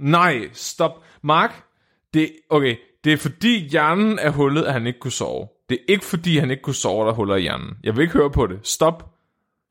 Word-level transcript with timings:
Nej, 0.00 0.50
stop. 0.52 1.04
Mark, 1.22 1.64
det, 2.14 2.32
okay, 2.50 2.76
det 3.04 3.12
er 3.12 3.16
fordi 3.16 3.68
hjernen 3.68 4.18
er 4.18 4.30
hullet, 4.30 4.64
at 4.64 4.72
han 4.72 4.86
ikke 4.86 4.98
kunne 4.98 5.12
sove. 5.12 5.48
Det 5.68 5.74
er 5.74 5.92
ikke 5.92 6.04
fordi, 6.04 6.38
han 6.38 6.50
ikke 6.50 6.62
kunne 6.62 6.74
sove, 6.74 7.04
der 7.04 7.10
er 7.10 7.14
huller 7.14 7.36
i 7.36 7.40
hjernen. 7.40 7.76
Jeg 7.84 7.96
vil 7.96 8.02
ikke 8.02 8.14
høre 8.14 8.30
på 8.30 8.46
det. 8.46 8.58
Stop. 8.62 9.14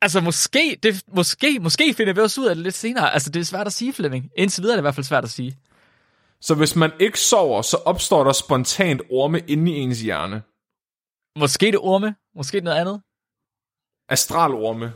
Altså, 0.02 0.22
måske, 0.22 0.80
det, 0.84 1.04
måske, 1.08 1.60
måske 1.60 1.94
finder 1.94 2.14
vi 2.14 2.22
også 2.22 2.42
ud 2.42 2.46
af 2.46 2.56
det 2.56 2.64
lidt 2.64 2.76
senere. 2.76 3.14
Altså, 3.14 3.30
det 3.30 3.40
er 3.40 3.44
svært 3.44 3.68
at 3.68 3.74
sige, 3.74 3.94
Flemming. 3.94 4.30
Indtil 4.38 4.62
videre 4.62 4.74
er 4.74 4.78
det 4.78 4.82
i 4.82 4.84
hvert 4.84 4.96
fald 4.96 5.06
svært 5.06 5.24
at 5.24 5.30
sige. 5.30 5.58
Så 6.42 6.56
hvis 6.56 6.76
man 6.76 6.92
ikke 7.00 7.20
sover, 7.20 7.62
så 7.62 7.78
opstår 7.78 8.24
der 8.24 8.32
spontant 8.32 9.02
orme 9.12 9.40
inde 9.40 9.72
i 9.72 9.76
ens 9.76 10.02
hjerne. 10.02 10.42
Måske 11.40 11.66
det 11.66 11.80
orme, 11.80 12.16
måske 12.36 12.62
noget 12.62 12.78
andet. 12.78 13.02
Astralorme. 14.10 14.94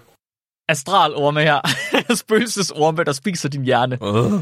Astralorme 0.70 1.41
her. 1.41 1.61
Spøgelsesorme, 2.15 3.04
der 3.04 3.11
spiser 3.11 3.50
din 3.50 3.63
hjerne. 3.63 3.97
Uh. 4.02 4.41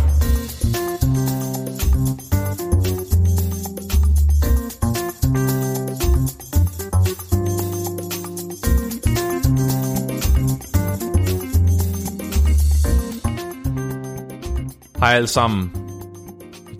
Hej 15.01 15.13
alle 15.15 15.27
sammen. 15.27 15.71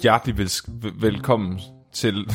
Hjertelig 0.02 0.38
vel- 0.38 1.02
velkommen 1.02 1.60
til... 1.94 2.26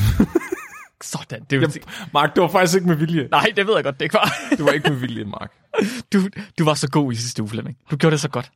Sådan, 1.03 1.45
det 1.51 1.61
var... 1.61 1.73
Mark, 2.13 2.35
det 2.35 2.43
var 2.43 2.49
faktisk 2.49 2.75
ikke 2.77 2.89
med 2.89 2.97
vilje. 2.97 3.29
Nej, 3.31 3.53
det 3.57 3.67
ved 3.67 3.75
jeg 3.75 3.85
godt, 3.85 3.99
det 3.99 4.05
ikke 4.05 4.15
var. 4.15 4.33
Det 4.51 4.65
var 4.65 4.71
ikke 4.73 4.91
med 4.91 4.99
vilje, 4.99 5.25
Mark. 5.25 5.53
Du, 6.13 6.19
du 6.59 6.65
var 6.65 6.75
så 6.75 6.89
god 6.91 7.13
i 7.13 7.17
sidste 7.17 7.43
uge, 7.43 7.49
Flemming. 7.49 7.77
Du 7.91 7.97
gjorde 7.97 8.13
det 8.13 8.21
så 8.21 8.29
godt. 8.29 8.51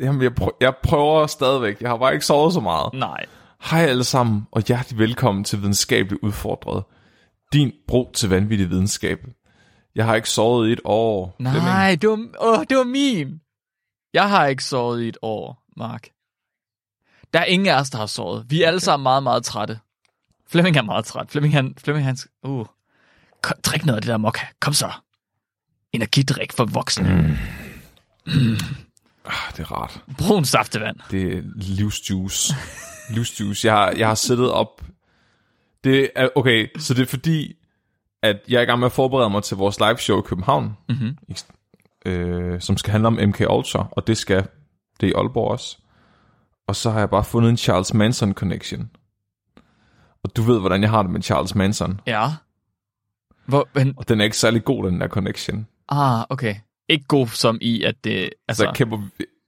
Jamen, 0.00 0.22
jeg, 0.22 0.32
prø- 0.40 0.56
jeg 0.60 0.74
prøver 0.82 1.26
stadigvæk. 1.26 1.80
Jeg 1.80 1.90
har 1.90 1.96
bare 1.96 2.12
ikke 2.14 2.26
sovet 2.26 2.52
så 2.52 2.60
meget. 2.60 2.94
Nej. 2.94 3.26
Hej 3.70 3.80
alle 3.80 4.04
sammen, 4.04 4.42
og 4.52 4.62
hjertelig 4.68 4.98
velkommen 4.98 5.44
til 5.44 5.58
Videnskabeligt 5.60 6.22
Udfordret. 6.22 6.84
Din 7.52 7.72
bro 7.88 8.10
til 8.14 8.28
vanvittig 8.28 8.70
videnskab. 8.70 9.18
Jeg 9.94 10.04
har 10.06 10.14
ikke 10.14 10.30
sovet 10.30 10.68
i 10.68 10.72
et 10.72 10.80
år. 10.84 11.36
Nej, 11.38 11.94
det 12.00 12.08
var, 12.10 12.18
åh, 12.40 12.64
det 12.70 12.76
var 12.76 12.84
min. 12.84 13.40
Jeg 14.14 14.28
har 14.30 14.46
ikke 14.46 14.64
sovet 14.64 15.02
i 15.02 15.08
et 15.08 15.16
år, 15.22 15.62
Mark. 15.76 16.08
Der 17.32 17.38
er 17.38 17.44
ingen 17.44 17.68
af 17.68 17.80
os, 17.80 17.90
der 17.90 17.98
har 17.98 18.06
sovet. 18.06 18.46
Vi 18.48 18.62
er 18.62 18.66
alle 18.66 18.80
sammen 18.80 19.02
meget, 19.02 19.22
meget 19.22 19.44
trætte. 19.44 19.78
Flemming 20.48 20.76
er 20.76 20.82
meget 20.82 21.04
træt. 21.04 21.30
Flemming, 21.30 21.54
han, 21.54 21.74
Flemming, 21.78 22.06
han, 22.06 22.16
uh. 22.42 22.66
Kom, 23.42 23.56
drik 23.62 23.86
noget 23.86 23.96
af 23.96 24.02
det 24.02 24.08
der 24.08 24.16
mokka. 24.16 24.40
Kom 24.60 24.72
så. 24.72 24.90
Energidrik 25.92 26.52
for 26.52 26.64
voksne. 26.64 27.36
Mm. 28.26 28.56
Ah, 29.24 29.52
det 29.56 29.60
er 29.60 29.72
rart. 29.72 30.00
Brun 30.18 30.44
saftevand. 30.44 30.96
Det 31.10 31.38
er 31.38 31.42
livsjuice. 31.54 32.54
livsjuice. 33.10 33.66
Jeg 33.68 33.74
har, 33.74 33.90
jeg 33.90 34.08
har 34.08 34.14
siddet 34.14 34.50
op... 34.50 34.82
Det 35.84 36.10
er, 36.16 36.28
okay, 36.34 36.68
så 36.78 36.94
det 36.94 37.02
er 37.02 37.06
fordi, 37.06 37.54
at 38.22 38.36
jeg 38.48 38.58
er 38.58 38.62
i 38.62 38.64
gang 38.64 38.78
med 38.78 38.86
at 38.86 38.92
forberede 38.92 39.30
mig 39.30 39.42
til 39.42 39.56
vores 39.56 39.78
live 39.80 39.98
show 39.98 40.18
i 40.18 40.22
København, 40.26 40.76
Mm-hmm. 40.88 41.16
øh, 42.06 42.60
som 42.60 42.76
skal 42.76 42.90
handle 42.90 43.06
om 43.06 43.18
MK 43.28 43.40
Ultra, 43.50 43.88
og 43.90 44.06
det 44.06 44.16
skal 44.18 44.46
det 45.00 45.06
er 45.06 45.10
i 45.10 45.12
Aalborg 45.16 45.50
også. 45.50 45.78
Og 46.66 46.76
så 46.76 46.90
har 46.90 46.98
jeg 46.98 47.10
bare 47.10 47.24
fundet 47.24 47.50
en 47.50 47.56
Charles 47.56 47.94
Manson 47.94 48.32
connection. 48.34 48.90
Og 50.24 50.36
du 50.36 50.42
ved, 50.42 50.60
hvordan 50.60 50.82
jeg 50.82 50.90
har 50.90 51.02
det 51.02 51.10
med 51.10 51.22
Charles 51.22 51.54
Manson. 51.54 52.00
Ja. 52.06 52.28
Hvor, 53.46 53.68
men, 53.74 53.94
Og 53.96 54.08
den 54.08 54.20
er 54.20 54.24
ikke 54.24 54.36
særlig 54.36 54.64
god, 54.64 54.86
den 54.86 55.00
der 55.00 55.08
connection. 55.08 55.66
ah, 55.88 56.24
okay. 56.30 56.54
Ikke 56.88 57.04
god 57.08 57.26
som 57.26 57.58
i, 57.60 57.82
at 57.82 58.04
det, 58.04 58.30
Altså, 58.48 58.72
kæmper... 58.74 58.98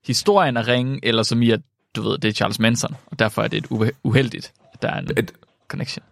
historien 0.07 0.57
er 0.57 0.69
ringe, 0.69 1.01
eller 1.03 1.23
som 1.23 1.43
i, 1.43 1.51
at 1.51 1.61
du 1.97 2.03
ved, 2.03 2.19
det 2.19 2.29
er 2.29 2.33
Charles 2.33 2.59
Manson, 2.59 2.97
og 3.07 3.19
derfor 3.19 3.43
er 3.43 3.49
det 3.49 3.57
et 3.57 3.67
uhe- 3.71 4.01
uheldigt, 4.03 4.53
at 4.73 4.83
der 4.83 4.89
er 4.89 4.99
en 4.99 5.11
Et, 5.19 5.33
connection. 5.69 6.05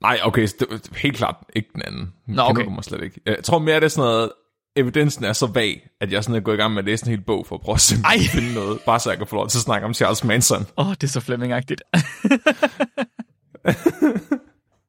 nej, 0.00 0.20
okay, 0.24 0.48
det, 0.60 0.90
helt 0.96 1.16
klart 1.16 1.36
ikke 1.56 1.68
den 1.74 1.82
anden. 1.82 2.00
Den 2.26 2.34
Nå, 2.34 2.42
kender 2.46 2.50
okay. 2.50 2.64
du 2.64 2.70
mig 2.70 2.84
slet 2.84 3.02
ikke. 3.02 3.20
Jeg 3.26 3.44
tror 3.44 3.58
mere, 3.58 3.76
det 3.76 3.84
er 3.84 3.88
sådan 3.88 4.10
noget... 4.10 4.32
Evidensen 4.76 5.24
er 5.24 5.32
så 5.32 5.46
vag, 5.46 5.88
at 6.00 6.12
jeg 6.12 6.24
sådan 6.24 6.36
er 6.36 6.40
gået 6.40 6.54
i 6.54 6.56
gang 6.56 6.74
med 6.74 6.82
at 6.82 6.86
læse 6.86 7.06
en 7.06 7.10
hel 7.10 7.20
bog 7.20 7.46
for 7.46 7.54
at 7.54 7.60
prøve 7.60 7.74
at 7.74 7.94
Ej. 8.04 8.18
finde 8.32 8.54
noget. 8.54 8.80
Bare 8.86 9.00
så 9.00 9.10
jeg 9.10 9.18
kan 9.18 9.26
få 9.26 9.36
lov 9.36 9.48
til 9.48 9.58
at 9.58 9.62
snakke 9.62 9.86
om 9.86 9.94
Charles 9.94 10.24
Manson. 10.24 10.66
Åh, 10.76 10.88
oh, 10.88 10.94
det 10.94 11.02
er 11.02 11.06
så 11.06 11.20
Flemming-agtigt. 11.20 11.80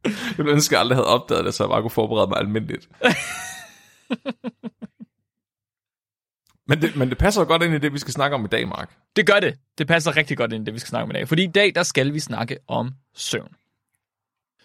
Jeg 0.06 0.38
ville 0.38 0.52
ønske, 0.52 0.74
at 0.74 0.76
jeg 0.78 0.80
aldrig 0.80 0.96
havde 0.96 1.08
opdaget 1.08 1.46
det, 1.46 1.54
så 1.54 1.64
jeg 1.64 1.70
bare 1.70 1.82
kunne 1.82 1.92
forberede 1.92 2.28
mig 2.28 2.38
almindeligt. 2.38 2.90
men, 6.70 6.82
det, 6.82 6.96
men 6.96 7.10
det 7.10 7.18
passer 7.18 7.46
godt 7.46 7.64
ind 7.64 7.74
i 7.74 7.78
det, 7.78 7.94
vi 7.94 8.00
skal 8.00 8.14
snakke 8.14 8.36
om 8.36 8.46
i 8.46 8.48
dag, 8.48 8.68
Mark. 8.68 8.98
Det 9.16 9.28
gør 9.28 9.40
det. 9.40 9.58
Det 9.78 9.88
passer 9.88 10.18
rigtig 10.18 10.38
godt 10.38 10.54
ind 10.54 10.62
i 10.62 10.66
det, 10.66 10.74
vi 10.74 10.80
skal 10.80 10.90
snakke 10.90 11.04
om 11.04 11.10
i 11.10 11.14
dag. 11.14 11.28
Fordi 11.28 11.44
i 11.44 11.48
dag, 11.48 11.76
der 11.76 11.84
skal 11.84 12.14
vi 12.14 12.20
snakke 12.20 12.58
om 12.68 12.92
søvn. 13.16 13.56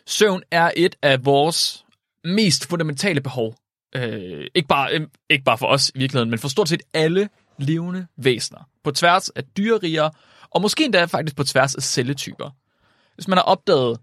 Søvn 0.06 0.42
er 0.50 0.70
et 0.76 0.96
af 1.02 1.24
vores 1.24 1.84
mest 2.24 2.66
fundamentale 2.66 3.20
behov. 3.20 3.54
Øh, 3.94 4.46
ikke, 4.54 4.68
bare, 4.68 4.94
øh, 4.94 5.06
ikke 5.30 5.44
bare 5.44 5.58
for 5.58 5.66
os 5.66 5.92
i 5.94 5.98
virkeligheden, 5.98 6.30
men 6.30 6.38
for 6.38 6.48
stort 6.48 6.68
set 6.68 6.82
alle 6.94 7.28
levende 7.58 8.06
væsener. 8.16 8.68
På 8.84 8.90
tværs 8.90 9.28
af 9.28 9.44
dyreriger, 9.44 10.10
og 10.50 10.62
måske 10.62 10.84
endda 10.84 11.04
faktisk 11.04 11.36
på 11.36 11.44
tværs 11.44 11.74
af 11.74 11.82
celletyper. 11.82 12.50
Hvis 13.14 13.28
man 13.28 13.38
har 13.38 13.42
opdaget 13.42 13.98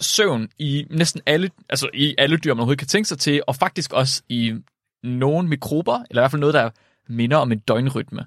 søvn 0.00 0.48
i 0.58 0.86
næsten 0.90 1.22
alle, 1.26 1.50
altså 1.68 1.90
i 1.94 2.14
alle 2.18 2.36
dyr, 2.36 2.54
man 2.54 2.60
overhovedet 2.60 2.78
kan 2.78 2.88
tænke 2.88 3.08
sig 3.08 3.18
til, 3.18 3.42
og 3.46 3.56
faktisk 3.56 3.92
også 3.92 4.22
i 4.28 4.54
nogle 5.02 5.48
mikrober, 5.48 6.04
eller 6.10 6.20
i 6.20 6.22
hvert 6.22 6.30
fald 6.30 6.40
noget, 6.40 6.54
der 6.54 6.70
minder 7.08 7.36
om 7.36 7.52
en 7.52 7.58
døgnrytme. 7.58 8.26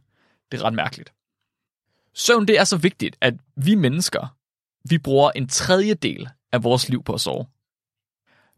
Det 0.52 0.60
er 0.60 0.64
ret 0.64 0.74
mærkeligt. 0.74 1.14
Søvn 2.14 2.48
det 2.48 2.60
er 2.60 2.64
så 2.64 2.78
vigtigt, 2.78 3.18
at 3.22 3.34
vi 3.56 3.76
mennesker, 3.76 4.36
vi 4.90 4.98
bruger 4.98 5.32
en 5.32 5.48
tredjedel 5.48 6.30
af 6.52 6.64
vores 6.64 6.90
liv 6.90 7.04
på 7.04 7.14
at 7.14 7.22
sove. 7.22 7.46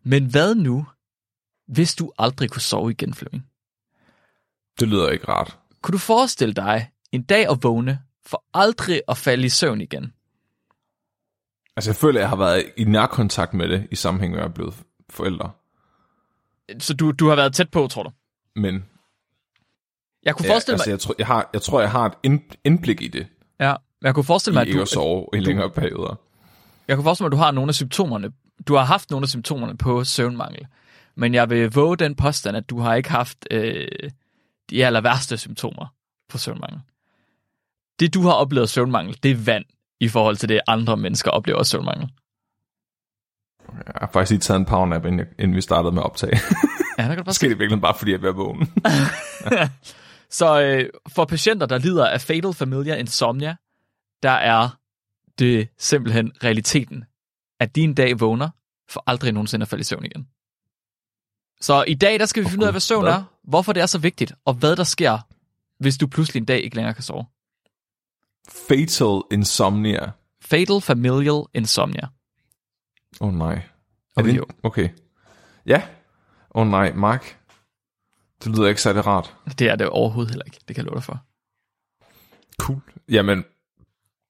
Men 0.03 0.25
hvad 0.25 0.55
nu, 0.55 0.85
hvis 1.67 1.95
du 1.95 2.11
aldrig 2.19 2.49
kunne 2.49 2.61
sove 2.61 2.91
igen, 2.91 3.13
Flemming? 3.13 3.45
Det 4.79 4.87
lyder 4.87 5.09
ikke 5.09 5.27
rart. 5.27 5.57
Kunne 5.81 5.93
du 5.93 5.97
forestille 5.97 6.53
dig 6.53 6.89
en 7.11 7.23
dag 7.23 7.49
at 7.49 7.57
vågne, 7.63 7.99
for 8.25 8.43
aldrig 8.53 9.01
at 9.07 9.17
falde 9.17 9.45
i 9.45 9.49
søvn 9.49 9.81
igen? 9.81 10.13
Altså, 11.75 11.89
jeg 11.91 11.95
føler, 11.95 12.19
at 12.19 12.21
jeg 12.21 12.29
har 12.29 12.35
været 12.35 12.63
i 12.77 12.83
nærkontakt 12.83 13.53
med 13.53 13.69
det 13.69 13.87
i 13.91 13.95
sammenhæng 13.95 14.31
med, 14.31 14.39
at 14.39 14.43
jeg 14.43 14.49
er 14.49 14.53
blevet 14.53 14.73
forældre. 15.09 15.51
Så 16.79 16.93
du, 16.93 17.11
du 17.11 17.27
har 17.29 17.35
været 17.35 17.53
tæt 17.53 17.69
på, 17.69 17.87
tror 17.87 18.03
du? 18.03 18.11
Men 18.55 18.85
Jeg 20.25 20.35
kunne 20.35 20.45
ja, 20.47 20.53
forestille 20.53 20.73
altså, 20.75 20.89
mig, 20.89 20.91
jeg, 20.91 20.99
tror, 20.99 21.15
jeg, 21.17 21.27
har, 21.27 21.49
jeg 21.53 21.61
tror, 21.61 21.81
jeg 21.81 21.91
har 21.91 22.05
et 22.05 22.13
ind, 22.23 22.41
indblik 22.63 23.01
i 23.01 23.07
det, 23.07 23.27
ja, 23.59 23.75
jeg 24.01 24.13
kunne 24.15 24.23
forestille 24.23 24.53
mig, 24.53 24.61
at 24.61 24.67
ikke 24.67 24.77
du, 24.77 24.81
at 24.81 24.87
sove 24.87 25.27
i 25.33 25.39
længere 25.39 25.69
perioder. 25.69 26.15
jeg 26.87 26.97
kunne 26.97 27.03
forestille 27.03 27.25
mig, 27.25 27.27
at 27.27 27.31
du 27.39 27.43
har 27.43 27.51
nogle 27.51 27.69
af 27.69 27.75
symptomerne. 27.75 28.31
Du 28.67 28.75
har 28.75 28.83
haft 28.83 29.09
nogle 29.09 29.23
af 29.23 29.29
symptomerne 29.29 29.77
på 29.77 30.03
søvnmangel. 30.03 30.67
Men 31.21 31.33
jeg 31.33 31.49
vil 31.49 31.71
våge 31.73 31.97
den 31.97 32.15
påstand, 32.15 32.57
at 32.57 32.69
du 32.69 32.79
har 32.79 32.95
ikke 32.95 33.09
haft 33.09 33.47
øh, 33.51 33.87
de 34.69 34.85
aller 34.85 35.01
værste 35.01 35.37
symptomer 35.37 35.93
på 36.29 36.37
søvnmangel. 36.37 36.81
Det, 37.99 38.13
du 38.13 38.21
har 38.21 38.31
oplevet 38.31 38.69
søvnmangel, 38.69 39.17
det 39.23 39.31
er 39.31 39.35
vand 39.35 39.65
i 39.99 40.07
forhold 40.07 40.37
til 40.37 40.49
det, 40.49 40.61
andre 40.67 40.97
mennesker 40.97 41.31
oplever 41.31 41.59
af 41.59 41.65
søvnmangel. 41.65 42.09
Jeg 43.73 43.93
har 43.95 44.09
faktisk 44.13 44.31
lige 44.31 44.39
taget 44.39 44.59
en 44.59 44.65
powernap, 44.65 45.05
inden, 45.05 45.19
jeg, 45.19 45.27
inden 45.39 45.55
vi 45.55 45.61
startede 45.61 45.91
med 45.91 46.01
at 46.01 46.05
optage. 46.05 46.39
Ja, 46.97 47.07
der 47.07 47.15
kan 47.15 47.23
Måske 47.27 47.49
det 47.49 47.59
virkelig 47.59 47.81
bare, 47.81 47.95
fordi 47.97 48.11
jeg 48.11 48.23
er 48.23 48.29
at 48.29 48.37
vågne. 48.37 48.67
Så 50.39 50.61
øh, 50.61 50.89
for 51.15 51.25
patienter, 51.25 51.65
der 51.65 51.77
lider 51.77 52.07
af 52.07 52.21
fatal 52.21 52.53
familiar 52.53 52.95
insomnia, 52.95 53.55
der 54.23 54.31
er 54.31 54.69
det 55.39 55.69
simpelthen 55.77 56.31
realiteten, 56.43 57.05
at 57.59 57.75
de 57.75 57.81
en 57.81 57.93
dag 57.93 58.19
vågner, 58.19 58.49
for 58.89 59.03
aldrig 59.07 59.31
nogensinde 59.31 59.63
at 59.63 59.67
falde 59.67 59.81
i 59.81 59.83
søvn 59.83 60.05
igen. 60.05 60.27
Så 61.61 61.83
i 61.87 61.93
dag, 61.93 62.19
der 62.19 62.25
skal 62.25 62.43
vi 62.43 62.49
finde 62.49 62.63
ud 62.63 62.67
af, 62.67 62.73
hvad 62.73 62.81
søvn 62.81 63.05
er, 63.05 63.23
hvorfor 63.43 63.73
det 63.73 63.81
er 63.81 63.85
så 63.85 63.97
vigtigt, 63.99 64.33
og 64.45 64.53
hvad 64.53 64.75
der 64.75 64.83
sker, 64.83 65.17
hvis 65.79 65.97
du 65.97 66.07
pludselig 66.07 66.39
en 66.39 66.45
dag 66.45 66.63
ikke 66.63 66.75
længere 66.75 66.93
kan 66.93 67.03
sove. 67.03 67.25
Fatal 68.67 69.21
insomnia. 69.31 70.11
Fatal 70.41 70.81
familial 70.81 71.43
insomnia. 71.53 72.07
Åh 73.21 73.27
oh, 73.27 73.33
nej. 73.33 73.53
Er 74.17 74.21
Oh, 74.21 74.25
det. 74.25 74.43
Okay. 74.63 74.89
Ja. 75.65 75.81
Åh 76.55 76.61
oh, 76.61 76.67
nej, 76.67 76.93
Mark. 76.93 77.37
Det 78.43 78.51
lyder 78.55 78.67
ikke 78.67 78.81
særlig 78.81 79.05
rart. 79.07 79.35
Det 79.59 79.69
er 79.69 79.75
det 79.75 79.89
overhovedet 79.89 80.31
heller 80.31 80.45
ikke, 80.45 80.57
det 80.67 80.75
kan 80.75 80.85
jeg 80.85 80.85
love 80.85 80.95
dig 80.95 81.03
for. 81.03 81.25
Cool. 82.59 82.81
Jamen, 83.09 83.43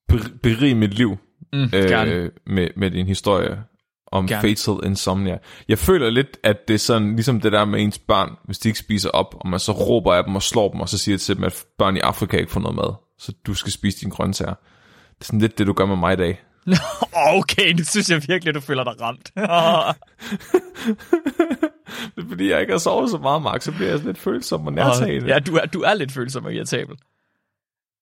ber- 0.07 0.37
berig 0.43 0.77
mit 0.77 0.93
liv 0.93 1.17
Mm, 1.53 1.63
øh, 1.63 1.69
gerne. 1.71 2.31
med, 2.45 2.67
med 2.75 2.91
din 2.91 3.07
historie 3.07 3.63
om 4.11 4.27
Gerne. 4.27 4.41
fatal 4.41 4.75
insomnia. 4.83 5.37
Jeg 5.67 5.77
føler 5.77 6.09
lidt, 6.09 6.37
at 6.43 6.67
det 6.67 6.73
er 6.73 6.77
sådan, 6.77 7.15
ligesom 7.15 7.41
det 7.41 7.51
der 7.51 7.65
med 7.65 7.81
ens 7.81 7.99
børn, 7.99 8.29
hvis 8.43 8.59
de 8.59 8.69
ikke 8.69 8.79
spiser 8.79 9.09
op, 9.09 9.35
og 9.39 9.49
man 9.49 9.59
så 9.59 9.71
råber 9.71 10.13
af 10.13 10.23
dem 10.23 10.35
og 10.35 10.43
slår 10.43 10.71
dem, 10.71 10.81
og 10.81 10.89
så 10.89 10.97
siger 10.97 11.17
til 11.17 11.35
dem, 11.35 11.43
at 11.43 11.65
børn 11.77 11.97
i 11.97 11.99
Afrika 11.99 12.37
ikke 12.37 12.51
får 12.51 12.59
noget 12.59 12.75
mad, 12.75 12.93
så 13.19 13.33
du 13.47 13.53
skal 13.53 13.71
spise 13.71 13.99
dine 13.99 14.11
grøntsager. 14.11 14.53
Det 15.09 15.21
er 15.21 15.25
sådan 15.25 15.39
lidt 15.39 15.57
det, 15.57 15.67
du 15.67 15.73
gør 15.73 15.85
med 15.85 15.95
mig 15.95 16.13
i 16.13 16.15
dag. 16.15 16.41
Okay, 17.39 17.73
det 17.73 17.87
synes 17.87 18.09
jeg 18.09 18.21
virkelig, 18.27 18.53
du 18.55 18.59
føler 18.59 18.83
dig 18.83 19.01
ramt. 19.01 19.31
Det 22.15 22.23
er 22.23 22.29
fordi, 22.29 22.49
jeg 22.49 22.61
ikke 22.61 22.73
har 22.73 22.79
sovet 22.79 23.09
så 23.09 23.17
meget, 23.17 23.41
Mark, 23.41 23.61
så 23.61 23.71
bliver 23.71 23.89
jeg 23.89 23.99
lidt 23.99 24.17
følsom 24.17 24.67
og 24.67 24.73
nærtagende. 24.73 25.27
ja, 25.27 25.39
du 25.39 25.55
er, 25.55 25.65
du 25.65 25.81
er 25.81 25.93
lidt 25.93 26.11
følsom 26.11 26.45
og 26.45 26.53
irritabel. 26.53 26.95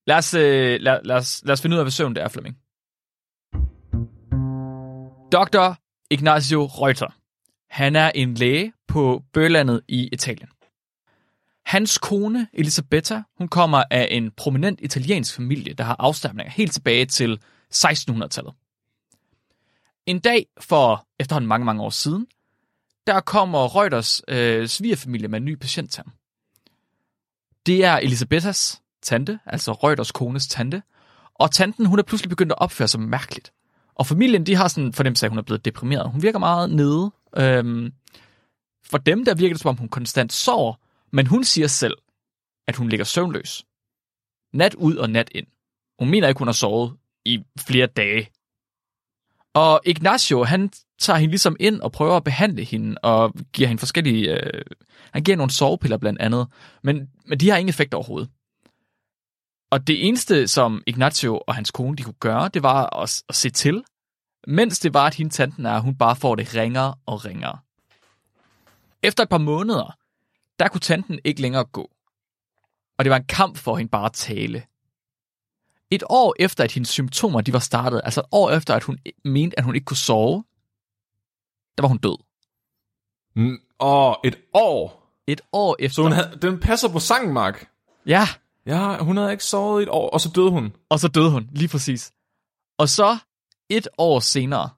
Lad 0.07 0.17
os, 0.17 0.33
øh, 0.33 0.79
lad, 0.81 0.99
lad, 1.03 1.15
os, 1.15 1.41
lad 1.45 1.53
os 1.53 1.61
finde 1.61 1.73
ud 1.73 1.79
af, 1.79 1.83
hvad 1.83 1.91
søvn 1.91 2.15
det 2.15 2.23
er, 2.23 2.27
Flemming. 2.27 2.55
Dr. 5.31 5.73
Ignacio 6.09 6.65
Reuter. 6.65 7.15
Han 7.69 7.95
er 7.95 8.11
en 8.15 8.33
læge 8.33 8.73
på 8.87 9.23
Bølandet 9.33 9.81
i 9.87 10.09
Italien. 10.11 10.49
Hans 11.65 11.97
kone, 11.97 12.47
Elisabetta, 12.53 13.23
hun 13.37 13.47
kommer 13.47 13.83
af 13.91 14.07
en 14.11 14.31
prominent 14.31 14.79
italiensk 14.81 15.35
familie, 15.35 15.73
der 15.73 15.83
har 15.83 15.95
afstamninger 15.99 16.51
helt 16.51 16.71
tilbage 16.71 17.05
til 17.05 17.39
1600-tallet. 17.75 18.53
En 20.05 20.19
dag 20.19 20.45
for 20.59 21.07
efterhånden 21.19 21.47
mange, 21.47 21.65
mange 21.65 21.83
år 21.83 21.89
siden, 21.89 22.27
der 23.07 23.19
kommer 23.19 23.75
Reuters 23.75 24.21
øh, 24.27 24.67
svigerfamilie 24.67 25.27
med 25.27 25.39
en 25.39 25.45
ny 25.45 25.55
patient 25.55 25.91
til 25.91 26.03
ham. 26.03 26.13
Det 27.65 27.85
er 27.85 27.97
Elisabethas 27.97 28.81
tante, 29.01 29.39
altså 29.45 29.71
Reuters 29.71 30.11
kones 30.11 30.47
tante, 30.47 30.83
og 31.35 31.51
tanten, 31.51 31.85
hun 31.85 31.99
er 31.99 32.03
pludselig 32.03 32.29
begyndt 32.29 32.51
at 32.51 32.59
opføre 32.59 32.87
sig 32.87 32.99
mærkeligt. 32.99 33.53
Og 33.99 34.07
familien, 34.07 34.45
de 34.45 34.55
har 34.55 34.67
sådan 34.67 34.83
en 34.83 34.93
fornemmelse 34.93 35.25
af, 35.25 35.27
at 35.27 35.31
hun 35.31 35.37
er 35.37 35.43
blevet 35.43 35.65
deprimeret. 35.65 36.11
Hun 36.11 36.21
virker 36.21 36.39
meget 36.39 36.69
nede. 36.69 37.11
Øhm, 37.37 37.93
for 38.83 38.97
dem, 38.97 39.25
der 39.25 39.35
virker 39.35 39.53
det, 39.53 39.61
som 39.61 39.69
om 39.69 39.77
hun 39.77 39.89
konstant 39.89 40.33
sover, 40.33 40.73
men 41.11 41.27
hun 41.27 41.43
siger 41.43 41.67
selv, 41.67 41.97
at 42.67 42.75
hun 42.75 42.89
ligger 42.89 43.03
søvnløs. 43.03 43.65
Nat 44.53 44.75
ud 44.75 44.95
og 44.95 45.09
nat 45.09 45.29
ind. 45.35 45.47
Hun 45.99 46.09
mener 46.09 46.27
ikke, 46.27 46.39
hun 46.39 46.47
har 46.47 46.53
sovet 46.53 46.93
i 47.25 47.43
flere 47.59 47.87
dage. 47.87 48.29
Og 49.53 49.81
Ignacio, 49.85 50.43
han 50.43 50.71
tager 50.99 51.17
hende 51.17 51.31
ligesom 51.31 51.55
ind 51.59 51.81
og 51.81 51.91
prøver 51.91 52.15
at 52.15 52.23
behandle 52.23 52.63
hende, 52.63 52.97
og 53.03 53.33
giver 53.53 53.67
hende 53.67 53.79
forskellige... 53.79 54.33
Øh, 54.33 54.63
han 55.11 55.23
giver 55.23 55.37
nogle 55.37 55.51
sovepiller 55.51 55.97
blandt 55.97 56.21
andet, 56.21 56.47
men, 56.83 57.09
men 57.25 57.39
de 57.39 57.49
har 57.49 57.57
ingen 57.57 57.69
effekt 57.69 57.93
overhovedet. 57.93 58.29
Og 59.71 59.87
det 59.87 60.07
eneste, 60.07 60.47
som 60.47 60.83
Ignacio 60.87 61.41
og 61.47 61.55
hans 61.55 61.71
kone 61.71 61.97
de 61.97 62.03
kunne 62.03 62.13
gøre, 62.13 62.49
det 62.53 62.63
var 62.63 63.01
at, 63.01 63.23
at 63.29 63.35
se 63.35 63.49
til, 63.49 63.83
mens 64.47 64.79
det 64.79 64.93
var, 64.93 65.07
at 65.07 65.15
hende 65.15 65.31
tanten 65.31 65.65
er, 65.65 65.79
hun 65.79 65.95
bare 65.95 66.15
får 66.15 66.35
det 66.35 66.55
ringere 66.55 66.95
og 67.05 67.25
ringere. 67.25 67.59
Efter 69.03 69.23
et 69.23 69.29
par 69.29 69.37
måneder, 69.37 69.97
der 70.59 70.67
kunne 70.67 70.81
tanten 70.81 71.19
ikke 71.23 71.41
længere 71.41 71.65
gå. 71.65 71.91
Og 72.97 73.05
det 73.05 73.09
var 73.09 73.17
en 73.17 73.25
kamp 73.25 73.57
for 73.57 73.77
hende 73.77 73.89
bare 73.89 74.05
at 74.05 74.13
tale. 74.13 74.63
Et 75.91 76.03
år 76.09 76.35
efter, 76.39 76.63
at 76.63 76.71
hendes 76.71 76.89
symptomer 76.89 77.41
de 77.41 77.53
var 77.53 77.59
startet, 77.59 78.01
altså 78.03 78.21
et 78.21 78.25
år 78.31 78.51
efter, 78.51 78.75
at 78.75 78.83
hun 78.83 78.97
mente, 79.25 79.59
at 79.59 79.65
hun 79.65 79.75
ikke 79.75 79.85
kunne 79.85 79.97
sove, 79.97 80.43
der 81.77 81.81
var 81.81 81.87
hun 81.87 81.97
død. 81.97 82.17
Mm, 83.35 83.57
Åh, 83.79 84.15
et 84.23 84.39
år. 84.53 85.13
Et 85.27 85.41
år 85.53 85.75
efter. 85.79 85.95
Så 85.95 86.01
hun 86.01 86.11
havde, 86.11 86.37
den 86.41 86.59
passer 86.59 86.89
på 86.89 86.99
sangen, 86.99 87.33
Mark. 87.33 87.69
Ja, 88.05 88.27
Ja, 88.65 88.97
hun 89.03 89.17
havde 89.17 89.31
ikke 89.31 89.43
sovet 89.43 89.81
i 89.81 89.83
et 89.83 89.89
år, 89.89 90.09
og 90.09 90.21
så 90.21 90.29
døde 90.35 90.49
hun. 90.51 90.75
og 90.89 90.99
så 90.99 91.07
døde 91.07 91.31
hun, 91.31 91.49
lige 91.51 91.67
præcis. 91.69 92.11
Og 92.77 92.89
så, 92.89 93.17
et 93.69 93.87
år 93.97 94.19
senere, 94.19 94.69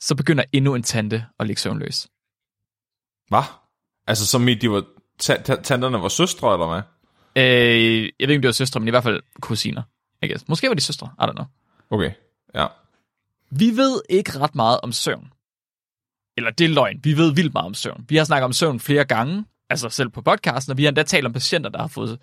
så 0.00 0.14
begynder 0.16 0.44
endnu 0.52 0.74
en 0.74 0.82
tante 0.82 1.26
at 1.38 1.46
ligge 1.46 1.60
søvnløs. 1.62 2.08
Hvad? 3.28 3.42
Altså, 4.06 4.26
som 4.26 4.48
i, 4.48 4.54
de 4.54 4.70
var, 4.70 4.84
ta- 5.18 5.42
ta- 5.42 5.62
tanterne 5.62 6.02
var 6.02 6.08
søstre, 6.08 6.52
eller 6.54 6.66
hvad? 6.66 6.82
Øh, 7.36 8.02
jeg 8.20 8.28
ved 8.28 8.34
ikke, 8.34 8.34
om 8.36 8.42
det 8.42 8.46
var 8.48 8.52
søstre, 8.52 8.80
men 8.80 8.88
i 8.88 8.90
hvert 8.90 9.02
fald 9.02 9.22
kusiner. 9.40 9.82
I 10.22 10.28
guess. 10.28 10.48
Måske 10.48 10.68
var 10.68 10.74
de 10.74 10.80
søstre, 10.80 11.10
I 11.20 11.22
don't 11.22 11.32
know. 11.32 11.44
Okay, 11.90 12.12
ja. 12.54 12.66
Vi 13.50 13.76
ved 13.76 14.02
ikke 14.10 14.38
ret 14.38 14.54
meget 14.54 14.80
om 14.82 14.92
søvn. 14.92 15.32
Eller 16.36 16.50
det 16.50 16.64
er 16.64 16.68
løgn. 16.68 17.00
Vi 17.04 17.16
ved 17.16 17.34
vildt 17.34 17.52
meget 17.52 17.66
om 17.66 17.74
søvn. 17.74 18.04
Vi 18.08 18.16
har 18.16 18.24
snakket 18.24 18.44
om 18.44 18.52
søvn 18.52 18.80
flere 18.80 19.04
gange, 19.04 19.44
altså 19.70 19.88
selv 19.88 20.08
på 20.08 20.22
podcasten, 20.22 20.70
og 20.70 20.76
vi 20.76 20.82
har 20.84 20.88
endda 20.88 21.02
talt 21.02 21.26
om 21.26 21.32
patienter, 21.32 21.70
der 21.70 21.78
har 21.80 21.88
fået... 21.88 22.20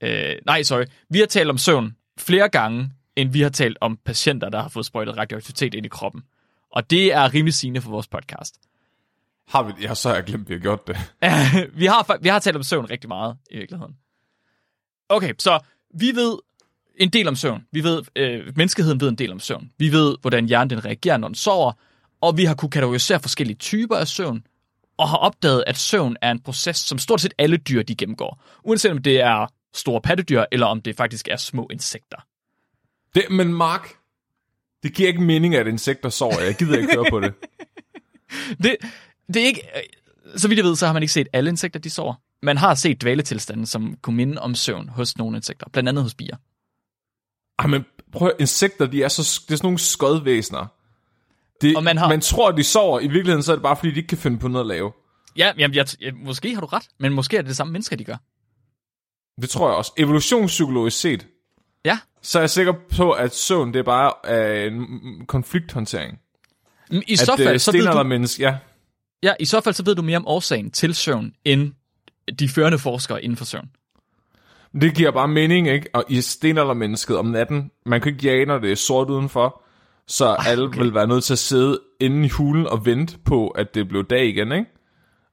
Øh, 0.00 0.36
nej, 0.46 0.62
sorry. 0.62 0.84
Vi 1.10 1.18
har 1.18 1.26
talt 1.26 1.50
om 1.50 1.58
søvn 1.58 1.96
flere 2.18 2.48
gange, 2.48 2.90
end 3.16 3.32
vi 3.32 3.40
har 3.40 3.48
talt 3.48 3.78
om 3.80 3.98
patienter, 4.04 4.48
der 4.48 4.62
har 4.62 4.68
fået 4.68 4.86
sprøjtet 4.86 5.16
radioaktivitet 5.16 5.74
ind 5.74 5.86
i 5.86 5.88
kroppen. 5.88 6.22
Og 6.72 6.90
det 6.90 7.12
er 7.12 7.34
rimelig 7.34 7.54
sigende 7.54 7.80
for 7.80 7.90
vores 7.90 8.08
podcast. 8.08 8.54
Har 9.48 9.62
vi, 9.62 9.72
ja, 9.82 9.94
så 9.94 10.08
har 10.08 10.16
jeg 10.16 10.24
glemt, 10.24 10.48
vi 10.48 10.54
har 10.54 10.60
gjort 10.60 10.86
det. 10.86 10.96
vi, 11.80 11.86
har, 11.86 12.18
vi 12.22 12.28
har 12.28 12.38
talt 12.38 12.56
om 12.56 12.62
søvn 12.62 12.90
rigtig 12.90 13.08
meget, 13.08 13.36
i 13.50 13.56
virkeligheden. 13.56 13.96
Okay, 15.08 15.34
så 15.38 15.60
vi 15.94 16.06
ved 16.14 16.38
en 16.96 17.10
del 17.10 17.28
om 17.28 17.36
søvn. 17.36 17.66
Vi 17.72 17.84
ved, 17.84 18.02
øh, 18.16 18.52
menneskeheden 18.56 19.00
ved 19.00 19.08
en 19.08 19.14
del 19.14 19.32
om 19.32 19.40
søvn. 19.40 19.70
Vi 19.78 19.92
ved, 19.92 20.16
hvordan 20.20 20.46
hjernen 20.46 20.70
den 20.70 20.84
reagerer, 20.84 21.16
når 21.16 21.28
den 21.28 21.34
sover. 21.34 21.72
Og 22.20 22.36
vi 22.36 22.44
har 22.44 22.54
kunne 22.54 22.70
kategorisere 22.70 23.20
forskellige 23.20 23.56
typer 23.56 23.96
af 23.96 24.08
søvn. 24.08 24.46
Og 24.96 25.08
har 25.08 25.16
opdaget, 25.16 25.64
at 25.66 25.76
søvn 25.76 26.16
er 26.22 26.30
en 26.30 26.40
proces, 26.40 26.76
som 26.76 26.98
stort 26.98 27.20
set 27.20 27.34
alle 27.38 27.56
dyr, 27.56 27.82
de 27.82 27.96
gennemgår. 27.96 28.42
Uanset 28.64 28.90
om 28.90 29.02
det 29.02 29.20
er 29.20 29.46
store 29.76 30.00
pattedyr, 30.00 30.44
eller 30.52 30.66
om 30.66 30.80
det 30.82 30.96
faktisk 30.96 31.28
er 31.28 31.36
små 31.36 31.68
insekter. 31.72 32.16
det. 33.14 33.24
Men 33.30 33.54
Mark, 33.54 33.88
det 34.82 34.94
giver 34.94 35.08
ikke 35.08 35.22
mening, 35.22 35.54
at 35.54 35.66
insekter 35.66 36.08
sover. 36.08 36.40
Jeg 36.40 36.54
gider 36.54 36.78
ikke 36.78 36.94
høre 36.94 37.06
på 37.10 37.20
det. 37.20 37.34
Det, 38.62 38.76
det 39.26 39.36
er 39.42 39.46
ikke... 39.46 39.62
øh, 39.76 39.82
Så 40.38 40.48
vidt 40.48 40.56
jeg 40.58 40.64
ved, 40.64 40.76
så 40.76 40.86
har 40.86 40.92
man 40.92 41.02
ikke 41.02 41.12
set 41.12 41.28
alle 41.32 41.50
insekter, 41.50 41.80
de 41.80 41.90
sover. 41.90 42.14
Man 42.42 42.56
har 42.56 42.74
set 42.74 43.02
dvaletilstanden, 43.02 43.66
som 43.66 43.96
kunne 44.02 44.16
minde 44.16 44.42
om 44.42 44.54
søvn 44.54 44.88
hos 44.88 45.18
nogle 45.18 45.36
insekter. 45.36 45.66
Blandt 45.72 45.88
andet 45.88 46.02
hos 46.04 46.14
bier. 46.14 46.36
Ej, 47.58 47.66
men 47.66 47.84
prøv 48.12 48.28
at, 48.28 48.34
insekter, 48.38 48.86
de 48.86 49.02
er, 49.02 49.08
så, 49.08 49.40
det 49.48 49.52
er 49.52 49.56
sådan 49.56 49.66
nogle 49.66 49.78
skodvæsener. 49.78 50.66
Det, 51.60 51.76
Og 51.76 51.84
man 51.84 51.98
har- 51.98 52.08
man 52.08 52.20
tror, 52.20 52.50
de 52.52 52.64
sover. 52.64 53.00
I 53.00 53.08
virkeligheden, 53.08 53.42
så 53.42 53.52
er 53.52 53.56
det 53.56 53.62
bare, 53.62 53.76
fordi 53.76 53.90
de 53.90 53.96
ikke 53.96 54.08
kan 54.08 54.18
finde 54.18 54.38
på 54.38 54.48
noget 54.48 54.64
at 54.64 54.68
lave. 54.68 54.92
Ja, 55.36 55.52
jamen, 55.58 55.74
jeg, 55.74 55.86
jeg, 56.00 56.12
måske 56.14 56.54
har 56.54 56.60
du 56.60 56.66
ret, 56.66 56.88
men 56.98 57.12
måske 57.12 57.36
er 57.36 57.42
det 57.42 57.48
det 57.48 57.56
samme 57.56 57.72
mennesker, 57.72 57.96
de 57.96 58.04
gør. 58.04 58.16
Det 59.40 59.50
tror 59.50 59.68
jeg 59.68 59.76
også. 59.76 59.92
Evolutionspsykologisk 59.96 61.00
set, 61.00 61.26
Ja, 61.86 61.98
så 62.22 62.38
er 62.38 62.42
jeg 62.42 62.50
sikker 62.50 62.72
på, 62.96 63.12
at 63.12 63.34
søvn, 63.34 63.72
det 63.72 63.78
er 63.78 63.82
bare 63.82 64.12
øh, 64.28 64.72
en 64.72 65.26
konflikthåndtering. 65.26 66.18
Men 66.90 67.02
I 67.06 67.12
At 67.12 67.18
så 67.18 67.36
fald, 67.36 67.58
så 67.58 67.72
ved 67.72 67.80
du, 67.80 67.84
stenaldermenneske, 67.84 68.42
ja. 68.42 68.56
ja, 69.22 69.32
i 69.40 69.44
så 69.44 69.60
fald 69.60 69.74
så 69.74 69.84
ved 69.84 69.94
du 69.94 70.02
mere 70.02 70.16
om 70.16 70.26
årsagen 70.26 70.70
til 70.70 70.94
søvn, 70.94 71.32
end 71.44 71.72
de 72.38 72.48
førende 72.48 72.78
forskere 72.78 73.24
inden 73.24 73.36
for 73.36 73.44
søvn. 73.44 73.70
Det 74.80 74.94
giver 74.94 75.10
bare 75.10 75.28
mening, 75.28 75.68
ikke? 75.68 75.88
Og 75.92 76.04
i 76.08 76.20
stenaldermennesket 76.20 77.16
om 77.16 77.26
natten, 77.26 77.70
man 77.86 78.00
kan 78.00 78.12
ikke 78.12 78.26
jage, 78.26 78.46
når 78.46 78.58
det 78.58 78.72
er 78.72 78.76
sort 78.76 79.10
udenfor, 79.10 79.62
så 80.06 80.36
alle 80.46 80.64
okay. 80.64 80.78
vil 80.78 80.94
være 80.94 81.06
nødt 81.06 81.24
til 81.24 81.32
at 81.32 81.38
sidde 81.38 81.80
inde 82.00 82.26
i 82.26 82.28
hulen 82.28 82.66
og 82.66 82.86
vente 82.86 83.18
på, 83.24 83.48
at 83.48 83.74
det 83.74 83.88
blev 83.88 84.04
dag 84.04 84.26
igen, 84.26 84.52
ikke? 84.52 84.66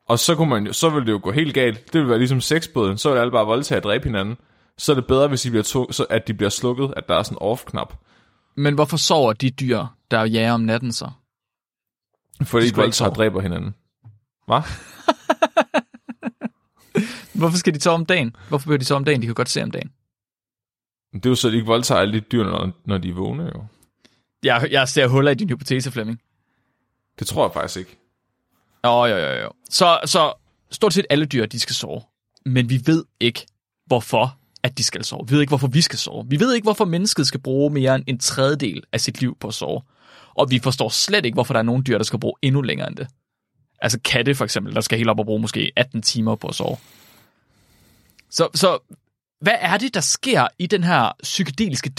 Og 0.06 0.20
så, 0.20 0.36
kunne 0.36 0.50
man 0.50 0.66
jo, 0.66 0.74
så 0.74 0.90
ville 0.90 1.06
det 1.06 1.12
jo 1.12 1.20
gå 1.24 1.32
helt 1.32 1.54
galt. 1.54 1.86
Det 1.86 1.94
ville 1.94 2.10
være 2.10 2.18
ligesom 2.18 2.42
sexbåden. 2.42 2.98
Så 2.98 3.10
ville 3.10 3.22
alle 3.22 3.32
bare 3.32 3.46
voldtage 3.46 3.80
og 3.80 3.84
dræbe 3.84 4.04
hinanden. 4.04 4.38
Så 4.78 4.92
er 4.92 4.96
det 4.96 5.08
bedre, 5.08 5.28
hvis 5.28 5.42
de 5.42 5.50
bliver 5.50 5.64
to, 5.64 5.92
så 5.92 6.06
at 6.10 6.28
de 6.28 6.34
bliver 6.34 6.50
slukket, 6.50 6.94
at 6.98 7.08
der 7.08 7.16
er 7.16 7.24
sådan 7.24 7.38
en 7.42 7.42
off-knap. 7.42 7.94
Men 8.56 8.74
hvorfor 8.74 8.98
sover 8.98 9.34
de 9.34 9.50
dyr, 9.50 9.86
der 10.12 10.26
jager 10.26 10.54
om 10.54 10.62
natten 10.62 10.92
så? 10.92 11.10
Fordi 12.44 12.70
de 12.70 12.76
voldtager 12.76 13.10
og 13.10 13.16
dræber 13.16 13.42
hinanden. 13.42 13.76
Hvad? 14.46 14.62
Hvorfor 17.40 17.58
skal 17.58 17.74
de 17.74 17.82
sove 17.82 17.96
om 17.96 18.06
dagen? 18.06 18.36
Hvorfor 18.50 18.66
behøver 18.66 18.80
de 18.80 18.86
sove 18.86 18.96
om 18.96 19.06
dagen? 19.06 19.22
De 19.22 19.26
kan 19.26 19.36
godt 19.36 19.50
se 19.50 19.64
om 19.64 19.72
dagen. 19.72 19.92
Det 21.14 21.26
er 21.26 21.30
jo 21.30 21.36
så, 21.36 21.48
at 21.48 21.52
de 21.52 21.58
ikke 21.58 21.68
voldtager 21.68 22.02
alle 22.02 22.14
de 22.14 22.20
dyr, 22.20 22.44
når, 22.44 22.72
når 22.86 22.98
de 22.98 23.10
er 23.10 23.14
vågne, 23.14 23.44
jo. 23.44 23.66
Jeg, 24.44 24.68
jeg 24.72 24.88
ser 24.88 25.08
huller 25.08 25.32
i 25.32 25.36
din 25.36 25.50
hypotese, 25.50 25.92
Flemming. 25.92 26.22
Det 27.20 27.28
tror 27.28 27.46
jeg 27.46 27.54
faktisk 27.54 27.80
ikke. 27.80 27.98
Jo, 28.86 29.06
jo, 29.06 29.18
jo, 29.18 29.42
jo. 29.42 29.50
Så, 29.70 30.00
så 30.06 30.34
stort 30.72 30.94
set 30.94 31.06
alle 31.10 31.26
dyr, 31.26 31.46
de 31.46 31.60
skal 31.60 31.76
sove. 31.76 32.02
Men 32.46 32.70
vi 32.70 32.82
ved 32.86 33.04
ikke, 33.20 33.46
hvorfor 33.86 34.38
at 34.64 34.78
de 34.78 34.84
skal 34.84 35.04
sove. 35.04 35.28
Vi 35.28 35.34
ved 35.34 35.42
ikke, 35.42 35.52
hvorfor 35.52 35.68
vi 35.68 35.82
skal 35.82 36.00
sove. 36.00 36.26
Vi 36.30 36.40
ved 36.40 36.54
ikke, 36.54 36.66
hvorfor 36.66 36.86
mennesket 36.86 37.28
skal 37.28 37.40
bruge 37.40 37.74
mere 37.74 37.96
end 37.96 38.04
en 38.08 38.20
tredjedel 38.20 38.84
af 38.92 39.02
sit 39.02 39.22
liv 39.22 39.38
på 39.40 39.48
at 39.48 39.54
sove. 39.54 39.82
Og 40.36 40.52
vi 40.52 40.60
forstår 40.60 40.90
slet 40.90 41.26
ikke, 41.26 41.36
hvorfor 41.36 41.54
der 41.54 41.60
er 41.60 41.64
nogle 41.64 41.84
dyr, 41.84 41.98
der 41.98 42.06
skal 42.06 42.20
bruge 42.20 42.34
endnu 42.42 42.62
længere 42.62 42.88
end 42.88 42.96
det. 42.96 43.08
Altså 43.82 44.00
katte 44.00 44.36
for 44.36 44.46
eksempel, 44.46 44.76
der 44.76 44.82
skal 44.82 44.98
helt 44.98 45.10
op 45.10 45.20
og 45.20 45.26
bruge 45.26 45.42
måske 45.42 45.72
18 45.76 46.02
timer 46.02 46.36
på 46.36 46.48
at 46.48 46.56
sove. 46.56 46.78
Så, 48.30 48.48
så 48.56 48.80
hvad 49.42 49.56
er 49.60 49.78
det, 49.78 49.94
der 49.94 50.02
sker 50.02 50.48
i 50.60 50.68
den 50.68 50.84
her 50.84 51.12
psykedeliske 51.24 51.90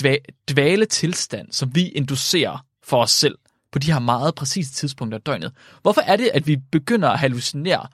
dvale 0.49 0.87
tilstand, 0.87 1.53
som 1.53 1.75
vi 1.75 1.89
inducerer 1.89 2.65
for 2.85 3.03
os 3.03 3.11
selv 3.11 3.39
på 3.75 3.79
de 3.79 3.93
her 3.93 3.99
meget 3.99 4.35
præcise 4.35 4.73
tidspunkter 4.73 5.19
af 5.19 5.23
døgnet? 5.23 5.53
Hvorfor 5.83 6.01
er 6.01 6.17
det, 6.17 6.31
at 6.35 6.47
vi 6.47 6.57
begynder 6.57 7.09
at 7.09 7.19
hallucinere, 7.19 7.87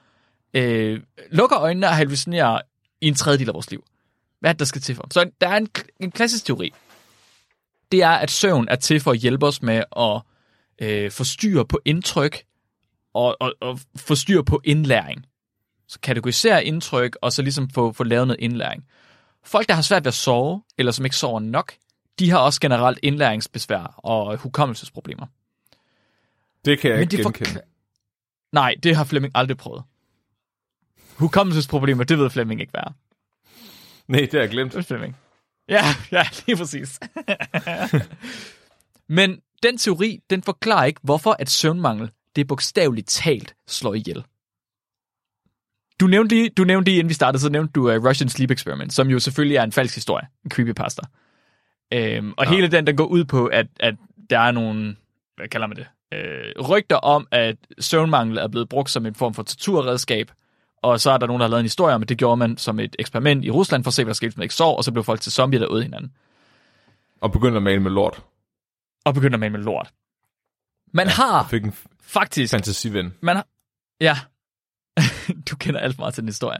øh, 0.54 1.00
lukker 1.30 1.58
øjnene 1.58 1.86
og 1.86 1.96
hallucinere 1.96 2.62
i 3.00 3.08
en 3.08 3.14
tredjedel 3.14 3.48
af 3.48 3.54
vores 3.54 3.70
liv? 3.70 3.84
Hvad 4.40 4.50
er 4.50 4.52
det, 4.52 4.58
der 4.58 4.64
skal 4.64 4.80
til 4.80 4.94
for? 4.94 5.06
Så 5.10 5.30
der 5.40 5.48
er 5.48 5.56
en, 5.56 5.68
en 6.00 6.10
klassisk 6.10 6.44
teori. 6.44 6.72
Det 7.92 8.02
er, 8.02 8.10
at 8.10 8.30
søvn 8.30 8.68
er 8.70 8.76
til 8.76 9.00
for 9.00 9.10
at 9.10 9.18
hjælpe 9.18 9.46
os 9.46 9.62
med 9.62 9.82
at 9.96 10.22
øh, 10.82 11.10
forstyrre 11.10 11.66
på 11.66 11.80
indtryk 11.84 12.42
og, 13.14 13.36
og, 13.40 13.54
og 13.60 13.80
forstyrre 13.96 14.44
på 14.44 14.60
indlæring. 14.64 15.26
Så 15.88 16.00
kategorisere 16.00 16.64
indtryk, 16.64 17.16
og 17.22 17.32
så 17.32 17.42
ligesom 17.42 17.70
få, 17.70 17.92
få 17.92 18.04
lavet 18.04 18.26
noget 18.26 18.40
indlæring. 18.40 18.84
Folk, 19.44 19.68
der 19.68 19.74
har 19.74 19.82
svært 19.82 20.04
ved 20.04 20.08
at 20.08 20.14
sove, 20.14 20.62
eller 20.78 20.92
som 20.92 21.04
ikke 21.04 21.16
sover 21.16 21.40
nok, 21.40 21.72
de 22.18 22.30
har 22.30 22.38
også 22.38 22.60
generelt 22.60 22.98
indlæringsbesvær 23.02 23.94
og 23.96 24.36
hukommelsesproblemer. 24.36 25.26
Det 26.64 26.78
kan 26.78 26.90
jeg 26.90 26.98
Men 26.98 27.02
ikke 27.02 27.16
det 27.16 27.24
genkende. 27.24 27.60
Nej, 28.52 28.74
det 28.82 28.96
har 28.96 29.04
Flemming 29.04 29.32
aldrig 29.34 29.56
prøvet. 29.56 29.82
Hukommelsesproblemer, 31.16 32.04
det 32.04 32.18
ved 32.18 32.30
Flemming 32.30 32.60
ikke 32.60 32.74
være. 32.74 32.92
Nej, 34.08 34.20
det 34.20 34.32
har 34.32 34.40
jeg 34.40 34.50
glemt. 34.50 34.72
Det 34.72 34.86
Flemming. 34.86 35.16
Ja, 35.68 35.84
ja, 36.12 36.22
lige 36.46 36.56
præcis. 36.56 37.00
Men 39.18 39.40
den 39.62 39.78
teori, 39.78 40.20
den 40.30 40.42
forklarer 40.42 40.84
ikke, 40.84 41.00
hvorfor 41.02 41.36
at 41.38 41.50
søvnmangel, 41.50 42.10
det 42.36 42.46
bogstaveligt 42.46 43.08
talt 43.08 43.54
slår 43.68 43.94
ihjel. 43.94 44.24
Du 46.00 46.06
nævnte 46.06 46.34
lige, 46.34 46.48
du 46.48 46.64
nævnte 46.64 46.90
lige 46.90 46.98
inden 46.98 47.08
vi 47.08 47.14
startede, 47.14 47.42
så 47.42 47.50
nævnte 47.50 47.72
du 47.72 47.90
uh, 47.90 48.08
Russian 48.08 48.28
Sleep 48.28 48.50
Experiment, 48.50 48.92
som 48.92 49.08
jo 49.08 49.18
selvfølgelig 49.18 49.56
er 49.56 49.62
en 49.62 49.72
falsk 49.72 49.94
historie, 49.94 50.26
en 50.44 50.50
creepypasta. 50.50 51.02
Øhm, 51.92 52.34
og 52.36 52.44
ja. 52.44 52.50
hele 52.50 52.68
den, 52.68 52.86
den 52.86 52.96
går 52.96 53.06
ud 53.06 53.24
på, 53.24 53.46
at, 53.46 53.66
at 53.80 53.94
der 54.30 54.38
er 54.38 54.50
nogle, 54.50 54.96
hvad 55.36 55.48
kalder 55.48 55.66
man 55.66 55.76
det, 55.76 55.86
øh, 56.12 56.68
rygter 56.68 56.96
om, 56.96 57.26
at 57.30 57.56
søvnmangel 57.78 58.38
er 58.38 58.48
blevet 58.48 58.68
brugt 58.68 58.90
som 58.90 59.06
en 59.06 59.14
form 59.14 59.34
for 59.34 59.42
torturredskab, 59.42 60.30
og 60.82 61.00
så 61.00 61.10
er 61.10 61.18
der 61.18 61.26
nogen, 61.26 61.40
der 61.40 61.46
har 61.46 61.50
lavet 61.50 61.60
en 61.60 61.64
historie 61.64 61.94
om, 61.94 62.02
at 62.02 62.08
det 62.08 62.18
gjorde 62.18 62.36
man 62.36 62.56
som 62.56 62.80
et 62.80 62.96
eksperiment 62.98 63.44
i 63.44 63.50
Rusland, 63.50 63.84
for 63.84 63.88
at 63.88 63.94
se, 63.94 64.04
hvad 64.04 64.10
der 64.10 64.16
skete, 64.16 64.28
hvis 64.28 64.36
man 64.36 64.42
ikke 64.42 64.54
sov, 64.54 64.76
og 64.76 64.84
så 64.84 64.92
blev 64.92 65.04
folk 65.04 65.20
til 65.20 65.32
zombier, 65.32 65.60
der 65.60 65.72
øde 65.72 65.82
hinanden. 65.82 66.12
Og 67.20 67.32
begyndte 67.32 67.56
at 67.56 67.62
male 67.62 67.80
med 67.80 67.90
lort. 67.90 68.22
Og 69.04 69.14
begynder 69.14 69.38
med 69.38 69.50
med 69.50 69.60
lort. 69.60 69.92
Man 70.92 71.06
ja, 71.06 71.12
har 71.12 71.46
fik 71.50 71.64
en 71.64 71.74
faktisk... 72.02 72.50
fantasiven. 72.50 73.14
Man 73.20 73.36
har, 73.36 73.46
ja, 74.00 74.16
du 75.50 75.56
kender 75.56 75.80
alt 75.80 75.94
for 75.94 76.02
meget 76.02 76.14
til 76.14 76.22
den 76.22 76.28
historie. 76.28 76.58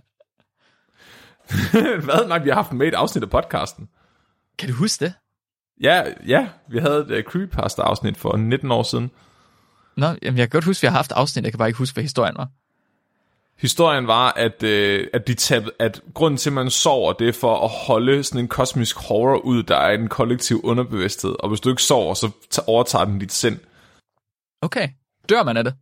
Hvad? 2.05 2.29
Nej, 2.29 2.39
vi 2.39 2.49
har 2.49 2.57
haft 2.57 2.73
med 2.73 2.87
et 2.87 2.95
afsnit 2.95 3.23
af 3.23 3.31
podcasten. 3.31 3.89
Kan 4.59 4.69
du 4.69 4.75
huske 4.75 5.05
det? 5.05 5.15
Ja, 5.81 6.03
ja, 6.27 6.49
vi 6.69 6.79
havde 6.79 6.99
et 6.99 7.27
uh, 7.27 7.33
creepypasta-afsnit 7.33 8.17
for 8.17 8.37
19 8.37 8.71
år 8.71 8.83
siden. 8.83 9.11
Nå, 10.01 10.07
jamen, 10.23 10.39
jeg 10.39 10.51
kan 10.51 10.57
godt 10.57 10.65
huske, 10.65 10.79
at 10.79 10.83
vi 10.83 10.93
har 10.93 10.97
haft 10.99 11.13
afsnit, 11.13 11.45
jeg 11.45 11.53
kan 11.53 11.59
bare 11.59 11.69
ikke 11.69 11.79
huske, 11.79 11.95
hvad 11.95 12.05
historien 12.05 12.37
var. 12.37 12.49
Historien 13.57 14.07
var, 14.07 14.33
at, 14.33 14.63
øh, 14.63 15.07
at, 15.13 15.27
de 15.27 15.35
tabte, 15.35 15.71
at 15.79 16.01
grunden 16.15 16.39
til, 16.39 16.51
at 16.51 16.55
man 16.55 16.71
sover, 16.71 17.13
det 17.13 17.29
er 17.29 17.33
for 17.33 17.65
at 17.65 17.71
holde 17.87 18.25
sådan 18.25 18.41
en 18.41 18.49
kosmisk 18.49 18.97
horror 18.99 19.39
ud, 19.39 19.63
der 19.63 19.77
er 19.77 19.91
i 19.91 19.97
den 19.97 20.09
kollektive 20.09 20.65
underbevidsthed. 20.65 21.37
Og 21.41 21.49
hvis 21.49 21.61
du 21.61 21.69
ikke 21.71 21.83
sover, 21.83 22.15
så 22.15 22.31
ta- 22.51 22.63
overtager 22.67 23.05
den 23.05 23.19
dit 23.19 23.33
sind. 23.33 23.59
Okay, 24.63 24.89
dør 25.29 25.43
man 25.43 25.57
af 25.57 25.65
det? 25.65 25.75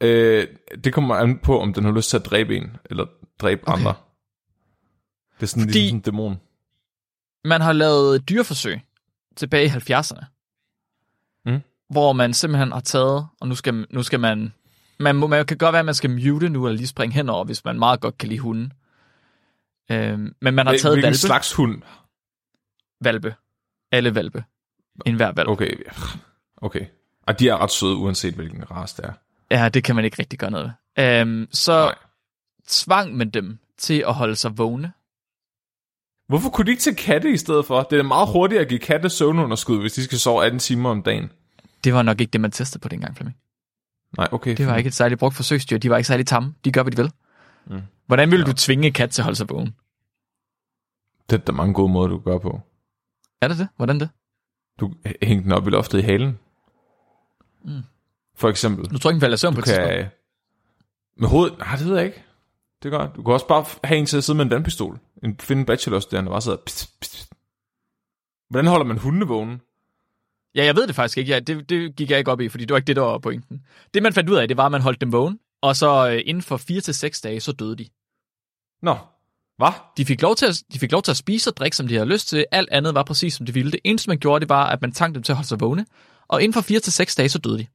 Øh, 0.00 0.46
det 0.84 0.92
kommer 0.94 1.14
an 1.14 1.38
på, 1.38 1.60
om 1.60 1.74
den 1.74 1.84
har 1.84 1.92
lyst 1.92 2.10
til 2.10 2.16
at 2.16 2.24
dræbe 2.26 2.56
en, 2.56 2.76
eller 2.90 3.06
dræbe 3.40 3.62
Okay. 3.68 3.78
andre. 3.78 3.94
Det 5.36 5.42
er 5.42 5.46
sådan 5.46 5.62
Fordi- 5.62 5.72
ligesom 5.78 5.88
sådan 5.88 5.96
en 5.98 6.00
dæmon. 6.00 6.40
Man 7.44 7.60
har 7.60 7.72
lavet 7.72 8.28
dyreforsøg 8.28 8.80
tilbage 9.36 9.64
i 9.64 9.68
70'erne, 9.68 10.20
Mm. 10.20 10.35
Hvor 11.90 12.12
man 12.12 12.34
simpelthen 12.34 12.72
har 12.72 12.80
taget, 12.80 13.26
og 13.40 13.48
nu 13.48 13.54
skal, 13.54 13.86
nu 13.90 14.02
skal 14.02 14.20
man, 14.20 14.52
man, 15.00 15.16
man 15.16 15.46
kan 15.46 15.58
godt 15.58 15.72
være, 15.72 15.80
at 15.80 15.86
man 15.86 15.94
skal 15.94 16.10
mute 16.10 16.48
nu, 16.48 16.66
eller 16.66 16.76
lige 16.76 16.86
springe 16.86 17.14
henover, 17.14 17.44
hvis 17.44 17.64
man 17.64 17.78
meget 17.78 18.00
godt 18.00 18.18
kan 18.18 18.28
lide 18.28 18.40
hunden. 18.40 18.72
Øhm, 19.90 20.34
men 20.40 20.54
man 20.54 20.66
har 20.66 20.76
taget 20.76 20.94
Hvilken 20.94 21.02
valpe. 21.06 21.18
slags 21.18 21.52
hund? 21.52 21.82
valpe. 23.00 23.34
Alle 23.92 24.14
valpe. 24.14 24.44
En 25.06 25.14
hver 25.16 25.32
valp. 25.32 25.48
Okay, 25.48 25.76
okay. 26.56 26.86
Og 27.26 27.38
de 27.38 27.48
er 27.48 27.56
ret 27.56 27.70
søde, 27.70 27.96
uanset 27.96 28.34
hvilken 28.34 28.70
race 28.70 28.96
det 28.96 29.04
er. 29.04 29.12
Ja, 29.50 29.68
det 29.68 29.84
kan 29.84 29.96
man 29.96 30.04
ikke 30.04 30.16
rigtig 30.18 30.38
gøre 30.38 30.50
noget 30.50 30.72
ved. 30.96 31.04
Øhm, 31.04 31.48
så 31.52 31.72
Nej. 31.84 31.94
tvang 32.68 33.16
man 33.16 33.30
dem 33.30 33.58
til 33.78 34.04
at 34.06 34.14
holde 34.14 34.36
sig 34.36 34.58
vågne. 34.58 34.92
Hvorfor 36.28 36.50
kunne 36.50 36.64
de 36.64 36.70
ikke 36.70 36.80
tage 36.82 36.96
katte 36.96 37.30
i 37.30 37.36
stedet 37.36 37.66
for? 37.66 37.82
Det 37.82 37.98
er 37.98 38.02
meget 38.02 38.28
hurtigt 38.32 38.60
at 38.60 38.68
give 38.68 38.80
katte 38.80 39.08
søvnunderskud, 39.10 39.80
hvis 39.80 39.92
de 39.92 40.04
skal 40.04 40.18
sove 40.18 40.44
18 40.44 40.58
timer 40.60 40.90
om 40.90 41.02
dagen. 41.02 41.32
Det 41.86 41.94
var 41.94 42.02
nok 42.02 42.20
ikke 42.20 42.30
det, 42.30 42.40
man 42.40 42.50
testede 42.50 42.82
på 42.82 42.88
dengang, 42.88 43.16
Flemming. 43.16 43.36
Nej, 44.18 44.28
okay. 44.32 44.56
Det 44.56 44.66
var 44.66 44.76
ikke 44.76 44.88
et 44.88 44.94
særligt 44.94 45.18
brugt 45.18 45.34
forsøgsdyr. 45.34 45.78
De 45.78 45.90
var 45.90 45.96
ikke 45.96 46.06
særlig 46.06 46.26
tamme. 46.26 46.54
De 46.64 46.72
gør, 46.72 46.82
hvad 46.82 46.92
de 46.92 46.96
vil. 46.96 47.12
Mm. 47.66 47.82
Hvordan 48.06 48.30
vil 48.30 48.46
du 48.46 48.52
tvinge 48.52 48.90
kat 48.90 49.10
til 49.10 49.22
at 49.22 49.24
holde 49.24 49.36
sig 49.36 49.48
vågen? 49.48 49.74
Det 51.30 51.40
er 51.40 51.44
der 51.44 51.52
mange 51.52 51.74
gode 51.74 51.92
måder, 51.92 52.08
du 52.08 52.18
gør 52.18 52.38
på. 52.38 52.60
Er 53.40 53.48
det 53.48 53.58
det? 53.58 53.68
Hvordan 53.76 54.00
det? 54.00 54.08
Du 54.80 54.94
hænger 55.22 55.42
den 55.42 55.52
op 55.52 55.66
i 55.66 55.70
loftet 55.70 55.98
i 55.98 56.02
halen. 56.02 56.38
Mm. 57.64 57.82
For 58.34 58.48
eksempel. 58.48 58.90
Du 58.90 58.98
tror 58.98 59.10
ikke, 59.10 59.14
den 59.14 59.20
falder 59.20 59.36
søvn 59.36 59.54
på 59.54 59.60
et 59.60 59.64
kan... 59.64 60.08
Med 61.16 61.28
hovedet? 61.28 61.58
Nej, 61.58 61.76
det 61.76 61.86
ved 61.86 61.96
jeg 61.96 62.06
ikke. 62.06 62.24
Det 62.82 62.90
godt. 62.90 63.16
Du 63.16 63.22
kan 63.22 63.32
også 63.32 63.46
bare 63.46 63.64
have 63.84 63.98
en 63.98 64.06
til 64.06 64.16
at 64.16 64.24
sidde 64.24 64.36
med 64.36 64.44
en 64.44 64.50
vandpistol. 64.50 64.98
En, 65.22 65.38
finde 65.38 65.60
en 65.60 65.66
bachelorstuderende, 65.66 66.28
der 66.28 66.32
bare 66.32 66.42
sidder... 66.42 66.58
Pst, 66.66 67.00
pst. 67.00 67.32
Hvordan 68.48 68.66
holder 68.66 68.86
man 68.86 68.98
hundene 68.98 69.26
vågne? 69.26 69.60
Ja, 70.56 70.64
jeg 70.64 70.76
ved 70.76 70.86
det 70.86 70.94
faktisk 70.94 71.18
ikke. 71.18 71.32
Ja, 71.32 71.40
det, 71.40 71.68
det 71.68 71.96
gik 71.96 72.10
jeg 72.10 72.18
ikke 72.18 72.30
op 72.30 72.40
i, 72.40 72.48
fordi 72.48 72.64
det 72.64 72.70
var 72.70 72.76
ikke 72.76 72.86
det, 72.86 72.96
der 72.96 73.02
var 73.02 73.18
pointen. 73.18 73.62
Det, 73.94 74.02
man 74.02 74.12
fandt 74.12 74.30
ud 74.30 74.36
af, 74.36 74.48
det 74.48 74.56
var, 74.56 74.66
at 74.66 74.72
man 74.72 74.80
holdt 74.80 75.00
dem 75.00 75.12
vågen, 75.12 75.38
og 75.62 75.76
så 75.76 76.10
øh, 76.10 76.22
inden 76.24 76.42
for 76.42 76.56
4 76.56 76.80
til 76.80 76.94
seks 76.94 77.20
dage, 77.20 77.40
så 77.40 77.52
døde 77.52 77.76
de. 77.76 77.88
Nå, 78.82 78.96
hvad? 79.56 79.72
De 79.96 80.04
fik, 80.04 80.22
lov 80.22 80.36
til 80.36 80.46
at, 80.46 80.62
de 80.72 80.78
fik 80.78 80.92
lov 80.92 81.02
til 81.02 81.10
at 81.10 81.16
spise 81.16 81.50
og 81.50 81.56
drikke, 81.56 81.76
som 81.76 81.88
de 81.88 81.94
havde 81.94 82.08
lyst 82.08 82.28
til. 82.28 82.44
Alt 82.52 82.68
andet 82.70 82.94
var 82.94 83.02
præcis, 83.02 83.34
som 83.34 83.46
de 83.46 83.54
ville. 83.54 83.72
Det 83.72 83.80
eneste, 83.84 84.10
man 84.10 84.18
gjorde, 84.18 84.40
det 84.40 84.48
var, 84.48 84.66
at 84.66 84.82
man 84.82 84.92
tvang 84.92 85.14
dem 85.14 85.22
til 85.22 85.32
at 85.32 85.36
holde 85.36 85.48
sig 85.48 85.60
vågne. 85.60 85.86
Og 86.28 86.42
inden 86.42 86.54
for 86.54 86.60
4 86.60 86.80
til 86.80 86.92
seks 86.92 87.14
dage, 87.14 87.28
så 87.28 87.38
døde 87.38 87.58
de. 87.58 87.66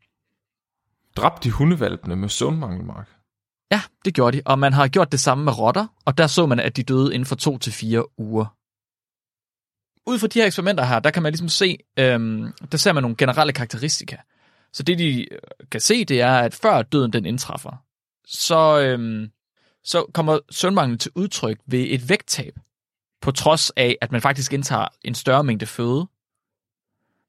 Dræbte 1.16 1.44
de 1.44 1.52
hundevalpene 1.52 2.16
med 2.16 2.30
søvnmangel, 2.30 2.86
Mark? 2.86 3.10
Ja, 3.72 3.82
det 4.06 4.14
gjorde 4.14 4.38
de. 4.38 4.42
Og 4.46 4.60
man 4.60 4.74
har 4.74 4.88
gjort 4.88 5.12
det 5.12 5.20
samme 5.20 5.44
med 5.44 5.60
rotter, 5.60 5.88
og 6.06 6.18
der 6.18 6.28
så 6.28 6.46
man, 6.46 6.60
at 6.60 6.78
de 6.78 6.84
døde 6.84 7.14
inden 7.14 7.26
for 7.26 7.36
to 7.36 7.58
til 7.58 7.74
fire 7.74 8.20
uger. 8.20 8.46
Ud 10.08 10.20
fra 10.20 10.28
de 10.28 10.40
her 10.40 10.46
eksperimenter 10.46 10.84
her, 10.84 11.00
der 11.00 11.12
kan 11.12 11.24
man 11.24 11.32
ligesom 11.32 11.50
se, 11.50 11.78
øhm, 12.00 12.54
der 12.72 12.78
ser 12.78 12.94
man 12.94 13.04
nogle 13.04 13.18
generelle 13.18 13.54
karakteristika. 13.54 14.18
Så 14.74 14.84
det, 14.84 15.00
de 15.00 15.34
øh, 15.34 15.40
kan 15.72 15.82
se, 15.82 16.06
det 16.06 16.22
er, 16.22 16.32
at 16.32 16.54
før 16.54 16.82
døden 16.82 17.14
den 17.14 17.26
indtræffer, 17.26 17.84
så, 18.26 18.80
øhm, 18.80 19.32
så 19.84 20.06
kommer 20.14 20.40
søvnmangel 20.52 20.98
til 20.98 21.12
udtryk 21.16 21.58
ved 21.66 21.86
et 21.90 22.10
vægttab, 22.10 22.54
på 23.22 23.32
trods 23.32 23.70
af, 23.70 23.98
at 24.02 24.12
man 24.12 24.22
faktisk 24.22 24.54
indtager 24.54 24.88
en 25.02 25.16
større 25.16 25.44
mængde 25.44 25.66
føde. 25.66 26.08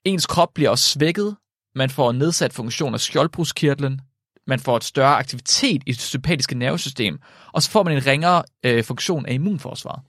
Ens 0.05 0.27
krop 0.27 0.55
bliver 0.55 0.71
også 0.71 0.91
svækket, 0.91 1.37
man 1.75 1.91
får 1.91 2.13
nedsat 2.13 2.53
funktion 2.53 2.95
af 2.95 3.01
skjoldbruskkirtlen, 3.01 4.01
man 4.47 4.61
får 4.61 4.77
et 4.77 4.85
større 4.85 5.17
aktivitet 5.17 5.83
i 5.87 5.93
det 5.93 6.01
sympatiske 6.01 6.55
nervesystem, 6.55 7.21
og 7.53 7.63
så 7.63 7.71
får 7.71 7.83
man 7.83 7.97
en 7.97 8.07
ringere 8.07 8.43
øh, 8.63 8.85
funktion 8.85 9.27
af 9.27 9.35
immunforsvaret. 9.35 10.03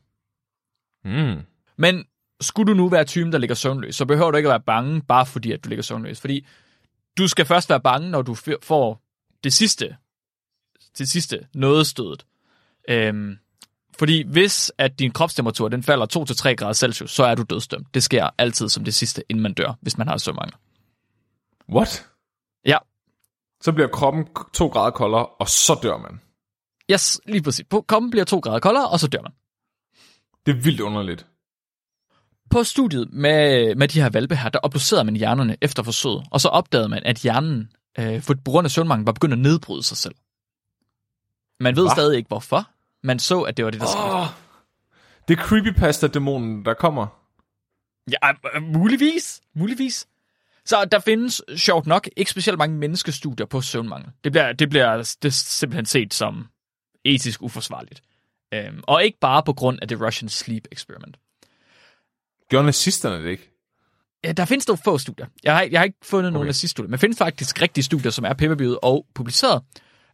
Mm. 1.06 1.42
Men 1.78 2.06
skulle 2.44 2.72
du 2.72 2.78
nu 2.78 2.90
være 2.90 3.04
typen, 3.06 3.32
der 3.32 3.38
ligger 3.38 3.56
søvnløs, 3.56 3.96
så 3.96 4.06
behøver 4.06 4.32
du 4.32 4.38
ikke 4.38 4.48
at 4.50 4.52
være 4.54 4.60
bange, 4.62 5.02
bare 5.02 5.26
fordi 5.26 5.52
at 5.52 5.64
du 5.64 5.70
ligger 5.70 5.84
søvnløs. 5.84 6.22
Fordi 6.22 6.46
du 7.18 7.28
skal 7.28 7.46
først 7.46 7.70
være 7.70 7.82
bange, 7.82 8.10
når 8.10 8.22
du 8.22 8.36
får 8.64 9.02
det 9.44 9.54
sidste, 9.54 9.96
det 10.98 11.10
sidste 11.10 11.48
nådestødet. 11.54 12.26
Øhm, 12.90 13.38
fordi 13.98 14.24
hvis 14.28 14.72
at 14.78 15.00
din 15.00 15.12
kropstemperatur 15.12 15.68
den 15.70 15.84
falder 15.84 16.06
2-3 16.52 16.56
grader 16.56 16.74
Celsius, 16.74 17.12
så 17.12 17.24
er 17.24 17.36
du 17.36 17.44
dødsdømt. 17.50 17.94
Det 17.94 18.04
sker 18.04 18.30
altid 18.38 18.70
som 18.70 18.84
det 18.84 18.94
sidste, 18.94 19.24
inden 19.30 19.44
man 19.44 19.54
dør, 19.54 19.74
hvis 19.82 19.98
man 19.98 20.08
har 20.08 20.18
søvnmangel. 20.18 20.54
What? 21.70 22.08
Ja, 22.66 22.78
Så 23.62 23.72
bliver 23.72 23.88
kroppen 23.88 24.28
k- 24.40 24.52
to 24.54 24.68
grader 24.68 24.92
koldere, 24.92 25.26
og 25.26 25.50
så 25.50 25.80
dør 25.84 25.98
man. 25.98 26.22
yes, 26.92 27.22
lige 27.26 27.42
præcis. 27.44 27.66
Kommen 27.88 28.12
bliver 28.12 28.26
2 28.26 28.40
grader 28.40 28.60
koldere, 28.60 28.90
og 28.90 29.00
så 29.00 29.08
dør 29.08 29.22
man. 29.22 29.32
Det 30.46 30.58
er 30.58 30.62
vildt 30.62 30.82
underligt. 30.82 31.26
På 32.54 32.64
studiet 32.64 33.14
med, 33.14 33.76
med 33.76 33.88
de 33.88 34.02
her 34.02 34.10
valpe 34.10 34.36
her, 34.36 34.50
der 34.50 34.60
obducerede 34.64 35.04
man 35.04 35.16
hjernerne 35.16 35.58
efter 35.62 35.84
forsøget, 35.84 36.24
og 36.32 36.42
så 36.42 36.48
opdagede 36.48 36.90
man, 36.90 37.04
at 37.04 37.18
hjernen 37.18 37.72
øh, 38.00 38.22
for 38.22 38.34
på 38.34 38.52
grund 38.52 38.66
af 38.66 38.72
søvnmangel 38.72 39.06
var 39.06 39.12
begyndt 39.12 39.34
at 39.34 39.40
nedbryde 39.40 39.84
sig 39.84 39.98
selv. 39.98 40.16
Man 41.60 41.76
ved 41.76 41.84
Hva? 41.84 41.94
stadig 41.94 42.18
ikke 42.18 42.28
hvorfor. 42.28 42.70
Man 43.04 43.20
så, 43.20 43.42
at 43.42 43.58
det 43.58 43.66
var 43.66 43.72
det, 43.72 43.82
der 43.82 43.88
skete. 43.88 44.04
Oh, 44.04 44.28
det 45.28 45.40
er 45.40 45.44
creepypasta-dæmonen, 45.44 46.66
der 46.66 46.74
kommer. 46.74 47.08
Ja, 48.12 48.32
øh, 48.56 48.64
muligvis. 48.64 49.42
Muligvis. 49.56 50.08
Så 50.66 50.86
der 50.86 51.00
findes, 51.00 51.42
sjovt 51.56 51.88
nok, 51.88 52.10
ikke 52.18 52.32
specielt 52.32 52.58
mange 52.58 52.78
menneskestudier 52.78 53.46
på 53.46 53.62
søvnmangel. 53.62 54.12
Det 54.24 54.32
bliver, 54.32 54.54
det 54.54 54.70
bliver 54.70 55.16
det 55.24 55.34
simpelthen 55.34 55.86
set 55.86 56.14
som 56.14 56.48
etisk 57.04 57.42
uforsvarligt. 57.42 58.02
Øhm, 58.54 58.84
og 58.88 59.04
ikke 59.04 59.20
bare 59.20 59.44
på 59.44 59.54
grund 59.54 59.80
af 59.82 59.88
det 59.88 60.02
Russian 60.02 60.30
Sleep 60.30 60.68
Experiment. 60.72 61.18
Gjorde 62.54 62.66
nazisterne 62.66 63.24
det 63.24 63.30
ikke? 63.32 63.52
Ja, 64.24 64.32
der 64.32 64.46
findes 64.46 64.66
dog 64.66 64.80
få 64.80 64.98
studier. 64.98 65.26
Jeg 65.44 65.56
har, 65.56 65.62
jeg 65.72 65.80
har 65.80 65.84
ikke 65.84 65.98
fundet 66.04 66.28
okay. 66.28 66.34
nogen 66.34 66.46
Okay. 66.46 66.50
af 66.50 66.56
sidste 66.56 66.72
studier, 66.72 66.90
men 66.90 67.00
findes 67.00 67.18
faktisk 67.18 67.62
rigtige 67.62 67.84
studier, 67.84 68.12
som 68.12 68.26
er 68.26 68.34
peer 68.34 68.78
og 68.84 69.06
publiceret. 69.16 69.64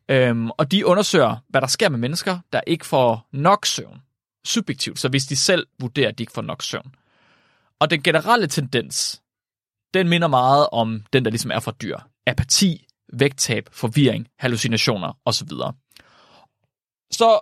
Øhm, 0.09 0.49
og 0.49 0.71
de 0.71 0.85
undersøger, 0.85 1.35
hvad 1.49 1.61
der 1.61 1.67
sker 1.67 1.89
med 1.89 1.99
mennesker, 1.99 2.39
der 2.53 2.61
ikke 2.67 2.85
får 2.85 3.27
nok 3.31 3.65
søvn. 3.65 4.01
Subjektivt, 4.45 4.99
så 4.99 5.09
hvis 5.09 5.25
de 5.25 5.35
selv 5.35 5.67
vurderer, 5.79 6.07
at 6.07 6.17
de 6.17 6.23
ikke 6.23 6.33
får 6.33 6.41
nok 6.41 6.63
søvn. 6.63 6.95
Og 7.79 7.89
den 7.89 8.03
generelle 8.03 8.47
tendens, 8.47 9.21
den 9.93 10.09
minder 10.09 10.27
meget 10.27 10.67
om 10.71 11.03
den, 11.13 11.25
der 11.25 11.31
ligesom 11.31 11.51
er 11.51 11.59
fra 11.59 11.71
dyr. 11.81 11.97
apati, 12.27 12.85
vægttab, 13.13 13.69
forvirring, 13.71 14.27
hallucinationer 14.37 15.17
osv. 15.25 15.49
Så 17.11 17.39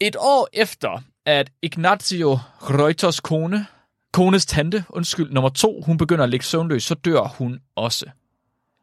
et 0.00 0.16
år 0.18 0.48
efter, 0.52 1.02
at 1.26 1.52
Ignacio 1.62 2.38
Reuters 2.60 3.20
kone, 3.20 3.66
kones 4.14 4.46
tante, 4.46 4.84
undskyld, 4.88 5.30
nummer 5.30 5.48
to, 5.50 5.82
hun 5.86 5.96
begynder 5.96 6.24
at 6.24 6.30
ligge 6.30 6.46
søvnløs, 6.46 6.82
så 6.82 6.94
dør 6.94 7.28
hun 7.28 7.60
også. 7.76 8.06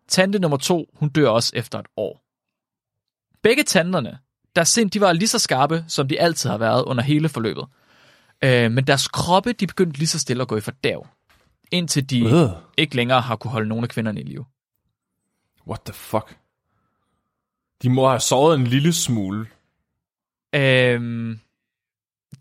Tante 0.07 0.39
nummer 0.39 0.57
to, 0.57 0.89
hun 0.93 1.09
dør 1.09 1.29
også 1.29 1.51
efter 1.55 1.79
et 1.79 1.85
år. 1.97 2.23
Begge 3.43 3.63
tanterne, 3.63 4.19
der 4.55 4.63
sind, 4.63 4.91
de 4.91 5.01
var 5.01 5.13
lige 5.13 5.27
så 5.27 5.39
skarpe, 5.39 5.85
som 5.88 6.07
de 6.07 6.19
altid 6.19 6.50
har 6.50 6.57
været 6.57 6.83
under 6.83 7.03
hele 7.03 7.29
forløbet. 7.29 7.65
Øh, 8.43 8.71
men 8.71 8.88
deres 8.88 9.07
kroppe, 9.07 9.53
de 9.53 9.67
begyndte 9.67 10.00
lige 10.00 10.07
så 10.07 10.19
stille 10.19 10.41
at 10.41 10.47
gå 10.47 10.57
i 10.57 10.61
fordav, 10.61 11.07
indtil 11.71 12.09
de 12.09 12.25
Øh. 12.25 12.50
ikke 12.77 12.95
længere 12.95 13.21
har 13.21 13.35
kunne 13.35 13.51
holde 13.51 13.69
nogle 13.69 13.83
af 13.83 13.89
kvinderne 13.89 14.21
i 14.21 14.23
live. 14.23 14.45
What 15.67 15.81
the 15.85 15.93
fuck? 15.93 16.38
De 17.83 17.89
må 17.89 18.07
have 18.09 18.19
sovet 18.19 18.55
en 18.59 18.67
lille 18.67 18.93
smule. 18.93 19.47
Øhm, 20.55 21.39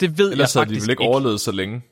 det 0.00 0.18
ved 0.18 0.32
Ellers 0.32 0.54
jeg 0.54 0.60
havde 0.60 0.68
de 0.68 0.74
faktisk 0.74 0.86
vel 0.86 0.90
ikke 0.90 1.02
ikke. 1.02 1.10
overlevet 1.10 1.40
så 1.40 1.52
længe. 1.52 1.82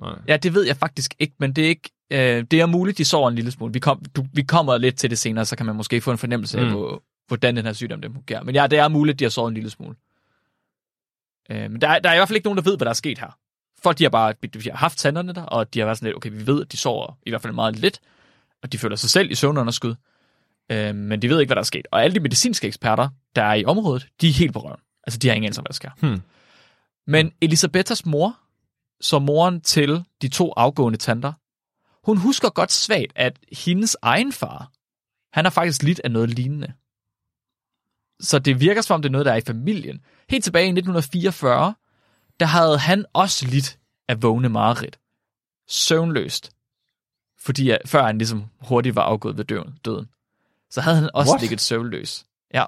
Nej. 0.00 0.14
Ja, 0.28 0.36
det 0.36 0.54
ved 0.54 0.66
jeg 0.66 0.76
faktisk 0.76 1.14
ikke, 1.18 1.34
men 1.38 1.52
det 1.52 1.64
er 1.64 1.68
ikke. 1.68 1.90
Øh, 2.10 2.44
det 2.50 2.60
er 2.60 2.66
muligt, 2.66 2.98
de 2.98 3.04
sover 3.04 3.28
en 3.28 3.34
lille 3.34 3.50
smule. 3.50 3.72
Vi, 3.72 3.78
kom, 3.78 4.04
du, 4.16 4.26
vi 4.32 4.42
kommer 4.42 4.78
lidt 4.78 4.96
til 4.98 5.10
det 5.10 5.18
senere, 5.18 5.44
så 5.44 5.56
kan 5.56 5.66
man 5.66 5.76
måske 5.76 6.00
få 6.00 6.10
en 6.12 6.18
fornemmelse 6.18 6.58
af, 6.58 6.64
Mm. 6.64 6.70
hvor, 6.70 7.02
hvordan 7.28 7.56
den 7.56 7.64
her 7.66 7.72
sygdom 7.72 8.00
den 8.02 8.12
fungerer. 8.12 8.42
Men 8.42 8.54
ja, 8.54 8.66
det 8.66 8.78
er 8.78 8.88
muligt, 8.88 9.18
de 9.18 9.24
har 9.24 9.30
sovet 9.30 9.48
en 9.48 9.54
lille 9.54 9.70
smule. 9.70 9.94
Øh, 11.50 11.70
men 11.70 11.80
der, 11.80 11.88
er- 11.88 11.98
der 11.98 12.10
er 12.10 12.14
i 12.14 12.16
hvert 12.16 12.28
fald 12.28 12.36
ikke 12.36 12.46
nogen, 12.46 12.56
der 12.56 12.62
ved, 12.62 12.76
hvad 12.76 12.84
der 12.84 12.90
er 12.90 12.94
sket 12.94 13.18
her. 13.18 13.38
Folk, 13.82 13.98
de 13.98 14.04
har 14.04 14.10
bare 14.10 14.32
de 14.54 14.70
har 14.70 14.76
haft 14.76 14.98
tanderne 14.98 15.32
der, 15.32 15.42
og 15.42 15.74
de 15.74 15.78
har 15.78 15.86
været 15.86 15.98
sådan 15.98 16.06
lidt, 16.06 16.16
okay, 16.16 16.30
vi 16.30 16.46
ved, 16.46 16.60
at 16.62 16.72
de 16.72 16.76
sover 16.76 17.18
i 17.26 17.30
hvert 17.30 17.42
fald 17.42 17.52
meget 17.52 17.76
lidt, 17.76 18.00
og 18.62 18.72
de 18.72 18.78
føler 18.78 18.96
sig 18.96 19.10
selv 19.10 19.30
i 19.30 19.34
søvnunderskud. 19.34 19.94
Øh, 20.72 20.94
men 20.94 21.22
de 21.22 21.28
ved 21.28 21.40
ikke, 21.40 21.48
hvad 21.48 21.56
der 21.56 21.60
er 21.62 21.64
sket. 21.64 21.86
Og 21.90 22.04
alle 22.04 22.14
de 22.14 22.20
medicinske 22.20 22.66
eksperter, 22.66 23.08
der 23.36 23.42
er 23.42 23.54
i 23.54 23.64
området, 23.64 24.08
de 24.20 24.28
er 24.28 24.32
helt 24.32 24.52
på 24.52 24.58
røven. 24.58 24.80
Altså, 25.06 25.18
de 25.18 25.28
har 25.28 25.34
ingen 25.34 25.46
anelse 25.46 25.60
om, 25.60 25.62
hvad 25.62 25.68
der 25.68 25.74
sker. 25.74 25.90
Hmm. 26.00 26.20
Men 27.06 27.32
Elisabethas 27.40 28.06
mor, 28.06 28.38
som 29.02 29.22
moren 29.22 29.60
til 29.60 30.04
de 30.22 30.28
to 30.28 30.52
afgående 30.56 30.98
tanter, 30.98 31.32
hun 32.06 32.16
husker 32.16 32.50
godt 32.50 32.72
svagt, 32.72 33.12
at 33.14 33.38
hendes 33.52 33.96
egen 34.02 34.32
far, 34.32 34.70
han 35.32 35.44
har 35.44 35.50
faktisk 35.50 35.82
lidt 35.82 36.00
af 36.04 36.10
noget 36.10 36.30
lignende. 36.30 36.72
Så 38.20 38.38
det 38.38 38.60
virker 38.60 38.80
som 38.80 38.94
om, 38.94 39.02
det 39.02 39.08
er 39.08 39.12
noget, 39.12 39.26
der 39.26 39.32
er 39.32 39.36
i 39.36 39.40
familien. 39.46 40.00
Helt 40.30 40.44
tilbage 40.44 40.64
i 40.64 40.68
1944, 40.68 41.74
der 42.40 42.46
havde 42.46 42.78
han 42.78 43.04
også 43.12 43.46
lidt 43.46 43.78
af 44.08 44.22
vågne 44.22 44.48
mareridt. 44.48 44.98
Søvnløst. 45.68 46.52
Fordi 47.38 47.76
før 47.86 48.06
han 48.06 48.18
ligesom 48.18 48.44
hurtigt 48.60 48.96
var 48.96 49.02
afgået 49.02 49.36
ved 49.36 49.44
døden. 49.44 49.78
døden. 49.84 50.08
Så 50.70 50.80
havde 50.80 50.96
han 50.96 51.10
også 51.14 51.32
What? 51.32 51.40
ligget 51.40 51.60
søvnløs. 51.60 52.24
Ja. 52.54 52.64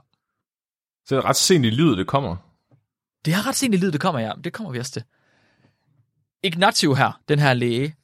Så 1.04 1.14
det 1.14 1.24
er 1.24 1.28
ret 1.28 1.36
sent 1.36 1.66
i 1.66 1.70
livet, 1.70 1.98
det 1.98 2.06
kommer. 2.06 2.36
Det 3.24 3.34
er 3.34 3.46
ret 3.46 3.56
sent 3.56 3.74
i 3.74 3.78
livet, 3.78 3.92
det 3.92 4.00
kommer, 4.00 4.20
ja. 4.20 4.32
Det 4.44 4.52
kommer 4.52 4.72
vi 4.72 4.78
også 4.78 4.92
til. 4.92 5.04
Ignacio 6.44 6.94
her, 6.94 7.20
den 7.28 7.38
her 7.38 7.54
læge, 7.54 7.94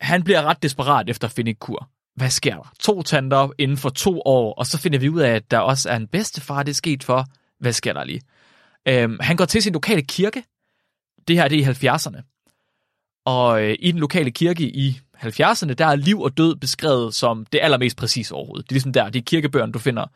han 0.00 0.22
bliver 0.22 0.42
ret 0.42 0.62
desperat 0.62 1.10
efter 1.10 1.28
at 1.28 1.32
finde 1.32 1.50
en 1.50 1.56
kur. 1.56 1.88
Hvad 2.16 2.30
sker 2.30 2.54
der? 2.54 2.72
To 2.80 3.02
tanter 3.02 3.50
inden 3.58 3.76
for 3.76 3.88
to 3.88 4.22
år, 4.24 4.54
og 4.54 4.66
så 4.66 4.78
finder 4.78 4.98
vi 4.98 5.08
ud 5.08 5.20
af, 5.20 5.30
at 5.30 5.50
der 5.50 5.58
også 5.58 5.90
er 5.90 5.96
en 5.96 6.06
bedstefar, 6.06 6.62
det 6.62 6.70
er 6.70 6.74
sket 6.74 7.04
for. 7.04 7.26
Hvad 7.58 7.72
sker 7.72 7.92
der 7.92 8.04
lige? 8.04 8.20
Øhm, 8.88 9.18
han 9.20 9.36
går 9.36 9.44
til 9.44 9.62
sin 9.62 9.72
lokale 9.72 10.02
kirke. 10.02 10.44
Det 11.28 11.36
her 11.36 11.48
det 11.48 11.58
er 11.58 11.70
i 11.84 11.96
70'erne. 11.96 12.22
Og 13.24 13.62
øh, 13.62 13.76
i 13.78 13.92
den 13.92 14.00
lokale 14.00 14.30
kirke 14.30 14.64
i 14.64 15.00
70'erne, 15.16 15.72
der 15.72 15.86
er 15.86 15.96
liv 15.96 16.20
og 16.20 16.36
død 16.36 16.56
beskrevet 16.56 17.14
som 17.14 17.46
det 17.46 17.60
allermest 17.62 17.96
præcise 17.96 18.34
overhovedet. 18.34 18.64
Det 18.64 18.72
er 18.72 18.74
ligesom 18.74 18.92
der, 18.92 19.10
det 19.10 19.18
er 19.18 19.24
kirkebøgerne, 19.24 19.72
du 19.72 19.78
finder 19.78 20.06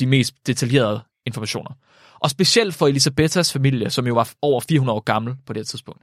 de 0.00 0.06
mest 0.06 0.46
detaljerede 0.46 1.00
informationer. 1.26 1.70
Og 2.18 2.30
specielt 2.30 2.74
for 2.74 2.86
Elisabethas 2.86 3.52
familie, 3.52 3.90
som 3.90 4.06
jo 4.06 4.14
var 4.14 4.32
over 4.42 4.60
400 4.60 4.96
år 4.96 5.00
gammel 5.00 5.34
på 5.46 5.52
det 5.52 5.60
her 5.60 5.64
tidspunkt. 5.64 6.02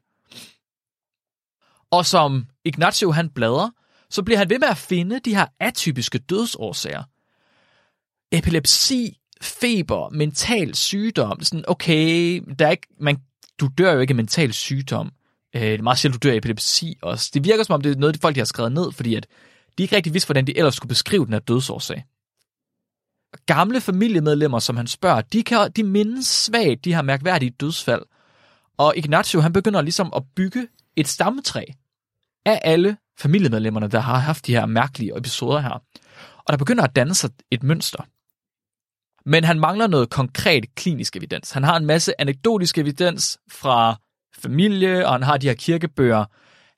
Og 1.91 2.05
som 2.05 2.45
Ignacio 2.65 3.11
han 3.11 3.29
bladrer, 3.29 3.69
så 4.09 4.23
bliver 4.23 4.37
han 4.37 4.49
ved 4.49 4.59
med 4.59 4.67
at 4.67 4.77
finde 4.77 5.19
de 5.19 5.35
her 5.35 5.45
atypiske 5.59 6.17
dødsårsager. 6.17 7.03
Epilepsi, 8.31 9.17
feber, 9.41 10.09
mental 10.09 10.75
sygdom. 10.75 11.43
Sådan, 11.43 11.65
okay, 11.67 12.41
der 12.59 12.67
er 12.67 12.71
ikke, 12.71 12.87
man, 12.99 13.17
du 13.59 13.69
dør 13.77 13.93
jo 13.93 13.99
ikke 13.99 14.11
af 14.11 14.15
mental 14.15 14.53
sygdom. 14.53 15.11
Øh, 15.55 15.61
det 15.61 15.79
er 15.79 15.81
meget 15.81 15.97
sjældent, 15.97 16.23
du 16.23 16.27
dør 16.27 16.33
af 16.33 16.37
epilepsi 16.37 16.97
også. 17.01 17.31
Det 17.33 17.43
virker 17.43 17.63
som 17.63 17.73
om, 17.73 17.81
det 17.81 17.91
er 17.91 17.99
noget, 17.99 18.15
de 18.15 18.19
folk 18.19 18.35
de 18.35 18.39
har 18.39 18.45
skrevet 18.45 18.71
ned, 18.71 18.91
fordi 18.91 19.15
at 19.15 19.27
de 19.77 19.83
ikke 19.83 19.95
rigtig 19.95 20.13
vidste, 20.13 20.27
hvordan 20.27 20.47
de 20.47 20.57
ellers 20.57 20.75
skulle 20.75 20.89
beskrive 20.89 21.25
den 21.25 21.33
her 21.33 21.39
dødsårsag 21.39 22.03
gamle 23.45 23.81
familiemedlemmer, 23.81 24.59
som 24.59 24.77
han 24.77 24.87
spørger, 24.87 25.21
de, 25.21 25.43
kan, 25.43 25.71
de 25.75 25.83
mindes 25.83 26.25
svagt 26.27 26.85
de 26.85 26.95
her 26.95 27.01
mærkværdige 27.01 27.49
dødsfald. 27.49 28.01
Og 28.77 28.93
Ignacio, 28.97 29.41
han 29.41 29.53
begynder 29.53 29.81
ligesom 29.81 30.13
at 30.15 30.23
bygge 30.35 30.67
et 30.97 31.07
stammetræ 31.07 31.63
af 32.45 32.61
alle 32.63 32.97
familiemedlemmerne, 33.19 33.87
der 33.87 33.99
har 33.99 34.17
haft 34.17 34.45
de 34.47 34.53
her 34.55 34.65
mærkelige 34.65 35.17
episoder 35.17 35.59
her. 35.59 35.83
Og 36.37 36.51
der 36.51 36.57
begynder 36.57 36.83
at 36.83 36.95
danne 36.95 37.15
sig 37.15 37.29
et 37.51 37.63
mønster. 37.63 38.03
Men 39.29 39.43
han 39.43 39.59
mangler 39.59 39.87
noget 39.87 40.09
konkret 40.09 40.75
klinisk 40.75 41.15
evidens. 41.15 41.51
Han 41.51 41.63
har 41.63 41.77
en 41.77 41.85
masse 41.85 42.21
anekdotisk 42.21 42.77
evidens 42.77 43.39
fra 43.51 43.95
familie, 44.37 45.07
og 45.07 45.11
han 45.13 45.23
har 45.23 45.37
de 45.37 45.47
her 45.47 45.53
kirkebøger. 45.53 46.25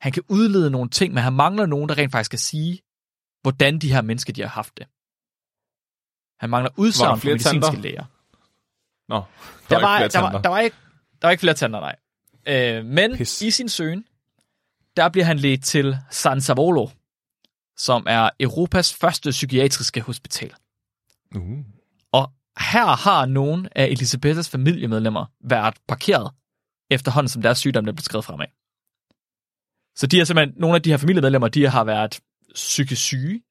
Han 0.01 0.11
kan 0.11 0.23
udlede 0.29 0.71
nogle 0.71 0.89
ting, 0.89 1.13
men 1.13 1.23
han 1.23 1.33
mangler 1.33 1.65
nogen, 1.65 1.89
der 1.89 1.97
rent 1.97 2.11
faktisk 2.11 2.29
kan 2.31 2.39
sige, 2.39 2.79
hvordan 3.41 3.79
de 3.79 3.91
her 3.93 4.01
mennesker 4.01 4.33
de 4.33 4.41
har 4.41 4.47
haft 4.49 4.77
det. 4.77 4.87
Han 6.39 6.49
mangler 6.49 6.69
Var 6.75 6.83
udsagn 6.83 7.09
der 7.15 7.15
fra 7.21 7.29
medicinske 7.29 7.61
tanter? 7.61 7.81
læger. 7.81 8.03
Nå, 9.09 9.15
der, 9.15 9.23
Der 9.69 9.75
var, 9.75 9.81
var, 9.81 10.03
ikke 10.03 10.13
der, 10.13 10.19
var, 10.19 10.27
tanter. 10.31 10.41
der, 10.41 10.49
var 10.49 10.59
ikke, 10.59 10.77
der 11.21 11.27
var 11.27 11.31
ikke 11.31 11.41
flere 11.41 11.53
tanter, 11.55 11.79
nej. 11.79 11.95
Øh, 12.47 12.85
men 12.85 13.17
Pis. 13.17 13.41
i 13.41 13.51
sin 13.51 13.69
søgen, 13.69 14.05
der 14.97 15.09
bliver 15.09 15.25
han 15.25 15.39
ledt 15.39 15.63
til 15.63 15.97
San 16.11 16.41
Savolo, 16.41 16.87
som 17.77 18.05
er 18.07 18.29
Europas 18.39 18.93
første 18.93 19.29
psykiatriske 19.29 20.01
hospital. 20.01 20.53
Uh. 21.35 21.57
Og 22.11 22.31
her 22.59 22.85
har 22.85 23.25
nogle 23.25 23.77
af 23.77 23.85
Elisabethas 23.85 24.49
familiemedlemmer 24.49 25.25
været 25.43 25.75
parkeret, 25.87 26.31
efterhånden 26.89 27.29
som 27.29 27.41
deres 27.41 27.57
sygdom 27.57 27.87
er 27.87 27.91
blevet 27.91 28.05
skrevet 28.05 28.25
fremad. 28.25 28.47
Så 29.95 30.07
de 30.07 30.19
er 30.19 30.23
simpelthen, 30.23 30.61
nogle 30.61 30.75
af 30.75 30.81
de 30.81 30.89
her 30.89 30.97
familiemedlemmer, 30.97 31.47
de 31.47 31.67
har 31.67 31.83
været 31.83 32.19
psykisk 32.53 33.01
syge, 33.01 33.41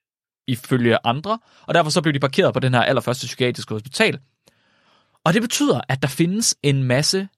ifølge 0.46 0.98
andre, 1.05 1.38
og 1.66 1.74
derfor 1.74 1.90
så 1.90 2.03
blev 2.03 2.14
de 2.14 2.20
parkeret 2.20 2.55
på 2.55 2.61
den 2.61 2.74
her 2.74 2.83
allerførste 2.83 3.27
psykiatriske 3.27 3.74
hospital. 3.74 4.20
Og 5.24 5.35
det 5.35 5.42
betyder, 5.42 5.81
at 5.88 6.03
der 6.03 6.09
findes 6.09 6.57
en 6.62 6.83
masse 6.83 7.29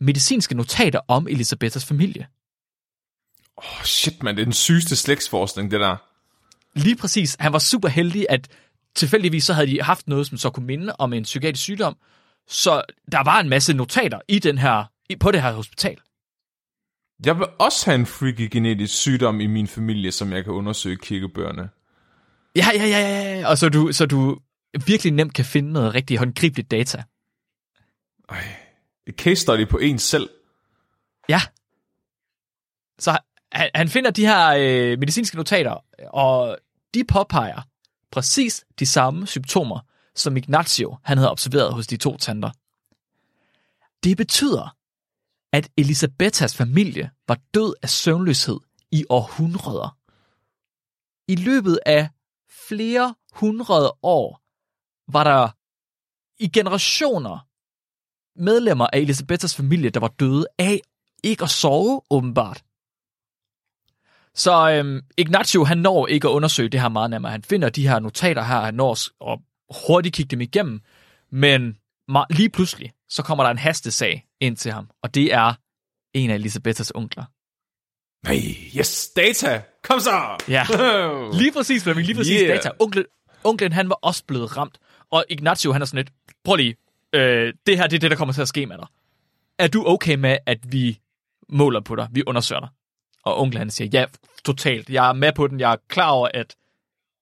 medicinske 0.00 0.54
notater 0.54 1.00
om 1.08 1.28
Elisabethas 1.28 1.86
familie. 1.86 2.26
Oh, 3.62 3.84
shit, 3.84 4.22
man, 4.22 4.36
det 4.36 4.42
er 4.42 4.46
den 4.46 4.52
sygeste 4.52 4.96
slægtsforskning, 4.96 5.70
det 5.70 5.80
der. 5.80 5.96
Lige 6.74 6.96
præcis. 6.96 7.36
Han 7.40 7.52
var 7.52 7.58
super 7.58 7.88
heldig, 7.88 8.26
at 8.28 8.48
tilfældigvis 8.94 9.44
så 9.44 9.52
havde 9.52 9.66
de 9.66 9.82
haft 9.82 10.08
noget, 10.08 10.26
som 10.26 10.38
så 10.38 10.50
kunne 10.50 10.66
minde 10.66 10.92
om 10.98 11.12
en 11.12 11.22
psykiatrisk 11.22 11.62
sygdom. 11.62 11.96
Så 12.48 12.82
der 13.12 13.24
var 13.24 13.40
en 13.40 13.48
masse 13.48 13.74
notater 13.74 14.20
i 14.28 14.38
den 14.38 14.58
her, 14.58 14.84
på 15.20 15.30
det 15.30 15.42
her 15.42 15.52
hospital. 15.52 15.96
Jeg 17.24 17.38
vil 17.38 17.46
også 17.58 17.90
have 17.90 17.94
en 17.94 18.06
freaky 18.06 18.48
genetisk 18.50 18.94
sygdom 18.94 19.40
i 19.40 19.46
min 19.46 19.66
familie, 19.66 20.12
som 20.12 20.32
jeg 20.32 20.44
kan 20.44 20.52
undersøge 20.52 20.96
kirkebøgerne. 20.96 21.70
Ja, 22.56 22.66
ja, 22.74 22.84
ja, 22.84 22.98
ja, 22.98 23.38
ja. 23.38 23.48
Og 23.48 23.58
så 23.58 23.68
du, 23.68 23.92
så 23.92 24.06
du 24.06 24.38
virkelig 24.86 25.12
nemt 25.12 25.34
kan 25.34 25.44
finde 25.44 25.72
noget 25.72 25.94
rigtig 25.94 26.18
håndgribeligt 26.18 26.70
data. 26.70 27.02
Ej. 28.28 28.56
Et 29.06 29.14
case 29.14 29.36
study 29.36 29.68
på 29.68 29.78
en 29.78 29.98
selv. 29.98 30.30
Ja. 31.28 31.40
Så 32.98 33.18
han, 33.52 33.70
han 33.74 33.88
finder 33.88 34.10
de 34.10 34.26
her 34.26 34.54
øh, 34.58 34.98
medicinske 34.98 35.36
notater, 35.36 35.84
og 36.10 36.58
de 36.94 37.04
påpeger 37.04 37.62
præcis 38.12 38.64
de 38.78 38.86
samme 38.86 39.26
symptomer, 39.26 39.80
som 40.14 40.36
Ignacio 40.36 40.96
han 41.04 41.18
havde 41.18 41.30
observeret 41.30 41.74
hos 41.74 41.86
de 41.86 41.96
to 41.96 42.16
tanter. 42.16 42.50
Det 44.04 44.16
betyder, 44.16 44.76
at 45.52 45.68
Elisabethas 45.76 46.56
familie 46.56 47.10
var 47.28 47.38
død 47.54 47.74
af 47.82 47.90
søvnløshed 47.90 48.58
i 48.90 49.04
århundreder. 49.08 49.96
I 51.28 51.36
løbet 51.36 51.78
af 51.86 52.08
flere 52.68 53.14
hundrede 53.32 53.92
år 54.02 54.40
var 55.12 55.24
der 55.24 55.48
i 56.42 56.48
generationer 56.48 57.46
medlemmer 58.36 58.86
af 58.92 58.98
Elisabethas 58.98 59.56
familie, 59.56 59.90
der 59.90 60.00
var 60.00 60.08
døde 60.08 60.46
af 60.58 60.80
ikke 61.22 61.44
at 61.44 61.50
sove, 61.50 62.02
åbenbart. 62.10 62.64
Så 64.34 64.70
øhm, 64.70 65.00
Ignacio, 65.16 65.64
han 65.64 65.78
når 65.78 66.06
ikke 66.06 66.28
at 66.28 66.32
undersøge 66.32 66.68
det 66.68 66.80
her 66.80 66.88
meget 66.88 67.10
nærmere. 67.10 67.32
Han 67.32 67.42
finder 67.42 67.68
de 67.68 67.88
her 67.88 67.98
notater 67.98 68.42
her, 68.42 68.60
han 68.60 68.74
når 68.74 69.30
at 69.32 69.38
hurtigt 69.86 70.14
kigge 70.14 70.30
dem 70.30 70.40
igennem, 70.40 70.80
men 71.32 71.76
lige 72.30 72.50
pludselig, 72.50 72.92
så 73.08 73.22
kommer 73.22 73.44
der 73.44 73.50
en 73.50 73.58
hastesag 73.58 74.26
ind 74.40 74.56
til 74.56 74.72
ham, 74.72 74.90
og 75.02 75.14
det 75.14 75.34
er 75.34 75.54
en 76.14 76.30
af 76.30 76.34
Elisabethas 76.34 76.92
onkler. 76.94 77.24
Nej, 78.24 78.40
yes, 78.78 79.08
data. 79.16 79.62
Kom 79.82 80.00
så. 80.00 80.36
Ja. 80.48 80.66
Lige 81.40 81.52
præcis, 81.52 81.82
Flemming, 81.82 82.06
lige 82.06 82.16
præcis 82.16 82.32
Yeah. 82.32 82.48
yeah. 82.48 82.56
data. 82.56 82.70
Onkel, 82.78 83.06
onklen 83.44 83.72
han 83.72 83.88
var 83.88 83.98
også 84.02 84.24
blevet 84.24 84.56
ramt, 84.56 84.78
og 85.10 85.24
Ignacio 85.28 85.72
han 85.72 85.82
er 85.82 85.86
sådan 85.86 85.98
lidt, 86.04 86.12
prøv 86.44 86.56
lige, 86.56 86.76
øh, 87.14 87.54
det 87.66 87.76
her 87.78 87.86
det 87.86 87.96
er 87.96 88.00
det, 88.00 88.10
der 88.10 88.16
kommer 88.16 88.32
til 88.32 88.42
at 88.42 88.48
ske 88.48 88.66
med 88.66 88.78
dig. 88.78 88.86
Er 89.58 89.68
du 89.68 89.84
okay 89.86 90.14
med, 90.14 90.38
at 90.46 90.72
vi 90.72 91.00
måler 91.48 91.80
på 91.80 91.96
dig, 91.96 92.08
vi 92.12 92.22
undersøger 92.26 92.60
dig? 92.60 92.68
Og 93.24 93.40
onklen 93.40 93.58
han 93.58 93.70
siger, 93.70 93.88
ja, 93.92 94.04
totalt, 94.44 94.90
jeg 94.90 95.08
er 95.08 95.12
med 95.12 95.32
på 95.32 95.46
den, 95.46 95.60
jeg 95.60 95.72
er 95.72 95.76
klar 95.88 96.10
over, 96.10 96.28
at 96.34 96.56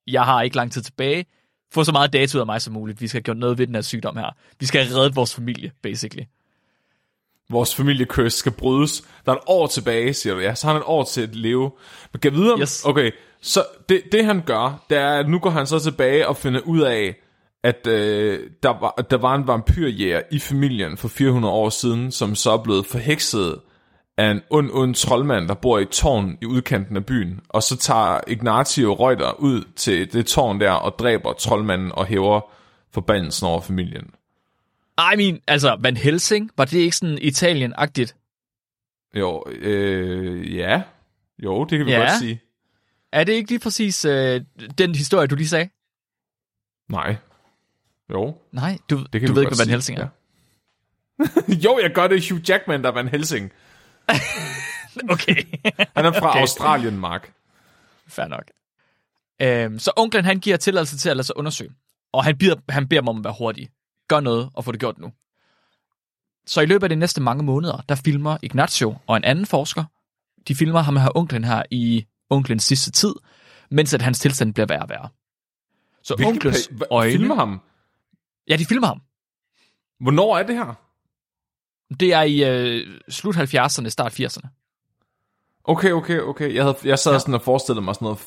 jeg 0.06 0.24
har 0.24 0.42
ikke 0.42 0.56
lang 0.56 0.72
tid 0.72 0.82
tilbage, 0.82 1.26
få 1.72 1.84
så 1.84 1.92
meget 1.92 2.12
data 2.12 2.36
ud 2.36 2.40
af 2.40 2.46
mig 2.46 2.62
som 2.62 2.74
muligt, 2.74 3.00
vi 3.00 3.08
skal 3.08 3.22
gøre 3.22 3.36
noget 3.36 3.58
ved 3.58 3.66
den 3.66 3.74
her 3.74 3.82
sygdom 3.82 4.16
her. 4.16 4.36
Vi 4.60 4.66
skal 4.66 4.86
redde 4.86 5.14
vores 5.14 5.34
familie, 5.34 5.72
basically. 5.82 6.24
Vores 7.50 7.74
familiekøs 7.74 8.32
skal 8.32 8.52
brydes. 8.52 9.04
Der 9.26 9.32
er 9.32 9.36
et 9.36 9.42
år 9.46 9.66
tilbage, 9.66 10.14
siger 10.14 10.34
du. 10.34 10.40
Ja, 10.40 10.54
så 10.54 10.66
har 10.66 10.74
han 10.74 10.82
et 10.82 10.86
år 10.86 11.04
til 11.04 11.20
at 11.20 11.34
leve. 11.34 11.70
Men 12.12 12.20
kan 12.20 12.32
jeg 12.32 12.40
vide 12.40 12.52
om... 12.52 12.60
Yes. 12.60 12.84
Okay, 12.84 13.10
så 13.40 13.64
det, 13.88 14.02
det 14.12 14.24
han 14.24 14.42
gør, 14.46 14.84
det 14.90 14.98
er, 14.98 15.10
at 15.10 15.28
nu 15.28 15.38
går 15.38 15.50
han 15.50 15.66
så 15.66 15.78
tilbage 15.78 16.28
og 16.28 16.36
finder 16.36 16.60
ud 16.60 16.80
af, 16.80 17.14
at 17.62 17.86
øh, 17.86 18.50
der, 18.62 18.80
var, 18.80 19.06
der 19.10 19.16
var 19.16 19.34
en 19.34 19.46
vampyrjæger 19.46 20.22
i 20.30 20.38
familien 20.38 20.96
for 20.96 21.08
400 21.08 21.54
år 21.54 21.68
siden, 21.68 22.12
som 22.12 22.34
så 22.34 22.50
er 22.50 22.62
blevet 22.62 22.86
forhekset 22.86 23.60
af 24.18 24.30
en 24.30 24.42
ond, 24.50 24.70
ond 24.72 24.94
troldmand, 24.94 25.48
der 25.48 25.54
bor 25.54 25.78
i 25.78 25.82
et 25.82 25.88
tårn 25.88 26.38
i 26.42 26.46
udkanten 26.46 26.96
af 26.96 27.06
byen. 27.06 27.40
Og 27.48 27.62
så 27.62 27.76
tager 27.76 28.20
Ignatio 28.26 28.94
Reuter 28.94 29.32
ud 29.40 29.64
til 29.76 30.12
det 30.12 30.26
tårn 30.26 30.60
der 30.60 30.70
og 30.70 30.98
dræber 30.98 31.32
troldmanden 31.32 31.92
og 31.92 32.06
hæver 32.06 32.40
forbandelsen 32.92 33.46
over 33.46 33.60
familien. 33.60 34.10
I 35.12 35.16
mean, 35.16 35.40
altså, 35.46 35.76
Van 35.80 35.96
Helsing, 35.96 36.50
var 36.56 36.64
det 36.64 36.78
ikke 36.78 36.96
sådan 36.96 37.18
Italien-agtigt? 37.18 38.14
Jo, 39.14 39.44
øh, 39.48 40.56
ja. 40.56 40.82
Jo, 41.38 41.64
det 41.64 41.78
kan 41.78 41.86
vi 41.86 41.92
Ja. 41.92 41.98
godt 41.98 42.18
sige. 42.18 42.40
Er 43.12 43.24
det 43.24 43.32
ikke 43.32 43.50
lige 43.50 43.60
præcis 43.60 44.04
øh, 44.04 44.40
den 44.78 44.94
historie, 44.94 45.26
du 45.26 45.34
lige 45.34 45.48
sagde? 45.48 45.68
Nej. 46.88 47.16
Jo, 48.12 48.36
Nej, 48.52 48.78
du, 48.90 49.04
det 49.12 49.20
kan 49.20 49.28
du 49.28 49.32
vi 49.32 49.36
ved 49.36 49.42
ikke, 49.42 49.56
hvad 49.56 49.66
Van. 49.66 49.70
Helsing 49.70 49.98
er. 49.98 50.08
Ja. 51.20 51.54
jo, 51.64 51.78
jeg 51.82 51.90
gør 51.94 52.06
det 52.06 52.30
Hugh 52.30 52.50
Jackman, 52.50 52.82
der 52.82 52.88
er 52.88 52.94
Van 52.94 53.08
Helsing. 53.08 53.52
Okay, 55.10 55.42
Han 55.96 56.04
er 56.06 56.12
fra 56.12 56.30
Okay. 56.30 56.40
Australien, 56.40 56.98
Mark. 56.98 57.32
fair 58.08 58.26
nok. 58.28 58.44
Øhm, 59.42 59.78
så 59.78 59.90
onklen, 59.96 60.24
han 60.24 60.40
giver 60.40 60.56
tilladelse 60.56 60.98
til 60.98 61.08
at 61.10 61.16
lade 61.16 61.26
sig 61.26 61.36
undersøge. 61.36 61.70
Og 62.12 62.24
han 62.24 62.38
beder, 62.38 62.56
han 62.68 62.88
beder 62.88 63.00
dem 63.00 63.08
om 63.08 63.18
at 63.18 63.24
være 63.24 63.34
hurtig. 63.38 63.68
Gør 64.08 64.20
noget 64.20 64.50
og 64.54 64.64
få 64.64 64.72
det 64.72 64.80
gjort 64.80 64.98
nu. 64.98 65.12
Så 66.46 66.60
i 66.60 66.66
løbet 66.66 66.82
af 66.82 66.88
de 66.88 66.96
næste 66.96 67.20
mange 67.20 67.44
måneder, 67.44 67.84
der 67.88 67.94
filmer 67.94 68.36
Ignacio 68.42 68.96
og 69.06 69.16
en 69.16 69.24
anden 69.24 69.46
forsker, 69.46 69.84
de 70.48 70.54
filmer 70.54 70.80
ham 70.80 70.96
her 70.96 71.16
onklen 71.16 71.44
her 71.44 71.62
i 71.70 72.06
onklens 72.30 72.64
sidste 72.64 72.90
tid, 72.90 73.14
mens 73.70 73.94
at 73.94 74.02
hans 74.02 74.20
tilstand 74.20 74.54
bliver 74.54 74.66
værre 74.66 74.82
og 74.82 74.88
værre. 74.88 75.08
Så 76.02 76.14
Hvilken 76.16 76.32
onklens 76.34 76.70
øjne... 76.90 77.12
Filmer 77.12 77.34
ham? 77.34 77.60
Ja, 78.48 78.56
de 78.56 78.64
filmer 78.66 78.86
ham. 78.86 79.00
Hvornår 80.00 80.38
er 80.38 80.42
det 80.42 80.56
her? 80.56 80.74
Det 82.00 82.12
er 82.12 82.22
i 82.22 82.44
øh, 82.44 82.86
slut 83.08 83.36
70'erne, 83.36 83.88
start 83.88 84.20
80'erne. 84.20 84.48
Okay, 85.64 85.92
okay, 85.92 86.20
okay. 86.20 86.54
Jeg, 86.54 86.64
havde, 86.64 86.76
jeg 86.84 86.98
sad 86.98 87.12
Ja. 87.12 87.18
sådan 87.18 87.34
og 87.34 87.42
forestillede 87.42 87.84
mig 87.84 87.94
sådan 87.94 88.04
noget 88.06 88.18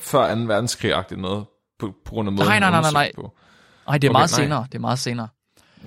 før 0.00 0.34
2. 0.34 0.40
verdenskrig 0.40 1.04
noget, 1.18 1.44
på, 1.78 1.94
på 2.04 2.10
grund 2.12 2.28
af 2.28 2.32
måden, 2.32 2.48
Nej, 2.48 2.58
nej, 2.58 2.70
nej, 2.70 2.80
nej, 2.80 2.90
nej. 2.92 3.12
På. 3.14 3.36
Nej, 3.86 3.98
det 3.98 4.06
er 4.06 4.10
Okay, 4.10 4.18
meget 4.18 4.30
nej. 4.30 4.44
senere. 4.44 4.66
Det 4.72 4.74
er 4.74 4.78
meget 4.78 4.98
senere. 4.98 5.28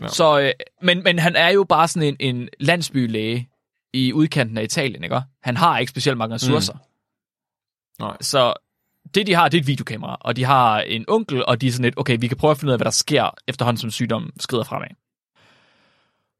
Ja. 0.02 0.08
Så, 0.08 0.40
øh, 0.40 0.52
men, 0.82 1.04
men 1.04 1.20
han 1.20 1.36
er 1.36 1.50
jo 1.50 1.64
bare 1.64 1.88
sådan 1.88 2.08
en, 2.20 2.36
en 2.36 2.50
landsbylæge 2.60 3.50
i 3.94 4.14
udkanten 4.14 4.58
af 4.58 4.64
Italien, 4.64 5.04
ikke? 5.04 5.22
Han 5.44 5.58
har 5.58 5.80
ikke 5.80 5.90
specielt 5.90 6.18
mange 6.18 6.36
ressourcer. 6.36 6.74
Mm. 6.74 6.80
Nej. 8.00 8.18
Så 8.22 8.54
det, 9.16 9.28
de 9.28 9.34
har, 9.34 9.50
det 9.50 9.58
er 9.58 9.62
et 9.62 9.68
videokamera, 9.68 10.18
og 10.22 10.36
de 10.36 10.44
har 10.44 10.80
en 10.82 11.06
onkel, 11.08 11.46
og 11.46 11.62
de 11.62 11.68
er 11.68 11.72
sådan 11.72 11.84
lidt, 11.84 11.98
okay, 11.98 12.18
vi 12.20 12.28
kan 12.28 12.38
prøve 12.38 12.52
at 12.52 12.58
finde 12.58 12.70
ud 12.70 12.74
af, 12.74 12.78
hvad 12.80 12.86
der 12.86 12.92
sker, 12.92 13.30
efterhånden 13.48 13.78
som 13.82 13.92
sygdommen 13.92 14.32
skrider 14.40 14.64
fremad. 14.64 14.88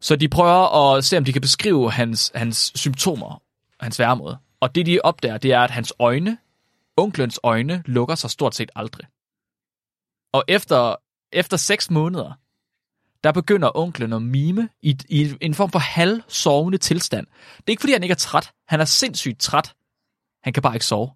Så 0.04 0.16
de 0.16 0.30
prøver 0.30 0.96
at 0.96 1.06
se, 1.06 1.18
om 1.18 1.26
de 1.26 1.34
kan 1.34 1.42
beskrive 1.42 1.92
hans, 1.92 2.32
hans 2.36 2.72
symptomer, 2.76 3.42
hans 3.80 4.00
væremåde. 4.00 4.38
Og 4.60 4.76
det, 4.76 4.86
de 4.86 5.00
opdager, 5.04 5.38
det 5.38 5.52
er, 5.52 5.60
at 5.60 5.72
hans 5.72 5.94
øjne, 6.00 6.38
onklens 6.98 7.40
øjne, 7.44 7.84
lukker 7.86 8.16
sig 8.16 8.30
stort 8.30 8.56
set 8.56 8.72
aldrig. 8.76 9.08
Og 10.34 10.44
efter, 10.48 10.96
efter 11.32 11.58
seks 11.58 11.92
måneder, 11.92 12.32
der 13.24 13.32
begynder 13.32 13.78
onklen 13.78 14.14
at 14.14 14.22
mime 14.22 14.70
i, 14.82 14.98
i 15.10 15.34
en 15.42 15.54
form 15.54 15.72
for 15.72 15.80
halvsovende 15.80 16.78
tilstand. 16.78 17.28
Det 17.58 17.64
er 17.68 17.72
ikke, 17.72 17.82
fordi 17.82 17.94
han 17.94 18.04
ikke 18.04 18.14
er 18.14 18.16
træt. 18.16 18.52
Han 18.68 18.80
er 18.80 18.86
sindssygt 18.86 19.40
træt. 19.40 19.74
Han 20.44 20.54
kan 20.54 20.64
bare 20.64 20.76
ikke 20.76 20.86
sove. 20.86 21.12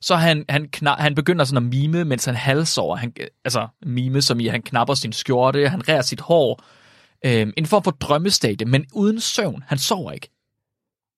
Så 0.00 0.16
han, 0.16 0.44
han, 0.48 0.70
kna- 0.76 1.00
han 1.02 1.14
begynder 1.14 1.44
sådan 1.44 1.64
at 1.64 1.70
mime, 1.70 2.04
mens 2.04 2.24
han 2.24 2.34
halvsover. 2.34 2.96
Han, 2.96 3.14
altså 3.44 3.68
mime, 3.82 4.22
som 4.22 4.40
i, 4.40 4.46
han 4.46 4.62
knapper 4.62 4.94
sin 4.94 5.12
skjorte, 5.12 5.68
han 5.68 5.88
rærer 5.88 6.02
sit 6.02 6.20
hår. 6.20 6.62
Øhm, 7.24 7.52
en 7.56 7.66
form 7.66 7.82
for 7.84 7.90
drømmestadie, 7.90 8.66
men 8.66 8.86
uden 8.92 9.20
søvn. 9.20 9.64
Han 9.66 9.78
sover 9.78 10.12
ikke. 10.12 10.28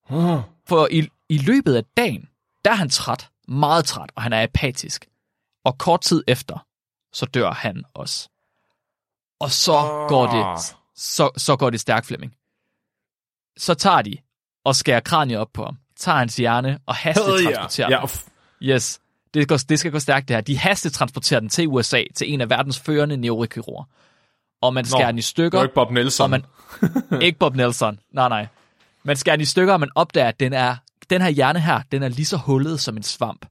Oh. 0.09 0.39
For 0.67 0.87
i, 0.91 1.07
i 1.29 1.37
løbet 1.37 1.75
af 1.75 1.83
dagen, 1.97 2.29
der 2.65 2.71
er 2.71 2.75
han 2.75 2.89
træt, 2.89 3.29
meget 3.47 3.85
træt, 3.85 4.11
og 4.15 4.21
han 4.23 4.33
er 4.33 4.43
apatisk. 4.43 5.07
Og 5.65 5.77
kort 5.77 6.01
tid 6.01 6.23
efter, 6.27 6.65
så 7.13 7.25
dør 7.25 7.51
han 7.51 7.83
også. 7.93 8.29
Og 9.39 9.51
så 9.51 9.73
Ah. 9.77 10.09
går 10.09 10.27
det, 10.27 10.75
så, 10.95 11.29
så 11.37 11.55
går 11.55 11.69
det 11.69 11.79
stærkt, 11.79 12.05
Flemming. 12.05 12.33
Så 13.57 13.73
tager 13.73 14.01
de 14.01 14.17
og 14.65 14.75
skærer 14.75 14.99
kraniet 14.99 15.39
op 15.39 15.49
på 15.53 15.63
ham, 15.65 15.77
tager 15.95 16.17
hans 16.17 16.35
hjerne 16.37 16.79
og 16.85 16.95
hastetransporterer. 16.95 17.89
Ja, 17.89 18.03
f- 18.05 18.29
Yes, 18.61 19.01
det, 19.33 19.47
går, 19.47 19.57
det 19.69 19.79
skal 19.79 19.91
gå 19.91 19.99
stærkt 19.99 20.27
det 20.27 20.35
her. 20.35 20.41
De 20.41 20.57
hastetransporterer 20.57 21.39
den 21.39 21.49
til 21.49 21.67
USA, 21.67 22.03
til 22.15 22.33
en 22.33 22.41
af 22.41 22.49
verdens 22.49 22.79
førende 22.79 23.17
neurokirurger. 23.17 23.83
Og 24.61 24.73
man 24.73 24.85
skærer 24.85 25.03
Nå, 25.03 25.07
den 25.07 25.17
i 25.17 25.21
stykker. 25.21 25.63
ikke 25.63 25.75
Bob 25.75 25.91
Nelson. 25.91 26.23
Og 26.23 26.29
man, 26.29 26.45
ikke 27.25 27.39
Bob 27.39 27.55
Nelson. 27.55 27.99
Nej, 28.11 28.29
nej. 28.29 28.47
Man 29.03 29.17
skærer 29.17 29.35
den 29.35 29.41
i 29.41 29.45
stykker, 29.45 29.73
og 29.73 29.79
man 29.79 29.89
opdager, 29.95 30.27
at 30.27 30.39
den, 30.39 30.53
er, 30.53 30.75
den 31.09 31.21
her 31.21 31.29
hjerne 31.29 31.59
her, 31.59 31.81
den 31.91 32.03
er 32.03 32.07
lige 32.07 32.25
så 32.25 32.37
hullet 32.37 32.79
som 32.79 32.97
en 32.97 33.03
svamp. 33.03 33.45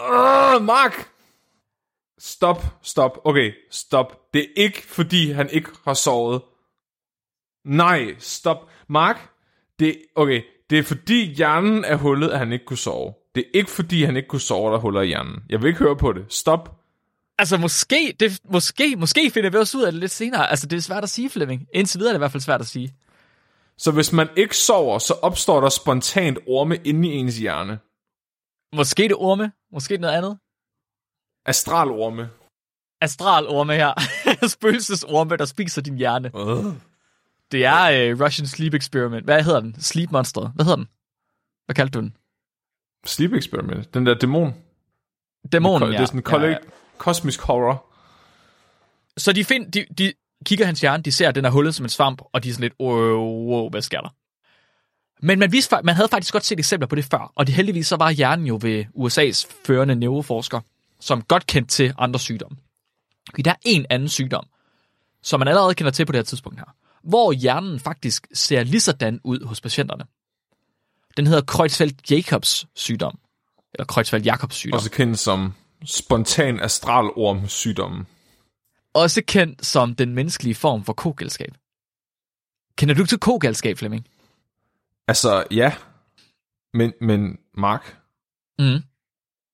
Uh, 0.00 0.62
Mark! 0.62 1.08
Stop, 2.18 2.64
stop. 2.82 3.18
Okay, 3.24 3.52
stop. 3.70 4.18
Det 4.34 4.42
er 4.42 4.46
ikke, 4.56 4.82
fordi 4.86 5.30
han 5.30 5.50
ikke 5.50 5.68
har 5.84 5.94
sovet. 5.94 6.42
Nej, 7.64 8.14
stop. 8.18 8.70
Mark, 8.88 9.30
det, 9.78 9.96
okay, 10.14 10.42
det 10.70 10.78
er 10.78 10.82
fordi 10.82 11.34
hjernen 11.34 11.84
er 11.84 11.96
hullet, 11.96 12.28
at 12.30 12.38
han 12.38 12.52
ikke 12.52 12.64
kunne 12.64 12.76
sove. 12.78 13.14
Det 13.34 13.40
er 13.40 13.58
ikke 13.58 13.70
fordi, 13.70 14.04
han 14.04 14.16
ikke 14.16 14.28
kunne 14.28 14.40
sove, 14.40 14.70
der 14.70 14.76
er 14.76 14.80
huller 14.80 15.00
i 15.00 15.06
hjernen. 15.06 15.42
Jeg 15.48 15.62
vil 15.62 15.68
ikke 15.68 15.78
høre 15.78 15.96
på 15.96 16.12
det. 16.12 16.24
Stop. 16.28 16.81
Altså, 17.42 17.56
måske, 17.56 18.16
det, 18.20 18.40
måske, 18.44 18.96
måske 18.96 19.30
finder 19.30 19.50
vi 19.50 19.56
også 19.56 19.78
ud 19.78 19.82
af 19.82 19.92
det 19.92 20.00
lidt 20.00 20.10
senere. 20.12 20.50
Altså, 20.50 20.66
det 20.66 20.76
er 20.76 20.80
svært 20.80 21.02
at 21.02 21.10
sige, 21.10 21.30
Flemming. 21.30 21.68
Indtil 21.74 21.98
videre 22.00 22.10
er 22.10 22.12
det 22.12 22.18
i 22.18 22.24
hvert 22.24 22.30
fald 22.32 22.40
svært 22.40 22.60
at 22.60 22.66
sige. 22.66 22.94
Så 23.78 23.90
hvis 23.92 24.12
man 24.12 24.28
ikke 24.36 24.56
sover, 24.56 24.98
så 24.98 25.14
opstår 25.14 25.60
der 25.60 25.68
spontant 25.68 26.38
orme 26.46 26.76
inde 26.76 27.08
i 27.08 27.12
ens 27.12 27.36
hjerne. 27.38 27.78
Måske 28.76 29.02
det 29.02 29.14
orme, 29.16 29.52
måske 29.72 29.96
noget 29.96 30.14
andet. 30.14 30.38
Astralorme. 31.46 32.30
Astralorme 33.00 33.74
her. 33.74 33.92
Spøgelsesorme, 34.54 35.36
der 35.36 35.44
spiser 35.44 35.82
din 35.82 35.96
hjerne. 35.96 36.30
Uh. 36.34 36.74
Det 37.52 37.64
er 37.64 38.12
uh, 38.14 38.20
Russian 38.20 38.46
Sleep 38.46 38.74
Experiment. 38.74 39.24
Hvad 39.24 39.42
hedder 39.42 39.60
den? 39.60 39.80
Sleep 39.80 40.10
Monster. 40.10 40.48
Hvad 40.54 40.64
hedder 40.64 40.76
den? 40.76 40.88
Hvad 41.66 41.74
kaldte 41.74 41.98
du 41.98 42.00
den? 42.00 42.16
Sleep 43.06 43.32
Experiment. 43.32 43.94
Den 43.94 44.06
der 44.06 44.14
dæmon. 44.14 44.54
Dæmonen, 45.52 45.88
Det 45.88 45.94
ja. 45.94 46.00
er 46.00 46.06
sådan 46.06 46.20
en 46.20 46.26
kollek- 46.26 46.44
ja, 46.44 46.50
ja. 46.50 46.56
Kosmisk 47.02 47.40
horror. 47.40 47.84
Så 49.16 49.32
de, 49.32 49.44
find, 49.44 49.72
de, 49.72 49.86
de 49.98 50.12
kigger 50.44 50.66
hans 50.66 50.80
hjerne, 50.80 51.02
de 51.02 51.12
ser, 51.12 51.28
at 51.28 51.34
den 51.34 51.44
er 51.44 51.50
hullet 51.50 51.74
som 51.74 51.84
en 51.84 51.90
svamp, 51.90 52.22
og 52.32 52.44
de 52.44 52.48
er 52.48 52.52
sådan 52.52 52.62
lidt, 52.62 52.74
wow, 52.80 53.50
wow 53.50 53.70
hvad 53.70 53.82
sker 53.82 54.00
der? 54.00 54.08
Men 55.26 55.38
man, 55.38 55.52
vidste, 55.52 55.76
man 55.84 55.94
havde 55.94 56.08
faktisk 56.08 56.32
godt 56.32 56.44
set 56.44 56.58
eksempler 56.58 56.86
på 56.86 56.94
det 56.94 57.04
før, 57.04 57.32
og 57.34 57.46
det 57.46 57.54
heldigvis 57.54 57.86
så 57.86 57.96
var 57.96 58.10
hjernen 58.10 58.46
jo 58.46 58.58
ved 58.62 58.84
USA's 58.96 59.52
førende 59.66 59.94
neuroforsker, 59.94 60.60
som 61.00 61.22
godt 61.22 61.46
kendte 61.46 61.74
til 61.74 61.94
andre 61.98 62.20
sygdomme. 62.20 62.56
Fordi 63.30 63.42
der 63.42 63.50
er 63.50 63.56
en 63.64 63.86
anden 63.90 64.08
sygdom, 64.08 64.46
som 65.22 65.40
man 65.40 65.48
allerede 65.48 65.74
kender 65.74 65.90
til 65.90 66.06
på 66.06 66.12
det 66.12 66.18
her 66.18 66.24
tidspunkt 66.24 66.58
her, 66.58 66.74
hvor 67.02 67.32
hjernen 67.32 67.80
faktisk 67.80 68.26
ser 68.34 68.62
lige 68.62 68.80
sådan 68.80 69.20
ud 69.24 69.44
hos 69.46 69.60
patienterne. 69.60 70.04
Den 71.16 71.26
hedder 71.26 71.42
Creutzfeldt-Jacobs 71.52 72.64
sygdom, 72.74 73.18
eller 73.74 73.86
Creutzfeldt-Jacobs 73.92 74.52
sygdom. 74.54 74.76
Også 74.76 74.90
kendt 74.90 75.18
som 75.18 75.54
spontan 75.84 76.60
astralorm 76.60 77.48
sygdommen. 77.48 78.06
også 78.94 79.22
kendt 79.28 79.66
som 79.66 79.94
den 79.94 80.14
menneskelige 80.14 80.54
form 80.54 80.84
for 80.84 80.92
kogalskab. 80.92 81.54
Kender 82.76 82.94
du 82.94 83.06
til 83.06 83.18
kogalskab, 83.18 83.78
Flemming? 83.78 84.06
Altså, 85.08 85.44
ja. 85.50 85.74
Men, 86.74 86.92
men 87.00 87.38
Mark, 87.54 87.96
Mm. 88.58 88.82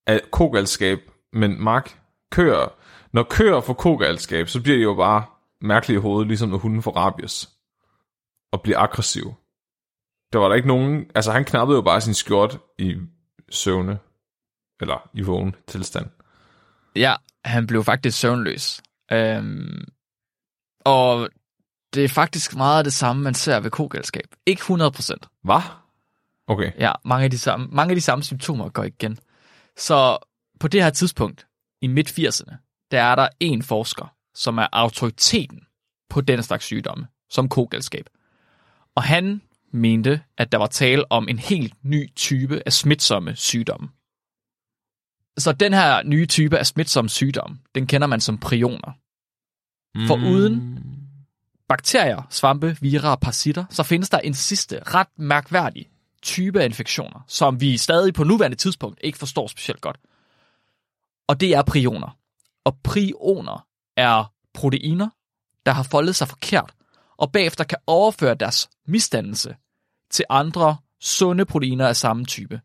er 0.06 0.20
kogalskab, 0.32 0.98
men 1.32 1.62
Mark, 1.62 2.00
køer, 2.32 2.68
når 3.12 3.22
køer 3.22 3.60
får 3.60 3.74
kogalskab, 3.74 4.48
så 4.48 4.62
bliver 4.62 4.76
de 4.76 4.82
jo 4.82 4.94
bare 4.94 5.24
mærkelige 5.60 5.98
i 5.98 6.00
hovedet, 6.00 6.28
ligesom 6.28 6.48
når 6.48 6.58
hunden 6.58 6.82
får 6.82 6.90
rabies. 6.90 7.48
Og 8.52 8.62
bliver 8.62 8.78
aggressiv. 8.78 9.34
Der 10.32 10.38
var 10.38 10.48
der 10.48 10.54
ikke 10.54 10.68
nogen, 10.68 11.10
altså 11.14 11.32
han 11.32 11.44
knappede 11.44 11.76
jo 11.76 11.82
bare 11.82 12.00
sin 12.00 12.14
skjort 12.14 12.58
i 12.78 12.96
søvne, 13.50 13.98
eller 14.80 15.10
i 15.14 15.22
vågen 15.22 15.54
tilstand. 15.66 16.06
Ja, 16.98 17.14
han 17.44 17.66
blev 17.66 17.84
faktisk 17.84 18.18
søvnløs. 18.18 18.80
Øhm, 19.12 19.84
og 20.84 21.28
det 21.94 22.04
er 22.04 22.08
faktisk 22.08 22.56
meget 22.56 22.78
af 22.78 22.84
det 22.84 22.92
samme, 22.92 23.22
man 23.22 23.34
ser 23.34 23.60
ved 23.60 23.70
kogalskab. 23.70 24.34
Ikke 24.46 24.62
100%. 24.62 25.40
Hvad? 25.44 25.60
Okay. 26.46 26.72
Ja, 26.78 26.92
mange 27.04 27.24
af 27.24 27.30
de 27.30 27.38
samme, 27.38 27.68
mange 27.70 27.90
af 27.90 27.96
de 27.96 28.00
samme 28.00 28.24
symptomer 28.24 28.68
går 28.68 28.84
igen. 28.84 29.18
Så 29.76 30.18
på 30.60 30.68
det 30.68 30.82
her 30.82 30.90
tidspunkt, 30.90 31.46
i 31.82 31.86
midt-80'erne, 31.86 32.88
der 32.90 33.02
er 33.02 33.14
der 33.14 33.28
en 33.40 33.62
forsker, 33.62 34.14
som 34.34 34.58
er 34.58 34.66
autoriteten 34.72 35.60
på 36.10 36.20
den 36.20 36.42
slags 36.42 36.64
sygdomme, 36.64 37.06
som 37.30 37.48
kogalskab. 37.48 38.06
Og 38.94 39.02
han 39.02 39.42
mente, 39.72 40.22
at 40.38 40.52
der 40.52 40.58
var 40.58 40.66
tale 40.66 41.12
om 41.12 41.28
en 41.28 41.38
helt 41.38 41.74
ny 41.82 42.14
type 42.14 42.62
af 42.66 42.72
smitsomme 42.72 43.36
sygdomme. 43.36 43.88
Så 45.38 45.52
den 45.52 45.72
her 45.72 46.02
nye 46.02 46.26
type 46.26 46.58
af 46.58 46.66
smitsomme 46.66 47.08
sygdom, 47.08 47.58
den 47.74 47.86
kender 47.86 48.06
man 48.06 48.20
som 48.20 48.38
prioner. 48.38 48.92
For 50.06 50.14
uden 50.14 50.84
bakterier, 51.68 52.22
svampe, 52.30 52.76
virer 52.80 53.08
og 53.08 53.20
parasitter, 53.20 53.64
så 53.70 53.82
findes 53.82 54.10
der 54.10 54.18
en 54.18 54.34
sidste 54.34 54.80
ret 54.86 55.08
mærkværdig 55.16 55.88
type 56.22 56.60
af 56.60 56.64
infektioner, 56.64 57.24
som 57.26 57.60
vi 57.60 57.76
stadig 57.76 58.14
på 58.14 58.24
nuværende 58.24 58.56
tidspunkt 58.56 59.00
ikke 59.04 59.18
forstår 59.18 59.46
specielt 59.46 59.80
godt. 59.80 59.96
Og 61.26 61.40
det 61.40 61.54
er 61.54 61.62
prioner. 61.62 62.16
Og 62.64 62.78
prioner 62.84 63.66
er 63.96 64.32
proteiner, 64.54 65.08
der 65.66 65.72
har 65.72 65.82
foldet 65.82 66.16
sig 66.16 66.28
forkert, 66.28 66.74
og 67.16 67.32
bagefter 67.32 67.64
kan 67.64 67.78
overføre 67.86 68.34
deres 68.34 68.68
misdannelse 68.86 69.56
til 70.10 70.24
andre 70.30 70.76
sunde 71.00 71.44
proteiner 71.44 71.88
af 71.88 71.96
samme 71.96 72.24
type. 72.24 72.60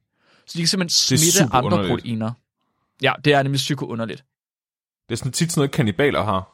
Så 0.45 0.53
de 0.53 0.61
kan 0.61 0.67
simpelthen 0.67 1.17
smitte 1.17 1.53
andre 1.53 1.65
underligt. 1.65 1.89
proteiner. 1.89 2.31
Ja, 3.01 3.13
det 3.25 3.33
er 3.33 3.43
nemlig 3.43 3.57
psykounderligt. 3.57 4.23
Det 5.09 5.15
er 5.15 5.17
sådan 5.17 5.31
tit 5.31 5.51
sådan 5.51 5.59
noget, 5.59 5.71
kannibaler 5.71 6.23
har. 6.23 6.49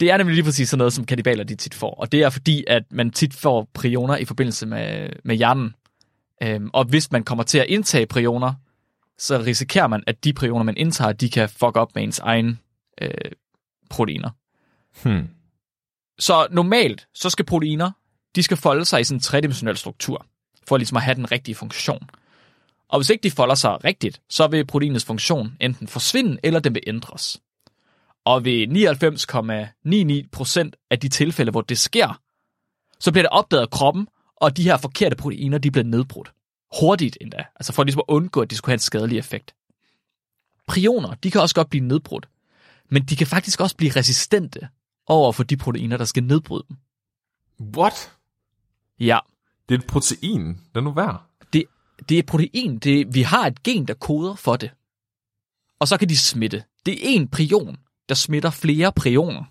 Det 0.00 0.10
er 0.10 0.16
nemlig 0.16 0.34
lige 0.34 0.44
præcis 0.44 0.68
sådan 0.68 0.78
noget, 0.78 0.92
som 0.92 1.06
kannibaler 1.06 1.44
de 1.44 1.54
tit 1.54 1.74
får. 1.74 1.94
Og 1.94 2.12
det 2.12 2.22
er 2.22 2.30
fordi, 2.30 2.64
at 2.66 2.82
man 2.90 3.10
tit 3.10 3.34
får 3.34 3.68
prioner 3.74 4.16
i 4.16 4.24
forbindelse 4.24 4.66
med, 4.66 5.10
med 5.24 5.36
hjernen. 5.36 5.74
Øhm, 6.42 6.70
og 6.72 6.84
hvis 6.84 7.12
man 7.12 7.24
kommer 7.24 7.44
til 7.44 7.58
at 7.58 7.66
indtage 7.66 8.06
prioner, 8.06 8.54
så 9.18 9.38
risikerer 9.38 9.86
man, 9.86 10.02
at 10.06 10.24
de 10.24 10.32
prioner, 10.32 10.64
man 10.64 10.76
indtager, 10.76 11.12
de 11.12 11.30
kan 11.30 11.48
fuck 11.48 11.76
op 11.76 11.94
med 11.94 12.02
ens 12.02 12.18
egen 12.18 12.60
øh, 13.00 13.10
proteiner. 13.90 14.30
Hmm. 15.02 15.28
Så 16.18 16.46
normalt, 16.50 17.08
så 17.14 17.30
skal 17.30 17.44
proteiner, 17.44 17.90
de 18.36 18.42
skal 18.42 18.56
folde 18.56 18.84
sig 18.84 19.00
i 19.00 19.04
sådan 19.04 19.16
en 19.16 19.20
tredimensionel 19.20 19.76
struktur, 19.76 20.26
for 20.68 20.76
ligesom 20.76 20.96
at 20.96 21.02
have 21.02 21.14
den 21.14 21.32
rigtige 21.32 21.54
funktion. 21.54 22.10
Og 22.90 22.98
hvis 22.98 23.10
ikke 23.10 23.22
de 23.22 23.30
folder 23.30 23.54
sig 23.54 23.84
rigtigt, 23.84 24.20
så 24.28 24.46
vil 24.46 24.66
proteinets 24.66 25.04
funktion 25.04 25.56
enten 25.60 25.88
forsvinde, 25.88 26.38
eller 26.42 26.60
den 26.60 26.74
vil 26.74 26.82
ændres. 26.86 27.40
Og 28.24 28.44
ved 28.44 28.66
99,99% 30.66 30.86
af 30.90 30.98
de 30.98 31.08
tilfælde, 31.08 31.50
hvor 31.50 31.60
det 31.60 31.78
sker, 31.78 32.20
så 32.98 33.12
bliver 33.12 33.22
det 33.22 33.30
opdaget 33.30 33.62
af 33.62 33.70
kroppen, 33.70 34.08
og 34.36 34.56
de 34.56 34.62
her 34.62 34.76
forkerte 34.76 35.16
proteiner, 35.16 35.58
de 35.58 35.70
bliver 35.70 35.84
nedbrudt. 35.84 36.32
Hurtigt 36.80 37.18
endda, 37.20 37.44
altså 37.56 37.72
for 37.72 37.84
ligesom 37.84 38.02
at 38.08 38.12
undgå, 38.14 38.40
at 38.40 38.50
de 38.50 38.56
skulle 38.56 38.70
have 38.70 38.74
en 38.74 38.78
skadelig 38.78 39.18
effekt. 39.18 39.54
Prioner, 40.68 41.14
de 41.14 41.30
kan 41.30 41.40
også 41.40 41.54
godt 41.54 41.70
blive 41.70 41.86
nedbrudt, 41.86 42.28
men 42.88 43.02
de 43.02 43.16
kan 43.16 43.26
faktisk 43.26 43.60
også 43.60 43.76
blive 43.76 43.92
resistente 43.96 44.68
over 45.06 45.32
for 45.32 45.42
de 45.42 45.56
proteiner, 45.56 45.96
der 45.96 46.04
skal 46.04 46.24
nedbryde 46.24 46.64
dem. 46.68 46.76
What? 47.76 48.12
Ja, 49.00 49.18
Det 49.68 49.74
er 49.74 49.78
et 49.78 49.86
protein. 49.86 50.48
Det 50.48 50.76
er 50.76 50.80
nu 50.80 50.90
værd 50.90 51.29
det, 52.10 52.18
er 52.18 52.22
protein. 52.22 52.78
Det, 52.78 53.14
vi 53.14 53.22
har 53.22 53.46
et 53.46 53.62
gen, 53.62 53.88
der 53.88 53.94
koder 53.94 54.34
for 54.34 54.56
det. 54.56 54.70
Og 55.78 55.88
så 55.88 55.96
kan 55.96 56.08
de 56.08 56.18
smitte. 56.18 56.64
Det 56.86 56.94
er 56.94 56.98
en 57.02 57.28
prion, 57.28 57.76
der 58.08 58.14
smitter 58.14 58.50
flere 58.50 58.92
prioner. 58.92 59.44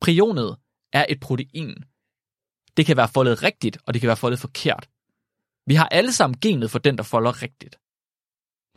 Prionet 0.00 0.56
er 0.92 1.06
et 1.08 1.20
protein. 1.20 1.84
Det 2.76 2.86
kan 2.86 2.96
være 2.96 3.08
foldet 3.08 3.42
rigtigt, 3.42 3.78
og 3.86 3.94
det 3.94 4.00
kan 4.00 4.08
være 4.08 4.16
foldet 4.16 4.38
forkert. 4.38 4.88
Vi 5.66 5.74
har 5.74 5.86
alle 5.86 6.12
sammen 6.12 6.38
genet 6.40 6.70
for 6.70 6.78
den, 6.78 6.98
der 6.98 7.04
folder 7.04 7.42
rigtigt. 7.42 7.78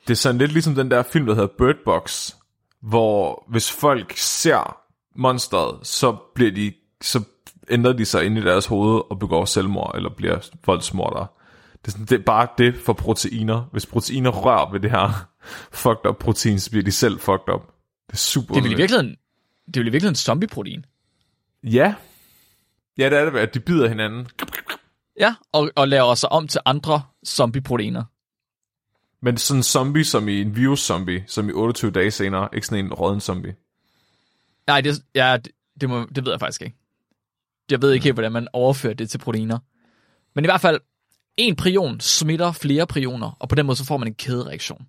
Det 0.08 0.10
er 0.10 0.16
sådan 0.16 0.38
lidt 0.38 0.52
ligesom 0.52 0.76
den 0.76 0.92
der 0.92 1.04
film, 1.04 1.26
der 1.26 1.34
hedder 1.34 1.54
Bird 1.58 1.76
Box, 1.86 2.34
hvor 2.80 3.46
hvis 3.50 3.72
folk 3.72 4.18
ser 4.18 4.78
monsteret, 5.16 5.88
så 5.88 6.18
bliver 6.36 6.52
de, 6.52 6.74
så 7.02 7.24
ændrer 7.70 7.94
de 7.94 8.06
sig 8.06 8.26
ind 8.26 8.38
i 8.38 8.42
deres 8.42 8.66
hoved 8.66 9.02
og 9.10 9.20
begår 9.20 9.46
selvmord, 9.46 9.96
eller 9.96 10.10
bliver 10.10 10.50
voldsmordere. 10.66 11.28
Det 11.82 11.88
er, 11.88 11.92
sådan, 11.92 12.06
det 12.06 12.20
er 12.20 12.24
bare 12.24 12.48
det 12.58 12.76
for 12.76 12.94
proteiner. 12.94 13.70
Hvis 13.72 13.86
proteiner 13.86 14.30
rører 14.30 14.72
ved 14.72 14.80
det 14.80 14.92
her 14.92 15.30
fucked 15.72 16.10
up 16.10 16.18
protein, 16.18 16.60
så 16.60 16.70
bliver 16.72 16.84
de 16.84 16.92
selv 16.92 17.20
fucked 17.20 17.54
up. 17.54 17.62
Det 18.08 18.14
er 18.14 18.18
super 18.18 18.54
Det 18.54 18.60
er 18.60 18.64
vel 18.64 18.72
i 18.72 18.76
virkeligheden, 18.76 19.16
det 19.68 19.78
er 19.78 19.80
vel 19.80 19.88
i 19.88 19.92
virkeligheden 19.92 20.16
zombie-protein. 20.16 20.86
Ja. 21.64 21.96
Ja, 22.98 23.10
det 23.10 23.18
er 23.18 23.30
det, 23.30 23.40
at 23.40 23.54
de 23.54 23.60
bider 23.60 23.88
hinanden. 23.88 24.28
Ja, 25.20 25.36
og, 25.52 25.72
og 25.76 25.88
laver 25.88 26.16
sig 26.16 26.32
om 26.32 26.48
til 26.48 26.62
andre 26.66 27.02
zombie-proteiner. 27.28 28.04
Men 29.22 29.38
sådan 29.38 29.60
en 29.60 29.64
zombie 29.64 30.04
som 30.06 30.28
i 30.28 30.42
en 30.42 30.56
virus-zombie, 30.56 31.24
som 31.28 31.50
i 31.50 31.52
28 31.52 31.92
dage 31.92 32.12
senere, 32.12 32.50
ikke 32.54 32.68
sådan 32.68 32.86
en 32.86 32.94
rådden 32.94 33.22
zombie. 33.22 33.56
Nej, 34.68 34.82
det, 34.82 35.04
ja, 35.16 35.38
det, 35.38 35.52
det, 35.82 35.90
må, 35.90 36.08
det 36.16 36.26
ved 36.26 36.32
jeg 36.32 36.40
faktisk 36.40 36.62
ikke. 36.62 36.76
Jeg 37.72 37.82
ved 37.82 37.92
ikke 37.92 38.04
helt, 38.04 38.16
hvordan 38.16 38.32
man 38.32 38.48
overfører 38.54 38.94
det 38.94 39.10
til 39.10 39.18
proteiner. 39.18 39.60
Men 40.36 40.46
i 40.46 40.48
hvert 40.48 40.62
fald, 40.62 40.80
en 41.42 41.56
prion 41.56 42.00
smitter 42.00 42.52
flere 42.52 42.88
prioner, 42.88 43.38
og 43.40 43.50
på 43.50 43.56
den 43.56 43.66
måde 43.66 43.78
så 43.78 43.86
får 43.86 43.98
man 43.98 44.08
en 44.08 44.14
kædereaktion. 44.14 44.88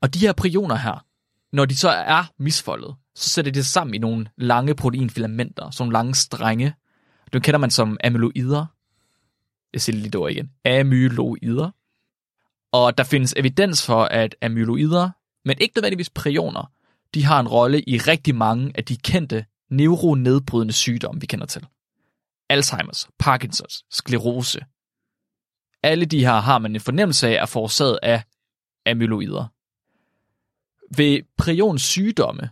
Og 0.00 0.14
de 0.14 0.18
her 0.18 0.32
prioner 0.32 0.76
her, 0.76 1.04
når 1.52 1.64
de 1.64 1.76
så 1.76 1.88
er 1.88 2.24
misfoldet, 2.38 2.94
så 3.14 3.30
sætter 3.30 3.52
de 3.52 3.64
sig 3.64 3.72
sammen 3.72 3.94
i 3.94 3.98
nogle 3.98 4.26
lange 4.36 4.74
proteinfilamenter, 4.74 5.70
sådan 5.70 5.84
nogle 5.84 5.92
lange 5.92 6.14
strenge. 6.14 6.74
Dem 7.32 7.40
kender 7.40 7.58
man 7.58 7.70
som 7.70 7.98
amyloider. 8.04 8.66
Jeg 9.72 9.80
siger 9.80 9.96
lige 9.96 10.10
det 10.10 10.30
igen. 10.30 10.50
Amyloider. 10.64 11.70
Og 12.72 12.98
der 12.98 13.04
findes 13.04 13.34
evidens 13.36 13.86
for, 13.86 14.04
at 14.04 14.36
amyloider, 14.42 15.10
men 15.44 15.56
ikke 15.60 15.76
nødvendigvis 15.76 16.10
prioner, 16.10 16.70
de 17.14 17.24
har 17.24 17.40
en 17.40 17.48
rolle 17.48 17.82
i 17.82 17.98
rigtig 17.98 18.34
mange 18.34 18.72
af 18.74 18.84
de 18.84 18.96
kendte 18.96 19.44
neuronedbrydende 19.70 20.72
sygdomme, 20.72 21.20
vi 21.20 21.26
kender 21.26 21.46
til. 21.46 21.66
Alzheimer's, 22.52 23.08
Parkinsons, 23.18 23.84
sklerose. 23.90 24.60
Alle 25.84 26.04
de 26.04 26.24
her 26.26 26.40
har 26.40 26.58
man 26.58 26.74
en 26.74 26.80
fornemmelse 26.80 27.28
af 27.28 27.42
er 27.42 27.46
forårsaget 27.46 27.98
af 28.02 28.22
amyloider. 28.86 29.46
Ved 30.96 31.22
prions 31.38 31.82
sygdomme, 31.82 32.50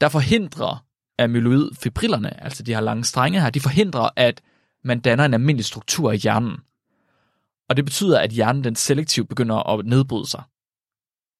der 0.00 0.08
forhindrer 0.08 0.86
amyloidfibrillerne, 1.18 2.42
altså 2.42 2.62
de 2.62 2.74
her 2.74 2.80
lange 2.80 3.04
strenge 3.04 3.40
her, 3.40 3.50
de 3.50 3.60
forhindrer, 3.60 4.10
at 4.16 4.42
man 4.84 5.00
danner 5.00 5.24
en 5.24 5.34
almindelig 5.34 5.64
struktur 5.64 6.12
i 6.12 6.16
hjernen. 6.16 6.56
Og 7.68 7.76
det 7.76 7.84
betyder, 7.84 8.20
at 8.20 8.30
hjernen 8.30 8.64
den 8.64 8.76
selektivt 8.76 9.28
begynder 9.28 9.56
at 9.56 9.86
nedbryde 9.86 10.26
sig. 10.26 10.42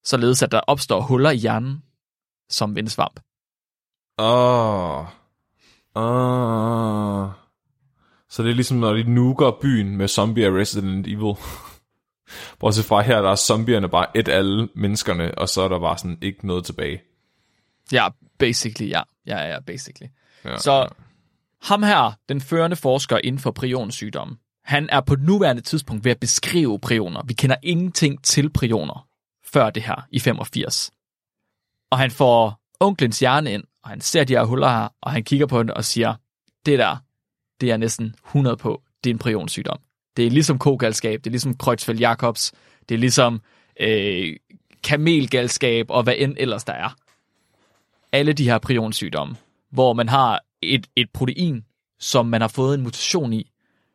Således 0.03 0.43
at 0.43 0.51
der 0.51 0.59
opstår 0.59 1.01
huller 1.01 1.31
i 1.31 1.35
hjernen, 1.35 1.83
som 2.49 2.75
vindsvamp. 2.75 3.19
Åh. 4.17 5.05
Åh. 5.95 7.40
Så 8.31 8.43
det 8.43 8.49
er 8.49 8.55
ligesom, 8.55 8.77
når 8.77 8.93
de 8.93 9.03
nuker 9.03 9.51
byen 9.61 9.97
med 9.97 10.07
zombie 10.07 10.45
af 10.45 10.51
Resident 10.51 11.07
Evil. 11.07 11.35
Bortset 12.59 12.85
fra 12.85 13.01
her, 13.01 13.21
der 13.21 13.29
er 13.29 13.35
zombierne 13.35 13.89
bare 13.89 14.17
et 14.17 14.29
alle 14.29 14.69
menneskerne, 14.75 15.37
og 15.37 15.49
så 15.49 15.61
er 15.61 15.67
der 15.67 15.79
bare 15.79 15.97
sådan 15.97 16.17
ikke 16.21 16.47
noget 16.47 16.65
tilbage. 16.65 17.01
Ja, 17.91 18.07
basically, 18.39 18.89
ja. 18.89 19.01
Ja, 19.27 19.53
ja, 19.53 19.59
basically. 19.59 20.09
Ja. 20.45 20.57
Så 20.57 20.87
ham 21.61 21.83
her, 21.83 22.17
den 22.29 22.41
førende 22.41 22.75
forsker 22.75 23.17
inden 23.23 23.39
for 23.39 23.51
prionsygdomme, 23.51 24.37
han 24.63 24.89
er 24.91 25.01
på 25.01 25.15
nuværende 25.15 25.61
tidspunkt 25.61 26.05
ved 26.05 26.11
at 26.11 26.19
beskrive 26.19 26.79
prioner. 26.79 27.23
Vi 27.25 27.33
kender 27.33 27.55
ingenting 27.63 28.23
til 28.23 28.49
prioner 28.49 29.07
før 29.53 29.69
det 29.69 29.83
her 29.83 30.07
i 30.11 30.19
85. 30.19 30.91
Og 31.91 31.97
han 31.97 32.11
får 32.11 32.61
onklens 32.79 33.19
hjerne 33.19 33.53
ind, 33.53 33.63
og 33.83 33.89
han 33.89 34.01
ser 34.01 34.23
de 34.23 34.33
her 34.33 34.43
huller 34.43 34.69
her, 34.69 34.87
og 35.01 35.11
han 35.11 35.23
kigger 35.23 35.45
på 35.45 35.63
den 35.63 35.71
og 35.71 35.85
siger, 35.85 36.15
det 36.65 36.79
der, 36.79 36.97
det 37.61 37.71
er 37.71 37.77
næsten 37.77 38.15
100 38.27 38.57
på, 38.57 38.81
det 39.03 39.09
er 39.09 39.13
en 39.13 39.19
prionsygdom. 39.19 39.79
Det 40.17 40.25
er 40.25 40.29
ligesom 40.29 40.59
kogalskab, 40.59 41.19
det 41.19 41.27
er 41.27 41.31
ligesom 41.31 41.57
Kreutzfeldt 41.57 42.01
Jacobs, 42.01 42.51
det 42.89 42.95
er 42.95 42.99
ligesom 42.99 43.41
øh, 43.79 44.35
kamelgalskab 44.83 45.85
og 45.89 46.03
hvad 46.03 46.13
end 46.17 46.35
ellers 46.39 46.63
der 46.63 46.73
er. 46.73 46.95
Alle 48.11 48.33
de 48.33 48.43
her 48.43 48.57
prionsygdomme, 48.57 49.35
hvor 49.71 49.93
man 49.93 50.09
har 50.09 50.39
et, 50.61 50.87
et 50.95 51.09
protein, 51.13 51.65
som 51.99 52.25
man 52.25 52.41
har 52.41 52.47
fået 52.47 52.75
en 52.75 52.81
mutation 52.81 53.33
i, 53.33 53.51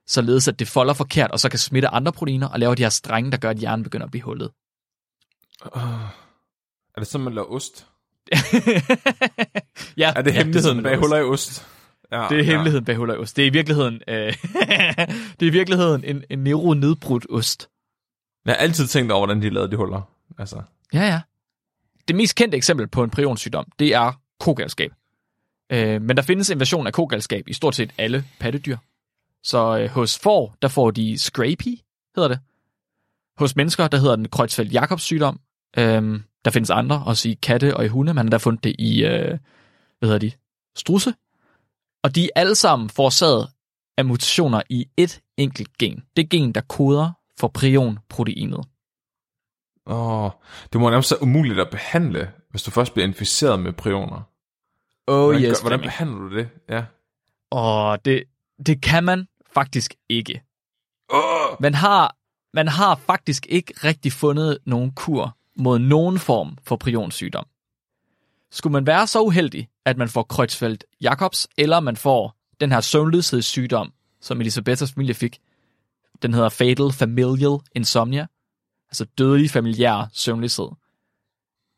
således 0.07 0.48
at 0.48 0.59
det 0.59 0.68
folder 0.68 0.94
forkert, 0.94 1.31
og 1.31 1.40
så 1.40 1.48
kan 1.48 1.59
smitte 1.59 1.88
andre 1.88 2.12
proteiner 2.12 2.48
og 2.48 2.59
lave 2.59 2.74
de 2.74 2.83
her 2.83 2.88
strenge, 2.90 3.31
der 3.31 3.37
gør, 3.37 3.50
at 3.50 3.57
hjernen 3.57 3.83
begynder 3.83 4.05
at 4.05 4.11
blive 4.11 4.22
hullet. 4.22 4.50
Er 6.94 6.98
det 6.98 7.07
sådan, 7.07 7.24
man 7.24 7.35
laver 7.35 7.48
ost? 7.52 7.87
ja, 9.96 10.12
Er 10.16 10.22
det 10.22 10.35
ja, 10.35 10.38
hemmeligheden 10.38 10.83
bag 10.83 10.98
huller 10.98 11.16
i 11.16 11.22
ost? 11.22 11.66
Ja, 12.12 12.27
Det 12.31 12.38
er 12.40 12.42
hemmeligheden 12.42 12.85
bag 12.85 12.97
huller 12.97 13.14
i 13.14 13.19
ost. 13.19 13.37
Det 13.37 13.42
er 13.42 13.47
i 13.47 13.53
virkeligheden, 13.53 14.01
øh, 14.09 14.16
det 15.40 15.42
er 15.42 15.47
i 15.47 15.51
virkeligheden 15.51 16.05
en, 16.05 16.25
en 16.31 16.38
neuronedbrudt 16.38 17.27
ost. 17.31 17.69
Ja. 18.47 18.51
Jeg 18.51 18.57
har 18.59 18.62
altid 18.62 18.87
tænkt 18.87 19.12
over, 19.12 19.27
hvordan 19.27 19.42
de 19.42 19.51
lavede 19.51 19.71
de 19.71 19.77
huller. 19.77 20.11
Altså, 20.38 20.62
Ja, 20.92 21.01
ja. 21.09 21.21
det 22.09 22.16
mest 22.16 22.35
kendte 22.37 22.57
eksempel 22.57 22.87
på 22.87 23.05
en 23.05 23.11
prionsygdom, 23.11 23.66
det 23.79 23.95
er 23.95 24.21
kogalskab. 24.40 24.90
Øh, 25.73 26.03
men 26.03 26.16
der 26.16 26.23
findes 26.23 26.51
en 26.51 26.59
version 26.59 26.87
af 26.87 26.92
kogalskab 26.92 27.49
i 27.49 27.53
stort 27.53 27.75
set 27.75 27.90
alle 27.99 28.25
pattedyr. 28.40 28.77
Så 29.42 29.79
øh, 29.79 29.90
hos 29.90 30.19
får, 30.19 30.57
der 30.62 30.69
får 30.69 30.90
de 30.90 31.19
scrapie, 31.19 31.77
hedder 32.16 32.29
det. 32.29 32.38
Hos 33.38 33.57
mennesker, 33.57 33.88
der 33.88 33.99
hedder 33.99 34.16
den 34.16 34.27
Creutzfeldt-Jakobs 34.37 34.99
sygdom. 34.99 35.40
Øh, 35.79 36.21
der 36.45 36.51
findes 36.51 36.71
andre, 36.71 37.03
også 37.07 37.29
i 37.29 37.38
katte 37.42 37.77
og 37.77 37.85
i 37.85 37.88
hunde. 37.88 38.14
Man 38.14 38.27
har 38.27 38.31
der 38.31 38.38
fundet 38.38 38.64
det 38.64 38.77
i, 38.79 39.05
øh, 39.05 39.38
hvad 39.99 40.09
hedder 40.09 40.19
de, 40.19 40.33
strusse. 40.77 41.14
Og 42.07 42.14
de 42.14 42.25
er 42.25 42.29
alle 42.40 42.55
sammen 42.55 42.88
forårsaget 42.88 43.49
af 43.97 44.05
mutationer 44.05 44.62
i 44.71 44.87
et 44.97 45.21
enkelt 45.37 45.79
gen. 45.79 46.03
Det 46.16 46.31
gen, 46.31 46.53
der 46.53 46.61
koder 46.61 47.11
for 47.40 47.49
prionproteinet. 47.49 48.64
Åh, 49.87 50.25
oh, 50.25 50.31
det 50.73 50.81
må 50.81 50.90
nærmest 50.90 51.11
være 51.12 51.23
umuligt 51.23 51.61
at 51.61 51.71
behandle, 51.71 52.31
hvis 52.51 52.62
du 52.62 52.71
først 52.71 52.92
bliver 52.92 53.07
inficeret 53.07 53.61
med 53.61 53.73
prioner. 53.73 54.23
Oh 55.07 55.25
Hvordan, 55.25 55.42
yes, 55.42 55.59
gør- 55.59 55.62
hvordan 55.62 55.81
behandler 55.81 56.19
du 56.19 56.37
det? 56.37 56.49
Ja. 56.69 56.85
Og 57.51 58.05
det, 58.05 58.25
det 58.66 58.83
kan 58.83 59.05
man 59.05 59.27
faktisk 59.55 59.95
ikke. 60.09 60.42
Oh! 61.09 61.57
Man 61.61 61.75
har, 61.75 62.16
man 62.55 62.69
har 62.69 62.95
faktisk 62.95 63.47
ikke 63.49 63.75
rigtig 63.85 64.12
fundet 64.12 64.59
nogen 64.66 64.92
kur 64.92 65.37
mod 65.57 65.79
nogen 65.79 66.19
form 66.19 66.59
for 66.64 66.77
prionsygdom. 66.77 67.47
Skulle 68.50 68.72
man 68.72 68.87
være 68.87 69.06
så 69.06 69.22
uheldig, 69.22 69.68
at 69.85 69.96
man 69.96 70.09
får 70.09 70.26
Creutzfeldt-Jakobs, 70.32 71.46
eller 71.59 71.80
man 71.80 71.96
får 71.96 72.37
den 72.61 72.72
her 72.72 72.80
søvnløshedssygdom, 72.80 73.92
som 74.20 74.40
Elisabeths 74.40 74.92
familie 74.92 75.14
fik, 75.14 75.38
den 76.22 76.35
hedder 76.35 76.48
Fatal 76.48 76.92
Familial 76.92 77.59
Insomnia, 77.74 78.26
altså 78.88 79.04
dødelig 79.04 79.50
familiær 79.50 80.11
søvnløshed. 80.12 80.68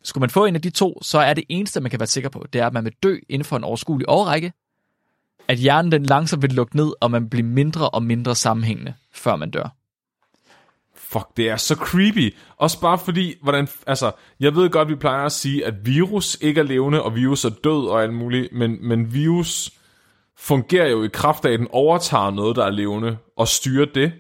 Skulle 0.05 0.23
man 0.23 0.31
få 0.31 0.45
en 0.45 0.55
af 0.55 0.63
de 0.63 0.71
to, 0.71 1.03
så 1.03 1.19
er 1.19 1.35
det 1.35 1.45
eneste, 1.49 1.81
man 1.81 1.91
kan 1.91 2.01
være 2.01 2.07
sikker 2.07 2.31
på, 2.31 2.47
det 2.53 2.61
er, 2.61 2.67
at 2.67 2.73
man 2.73 2.85
vil 2.85 2.95
dø 3.03 3.17
inden 3.29 3.45
for 3.45 3.57
en 3.57 3.65
overskuelig 3.65 4.09
årrække, 4.09 4.53
at 5.49 5.59
hjernen 5.59 5.93
den 5.93 6.07
langsomt 6.07 6.43
vil 6.43 6.53
lukke 6.53 6.77
ned, 6.77 6.93
og 7.01 7.11
man 7.11 7.31
bliver 7.31 7.45
mindre 7.45 7.91
og 7.91 8.03
mindre 8.03 8.35
sammenhængende, 8.35 8.95
før 9.13 9.37
man 9.37 9.51
dør. 9.51 9.78
Fuck, 11.13 11.37
det 11.37 11.49
er 11.49 11.57
så 11.57 11.75
creepy. 11.75 12.37
Også 12.57 12.81
bare 12.81 12.99
fordi, 12.99 13.35
hvordan, 13.43 13.69
altså, 13.87 14.13
jeg 14.41 14.55
ved 14.55 14.71
godt, 14.71 14.89
vi 14.89 14.95
plejer 14.95 15.25
at 15.25 15.33
sige, 15.33 15.67
at 15.67 15.87
virus 15.87 16.39
ikke 16.41 16.61
er 16.61 16.65
levende, 16.65 17.03
og 17.03 17.15
virus 17.15 17.45
er 17.45 17.51
død 17.65 17.89
og 17.89 18.03
alt 18.03 18.15
muligt, 18.15 18.53
men, 18.53 18.89
men 18.89 19.15
virus 19.15 19.71
fungerer 20.39 20.89
jo 20.89 21.03
i 21.03 21.09
kraft 21.13 21.45
af, 21.45 21.53
at 21.53 21.59
den 21.59 21.69
overtager 21.71 22.31
noget, 22.31 22.57
der 22.57 22.65
er 22.65 22.71
levende, 22.71 23.17
og 23.37 23.49
styrer 23.49 23.87
det, 23.95 24.13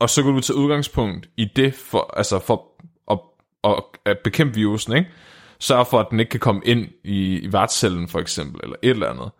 og 0.00 0.10
så 0.10 0.22
kan 0.22 0.32
du 0.34 0.40
tage 0.40 0.56
udgangspunkt 0.56 1.28
i 1.36 1.44
det, 1.56 1.74
for, 1.74 2.14
altså 2.16 2.38
for 2.38 2.66
at, 3.10 3.18
at, 3.64 3.82
at 4.04 4.18
bekæmpe 4.24 4.54
virusen, 4.54 4.96
ikke? 4.96 5.10
Sørg 5.58 5.86
for, 5.86 6.00
at 6.00 6.06
den 6.10 6.20
ikke 6.20 6.30
kan 6.30 6.40
komme 6.40 6.60
ind 6.64 6.88
i, 7.04 7.38
i 7.38 7.52
værtscellen, 7.52 8.08
for 8.08 8.18
eksempel, 8.20 8.60
eller 8.62 8.76
et 8.82 8.90
eller 8.90 9.10
andet. 9.10 9.30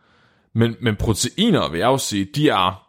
Men, 0.54 0.76
men 0.80 0.96
proteiner, 0.96 1.70
vil 1.70 1.78
jeg 1.78 1.86
jo 1.86 1.98
sige, 1.98 2.24
de 2.24 2.48
er 2.48 2.86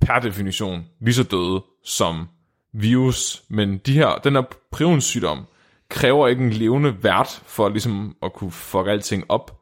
per 0.00 0.18
definition 0.18 0.84
lige 1.00 1.14
så 1.14 1.22
døde 1.22 1.64
som 1.84 2.28
virus, 2.72 3.42
men 3.48 3.78
de 3.78 3.92
her, 3.92 4.20
den 4.24 4.34
her 4.34 4.42
prionsygdom 4.70 5.46
kræver 5.88 6.28
ikke 6.28 6.44
en 6.44 6.52
levende 6.52 7.04
vært 7.04 7.42
for 7.46 7.68
ligesom 7.68 8.16
at 8.22 8.32
kunne 8.32 8.52
fuck 8.52 8.86
alting 8.88 9.24
op. 9.28 9.60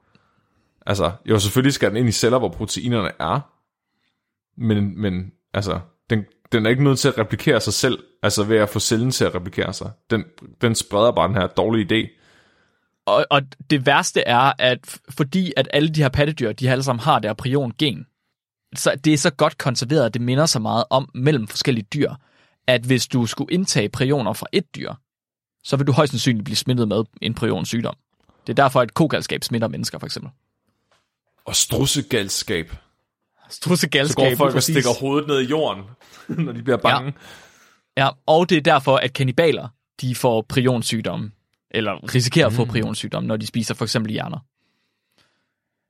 Altså, 0.87 1.13
jo 1.27 1.39
selvfølgelig 1.39 1.73
skal 1.73 1.89
den 1.89 1.97
ind 1.97 2.09
i 2.09 2.13
celler, 2.13 2.39
hvor 2.39 2.49
proteinerne 2.49 3.11
er, 3.21 3.41
men, 4.57 5.01
men 5.01 5.33
altså, 5.55 5.81
den, 6.11 6.25
den 6.53 6.67
er 6.67 6.71
ikke 6.71 6.85
nødt 6.85 6.99
til 6.99 7.09
at 7.09 7.19
replikere 7.19 7.61
sig 7.61 7.73
selv, 7.73 7.99
altså 8.23 8.45
ved 8.45 8.57
at 8.57 8.69
få 8.69 8.79
cellen 8.79 9.11
til 9.11 9.25
at 9.25 9.35
replikere 9.35 9.73
sig. 9.73 9.91
Den, 10.11 10.25
den 10.61 10.75
spreder 10.75 11.13
bare 11.13 11.29
den 11.29 11.37
her 11.37 11.47
dårlige 11.47 11.87
idé. 11.87 12.09
Og, 13.07 13.27
og 13.31 13.43
det 13.71 13.87
værste 13.87 14.21
er, 14.21 14.53
at 14.59 15.01
fordi 15.11 15.53
at 15.57 15.69
alle 15.73 15.89
de 15.89 16.03
her 16.03 16.09
pattedyr, 16.09 16.53
de 16.53 16.71
alle 16.71 16.85
sammen 16.85 17.01
har 17.01 17.19
der 17.19 17.33
prion-gen, 17.35 18.07
så 18.77 18.97
det 19.05 19.13
er 19.13 19.19
så 19.19 19.31
godt 19.31 19.59
konserveret, 19.59 20.07
at 20.07 20.15
det 20.15 20.23
minder 20.23 20.47
så 20.47 20.59
meget 20.59 20.85
om 20.91 21.11
mellem 21.15 21.49
forskellige 21.49 21.87
dyr, 21.95 22.13
at 22.69 22.83
hvis 22.83 23.07
du 23.07 23.27
skulle 23.27 23.55
indtage 23.55 23.89
prioner 23.89 24.33
fra 24.33 24.47
et 24.53 24.75
dyr, 24.77 24.95
så 25.65 25.77
vil 25.77 25.87
du 25.87 25.93
højst 25.93 26.11
sandsynligt 26.11 26.45
blive 26.45 26.57
smittet 26.57 26.89
med 26.89 27.05
en 27.23 27.35
prionsygdom. 27.35 27.95
Det 28.47 28.59
er 28.59 28.63
derfor, 28.63 28.81
at 28.81 28.95
kogalskab 28.95 29.45
smitter 29.45 29.69
mennesker, 29.69 29.99
for 29.99 30.07
eksempel. 30.07 30.33
Og 31.45 31.57
strussegalskab. 31.57 32.71
Så 33.51 33.57
Strussegalskab, 33.57 34.31
går 34.31 34.37
folk 34.37 34.55
og 34.55 34.63
stikker 34.63 35.01
hovedet 35.01 35.29
ned 35.29 35.41
i 35.41 35.45
jorden, 35.45 35.85
når 36.45 36.53
de 36.53 36.63
bliver 36.63 36.77
bange. 36.77 37.15
Ja, 37.97 38.09
og 38.27 38.51
det 38.51 38.57
er 38.57 38.61
derfor, 38.61 38.97
at 38.97 39.13
kannibaler, 39.13 39.69
de 40.01 40.15
får 40.15 40.43
prionsygdomme, 40.49 41.31
eller 41.71 42.15
risikerer 42.15 42.47
at 42.47 42.53
få 42.53 42.65
prionsygdomme, 42.65 43.27
når 43.27 43.37
de 43.37 43.47
spiser 43.47 43.75
for 43.75 43.85
eksempel 43.85 44.13
hjerner. 44.13 44.39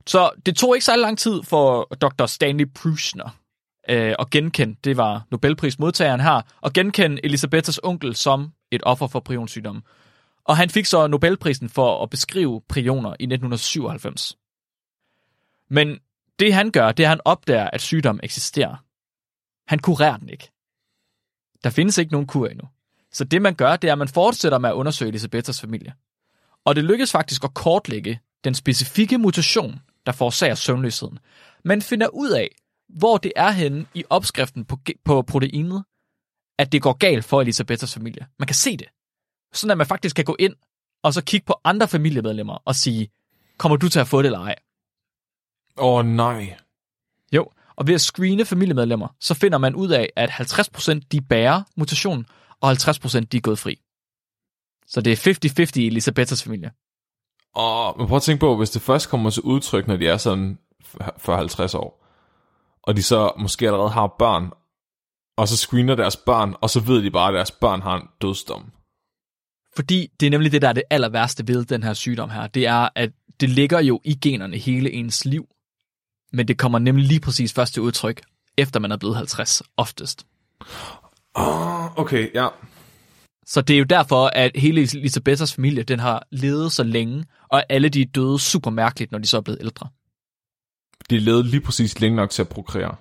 Så 0.07 0.31
det 0.47 0.57
tog 0.57 0.77
ikke 0.77 0.85
så 0.85 0.97
lang 0.97 1.19
tid 1.19 1.43
for 1.43 1.85
Dr. 1.85 2.27
Stanley 2.27 2.67
Prusner 2.75 3.39
øh, 3.89 4.15
og 4.19 4.31
genkende, 4.31 4.77
det 4.85 4.97
var 4.97 5.27
Nobelprismodtageren 5.31 6.21
her, 6.21 6.41
og 6.61 6.73
genkende 6.73 7.25
Elisabethas 7.25 7.81
onkel 7.83 8.17
som 8.17 8.53
et 8.71 8.81
offer 8.85 9.07
for 9.07 9.21
prionsygdommen. 9.21 9.83
Og 10.45 10.57
han 10.57 10.71
fik 10.71 10.87
så 10.87 11.07
Nobelprisen 11.07 11.69
for 11.69 12.03
at 12.03 12.11
beskrive 12.11 12.63
prioner 12.69 13.11
i 13.11 13.25
1997. 13.25 14.37
Men 15.71 15.99
det 16.39 16.55
han 16.55 16.71
gør, 16.71 16.93
det 16.93 17.03
er, 17.03 17.07
at 17.07 17.11
han 17.11 17.21
opdager, 17.25 17.71
at 17.73 17.81
sygdommen 17.81 18.21
eksisterer. 18.25 18.85
Han 19.67 19.79
kurerer 19.79 20.17
den 20.17 20.29
ikke. 20.29 20.51
Der 21.65 21.71
findes 21.71 21.99
ikke 21.99 22.13
nogen 22.13 22.27
kur 22.27 22.47
endnu. 22.47 22.69
Så 23.13 23.25
det 23.25 23.43
man 23.43 23.55
gør, 23.55 23.77
det 23.77 23.89
er, 23.89 23.93
at 23.93 23.99
man 23.99 24.09
fortsætter 24.09 24.59
med 24.59 24.69
at 24.69 24.75
undersøge 24.75 25.09
Elisabethas 25.09 25.61
familie. 25.61 25.95
Og 26.65 26.77
det 26.77 26.85
lykkes 26.85 27.13
faktisk 27.13 27.45
at 27.45 27.55
kortlægge 27.55 28.21
den 28.45 28.55
specifikke 28.55 29.19
mutation, 29.19 29.81
der 30.07 30.13
forårsager 30.13 30.55
søvnløsheden. 30.55 31.19
Man 31.65 31.83
finder 31.83 32.09
ud 32.09 32.31
af, 32.31 32.49
hvor 32.89 33.17
det 33.17 33.33
er 33.37 33.51
henne 33.51 33.87
i 33.95 34.05
opskriften 34.11 34.65
på, 34.65 34.79
på 35.05 35.23
proteinet, 35.23 35.85
at 36.59 36.73
det 36.73 36.83
går 36.83 36.93
galt 36.93 37.25
for 37.25 37.41
Elisabeths 37.41 37.95
familie. 37.95 38.27
Man 38.39 38.47
kan 38.47 38.55
se 38.55 38.77
det. 38.77 38.87
Sådan 39.53 39.71
at 39.71 39.79
man 39.79 39.87
faktisk 39.87 40.17
kan 40.17 40.25
gå 40.25 40.37
ind 40.39 40.55
og 41.03 41.15
så 41.15 41.25
kigge 41.25 41.47
på 41.47 41.61
andre 41.65 41.89
familiemedlemmer 41.89 42.63
og 42.65 42.75
sige, 42.75 43.09
kommer 43.59 43.77
du 43.77 43.89
til 43.89 44.01
at 44.01 44.09
få 44.09 44.23
det 44.23 44.27
eller 44.27 44.41
ej? 44.41 44.55
Åh 45.79 45.99
oh, 45.99 46.07
nej. 46.07 46.57
Jo, 47.33 47.51
og 47.77 47.87
ved 47.87 47.95
at 47.95 48.01
screene 48.01 48.45
familiemedlemmer, 48.45 49.09
så 49.21 49.35
finder 49.35 49.59
man 49.59 49.75
ud 49.75 49.89
af, 49.89 50.09
at 50.17 50.31
50% 50.31 51.01
de 51.13 51.21
bærer 51.21 51.63
mutationen, 51.77 52.27
og 52.61 52.73
50% 52.73 52.75
de 53.21 53.37
er 53.37 53.41
gået 53.41 53.59
fri. 53.59 53.81
Så 54.87 55.01
det 55.01 55.27
er 55.27 55.67
50-50 55.67 55.81
i 55.81 55.87
Elisabeths 55.87 56.43
familie. 56.43 56.71
Og 57.55 57.99
man 57.99 58.07
prøver 58.07 58.17
at 58.17 58.23
tænke 58.23 58.41
på, 58.41 58.57
hvis 58.57 58.71
det 58.71 58.83
først 58.83 59.09
kommer 59.09 59.31
til 59.31 59.43
udtryk, 59.43 59.87
når 59.87 59.97
de 59.97 60.09
er 60.09 60.17
sådan 60.17 60.59
40-50 60.85 61.77
år, 61.77 62.08
og 62.89 62.97
de 62.97 63.03
så 63.03 63.33
måske 63.39 63.67
allerede 63.67 63.91
har 63.91 64.15
børn, 64.19 64.51
og 65.37 65.49
så 65.49 65.57
screener 65.57 65.95
deres 65.95 66.17
børn, 66.17 66.55
og 66.61 66.71
så 66.71 66.81
ved 66.81 67.03
de 67.03 67.11
bare, 67.11 67.29
at 67.29 67.35
deres 67.35 67.51
børn 67.51 67.83
har 67.83 67.97
en 67.97 68.09
dødsdom. 68.23 68.73
Fordi 69.77 70.09
det 70.21 70.27
er 70.27 70.31
nemlig 70.31 70.53
det, 70.53 70.63
der 70.63 70.69
er 70.69 70.73
det 70.73 70.83
aller 70.91 71.09
værste 71.09 71.49
ved 71.49 71.65
den 71.65 71.83
her 71.83 71.93
sygdom 71.93 72.31
her. 72.31 72.47
Det 72.47 72.67
er, 72.67 72.89
at 72.95 73.11
det 73.41 73.51
ligger 73.51 73.81
jo 73.81 74.01
i 74.05 74.15
generne 74.15 74.57
hele 74.57 74.93
ens 74.93 75.25
liv. 75.25 75.47
Men 76.33 76.49
det 76.49 76.59
kommer 76.59 76.79
nemlig 76.79 77.07
lige 77.07 77.21
præcis 77.21 77.53
først 77.53 77.73
til 77.73 77.83
udtryk, 77.83 78.21
efter 78.57 78.81
man 78.81 78.93
er 78.93 78.97
blevet 78.97 79.17
50, 79.17 79.63
oftest. 79.77 80.27
Oh, 81.35 81.99
okay, 81.99 82.35
ja. 82.35 82.49
Så 83.47 83.61
det 83.61 83.75
er 83.75 83.79
jo 83.79 83.85
derfor, 83.85 84.27
at 84.27 84.51
hele 84.55 84.81
Elisabeths 84.81 85.55
familie, 85.55 85.83
den 85.83 85.99
har 85.99 86.27
levet 86.31 86.73
så 86.73 86.83
længe, 86.83 87.25
og 87.49 87.65
alle 87.69 87.89
de 87.89 88.03
er 88.03 88.07
døde 88.15 88.39
super 88.39 88.71
mærkeligt, 88.71 89.13
når 89.13 89.19
de 89.19 89.27
så 89.27 89.37
er 89.37 89.41
blevet 89.41 89.61
ældre. 89.61 89.89
De 91.11 91.19
lavet 91.19 91.47
lige 91.47 91.61
præcis 91.61 92.01
længe 92.01 92.17
nok 92.17 92.31
til 92.31 92.43
at 92.43 92.49
prokreere. 92.49 92.97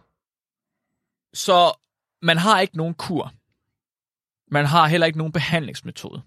Så 1.33 1.77
man 2.21 2.37
har 2.37 2.59
ikke 2.59 2.77
nogen 2.77 2.93
kur. 2.93 3.33
Man 4.51 4.65
har 4.65 4.87
heller 4.87 5.07
ikke 5.07 5.17
nogen 5.17 5.33
behandlingsmetode. 5.33 6.21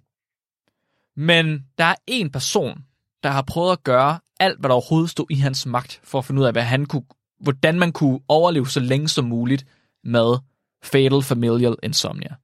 Men 1.16 1.66
der 1.78 1.84
er 1.84 1.94
en 2.06 2.30
person, 2.30 2.84
der 3.22 3.30
har 3.30 3.42
prøvet 3.42 3.72
at 3.72 3.84
gøre 3.84 4.20
alt, 4.40 4.60
hvad 4.60 4.68
der 4.68 4.74
overhovedet 4.74 5.10
stod 5.10 5.26
i 5.30 5.34
hans 5.34 5.66
magt, 5.66 6.00
for 6.04 6.18
at 6.18 6.24
finde 6.24 6.40
ud 6.40 6.46
af, 6.46 6.52
hvad 6.52 6.62
han 6.62 6.86
kunne, 6.86 7.04
hvordan 7.40 7.78
man 7.78 7.92
kunne 7.92 8.20
overleve 8.28 8.68
så 8.68 8.80
længe 8.80 9.08
som 9.08 9.24
muligt 9.24 9.66
med 10.04 10.38
Fatal 10.82 11.22
Familial 11.22 11.76
Insomnia. 11.82 12.34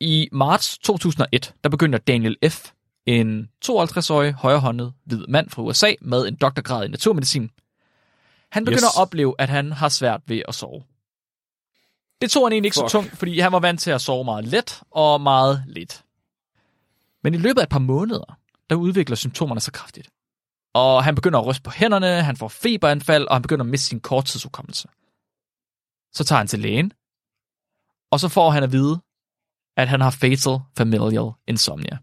I 0.00 0.28
marts 0.32 0.78
2001, 0.78 1.54
der 1.64 1.70
begynder 1.70 1.98
Daniel 1.98 2.36
F., 2.50 2.70
en 3.06 3.50
52-årig 3.64 4.32
højrehåndet 4.32 4.92
hvid 5.04 5.26
mand 5.28 5.50
fra 5.50 5.62
USA 5.62 5.92
med 6.00 6.28
en 6.28 6.34
doktorgrad 6.34 6.84
i 6.84 6.88
naturmedicin. 6.88 7.50
Han 8.54 8.64
begynder 8.64 8.90
Yes. 8.90 8.96
at 8.96 9.02
opleve, 9.02 9.34
at 9.38 9.48
han 9.48 9.72
har 9.72 9.88
svært 9.88 10.20
ved 10.26 10.42
at 10.48 10.54
sove. 10.54 10.82
Det 12.20 12.30
tog 12.30 12.46
han 12.46 12.52
egentlig 12.52 12.68
ikke 12.68 12.74
Fuck. 12.80 12.90
så 12.90 12.92
tungt, 12.92 13.16
fordi 13.18 13.38
han 13.38 13.52
var 13.52 13.58
vant 13.60 13.80
til 13.80 13.90
at 13.90 14.00
sove 14.00 14.24
meget 14.24 14.44
let 14.44 14.82
og 14.90 15.20
meget 15.20 15.64
lidt. 15.66 16.04
Men 17.22 17.34
i 17.34 17.36
løbet 17.36 17.60
af 17.60 17.62
et 17.62 17.68
par 17.68 17.78
måneder, 17.78 18.38
der 18.70 18.76
udvikler 18.76 19.16
symptomerne 19.16 19.60
sig 19.60 19.72
kraftigt. 19.72 20.10
Og 20.74 21.04
han 21.04 21.14
begynder 21.14 21.38
at 21.38 21.46
ryste 21.46 21.62
på 21.62 21.70
hænderne, 21.70 22.22
han 22.22 22.36
får 22.36 22.48
feberanfald, 22.48 23.26
og 23.26 23.34
han 23.34 23.42
begynder 23.42 23.64
at 23.64 23.70
miste 23.70 23.86
sin 23.86 24.00
korttidsudkommelse. 24.00 24.88
Så 26.12 26.24
tager 26.24 26.38
han 26.38 26.46
til 26.46 26.58
lægen, 26.58 26.92
og 28.10 28.20
så 28.20 28.28
får 28.28 28.50
han 28.50 28.62
at 28.62 28.72
vide, 28.72 29.00
at 29.76 29.88
han 29.88 30.00
har 30.00 30.10
fatal 30.10 30.58
familial 30.76 31.30
insomnia. 31.46 31.98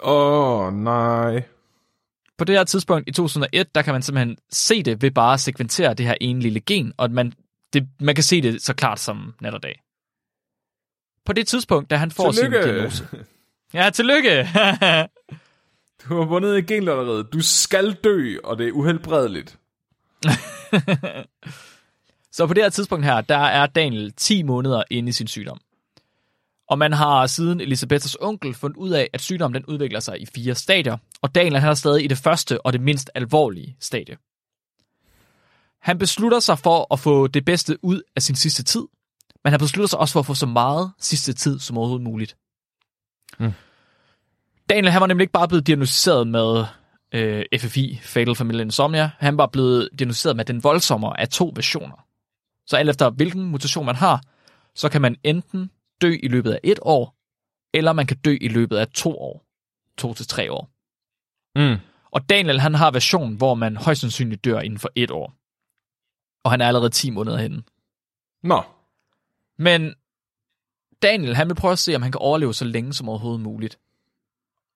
Åh, 0.00 0.66
oh, 0.66 0.72
nej. 0.74 1.42
På 2.38 2.44
det 2.44 2.56
her 2.56 2.64
tidspunkt 2.64 3.08
i 3.08 3.12
2001, 3.12 3.74
der 3.74 3.82
kan 3.82 3.94
man 3.94 4.02
simpelthen 4.02 4.36
se 4.50 4.82
det 4.82 5.02
ved 5.02 5.10
bare 5.10 5.34
at 5.34 5.40
sekventere 5.40 5.94
det 5.94 6.06
her 6.06 6.14
ene 6.20 6.40
lille 6.40 6.60
gen, 6.60 6.92
og 6.96 7.10
man, 7.10 7.32
det, 7.72 7.88
man 8.00 8.14
kan 8.14 8.24
se 8.24 8.42
det 8.42 8.62
så 8.62 8.74
klart 8.74 9.00
som 9.00 9.34
nat 9.40 9.54
og 9.54 9.62
dag. 9.62 9.80
På 11.24 11.32
det 11.32 11.46
tidspunkt, 11.46 11.90
da 11.90 11.96
han 11.96 12.10
får 12.10 12.32
Tillykke. 12.32 12.62
sin 12.62 12.72
diagnose. 12.74 13.08
Ja, 13.74 13.90
tillykke! 13.90 14.48
Du 16.08 16.16
har 16.16 16.24
vundet 16.24 16.58
i 16.58 16.74
genlotteriet. 16.74 17.32
Du 17.32 17.40
skal 17.42 17.92
dø, 17.92 18.36
og 18.44 18.58
det 18.58 18.68
er 18.68 18.72
uhelbredeligt. 18.72 19.58
Så 22.32 22.46
på 22.46 22.54
det 22.54 22.62
her 22.62 22.70
tidspunkt 22.70 23.04
her, 23.04 23.20
der 23.20 23.38
er 23.38 23.66
Daniel 23.66 24.12
10 24.12 24.42
måneder 24.42 24.82
inde 24.90 25.08
i 25.08 25.12
sin 25.12 25.26
sygdom. 25.26 25.60
Og 26.68 26.78
man 26.78 26.92
har 26.92 27.26
siden 27.26 27.60
Elisabeths 27.60 28.16
onkel 28.20 28.54
fundet 28.54 28.76
ud 28.76 28.90
af, 28.90 29.10
at 29.12 29.20
sygdommen 29.20 29.62
den 29.62 29.66
udvikler 29.66 30.00
sig 30.00 30.22
i 30.22 30.26
fire 30.34 30.54
stadier, 30.54 30.96
og 31.22 31.34
Daniel 31.34 31.58
han 31.58 31.70
er 31.70 31.74
stadig 31.74 32.04
i 32.04 32.06
det 32.06 32.18
første 32.18 32.66
og 32.66 32.72
det 32.72 32.80
mindst 32.80 33.10
alvorlige 33.14 33.76
stadie. 33.80 34.16
Han 35.80 35.98
beslutter 35.98 36.40
sig 36.40 36.58
for 36.58 36.92
at 36.92 37.00
få 37.00 37.26
det 37.26 37.44
bedste 37.44 37.84
ud 37.84 38.02
af 38.16 38.22
sin 38.22 38.36
sidste 38.36 38.62
tid, 38.62 38.82
men 39.44 39.50
han 39.50 39.60
beslutter 39.60 39.88
sig 39.88 39.98
også 39.98 40.12
for 40.12 40.20
at 40.20 40.26
få 40.26 40.34
så 40.34 40.46
meget 40.46 40.92
sidste 40.98 41.32
tid 41.32 41.58
som 41.58 41.78
overhovedet 41.78 42.04
muligt. 42.04 42.36
Mm. 43.38 43.52
Daniel 44.68 44.92
han 44.92 45.00
var 45.00 45.06
nemlig 45.06 45.22
ikke 45.22 45.32
bare 45.32 45.48
blevet 45.48 45.66
diagnosticeret 45.66 46.28
med 46.28 46.64
øh, 47.12 47.44
FFI, 47.58 48.00
Fatal 48.02 48.34
Familial 48.34 48.60
Insomnia, 48.60 49.10
han 49.18 49.38
var 49.38 49.46
blevet 49.46 49.88
diagnosticeret 49.98 50.36
med 50.36 50.44
den 50.44 50.64
voldsommere 50.64 51.20
af 51.20 51.28
to 51.28 51.52
versioner. 51.54 52.04
Så 52.66 52.76
alt 52.76 52.90
efter 52.90 53.10
hvilken 53.10 53.44
mutation 53.44 53.86
man 53.86 53.96
har, 53.96 54.22
så 54.74 54.88
kan 54.88 55.02
man 55.02 55.16
enten 55.24 55.70
dø 56.02 56.16
i 56.22 56.28
løbet 56.28 56.52
af 56.52 56.60
et 56.64 56.78
år, 56.82 57.16
eller 57.74 57.92
man 57.92 58.06
kan 58.06 58.16
dø 58.16 58.36
i 58.40 58.48
løbet 58.48 58.76
af 58.76 58.88
to 58.88 59.18
år. 59.18 59.44
To 59.96 60.14
til 60.14 60.26
tre 60.26 60.52
år. 60.52 60.70
Mm. 61.56 61.76
Og 62.10 62.28
Daniel, 62.28 62.60
han 62.60 62.74
har 62.74 62.90
versionen, 62.90 63.36
hvor 63.36 63.54
man 63.54 63.76
højst 63.76 64.00
sandsynligt 64.00 64.44
dør 64.44 64.60
inden 64.60 64.78
for 64.78 64.90
et 64.94 65.10
år. 65.10 65.34
Og 66.44 66.50
han 66.50 66.60
er 66.60 66.66
allerede 66.66 66.90
10 66.90 67.10
måneder 67.10 67.36
henne. 67.36 67.62
Nå. 68.42 68.62
Men 69.58 69.94
Daniel, 71.02 71.36
han 71.36 71.48
vil 71.48 71.54
prøve 71.54 71.72
at 71.72 71.78
se, 71.78 71.96
om 71.96 72.02
han 72.02 72.12
kan 72.12 72.18
overleve 72.20 72.54
så 72.54 72.64
længe 72.64 72.92
som 72.92 73.08
overhovedet 73.08 73.40
muligt. 73.40 73.78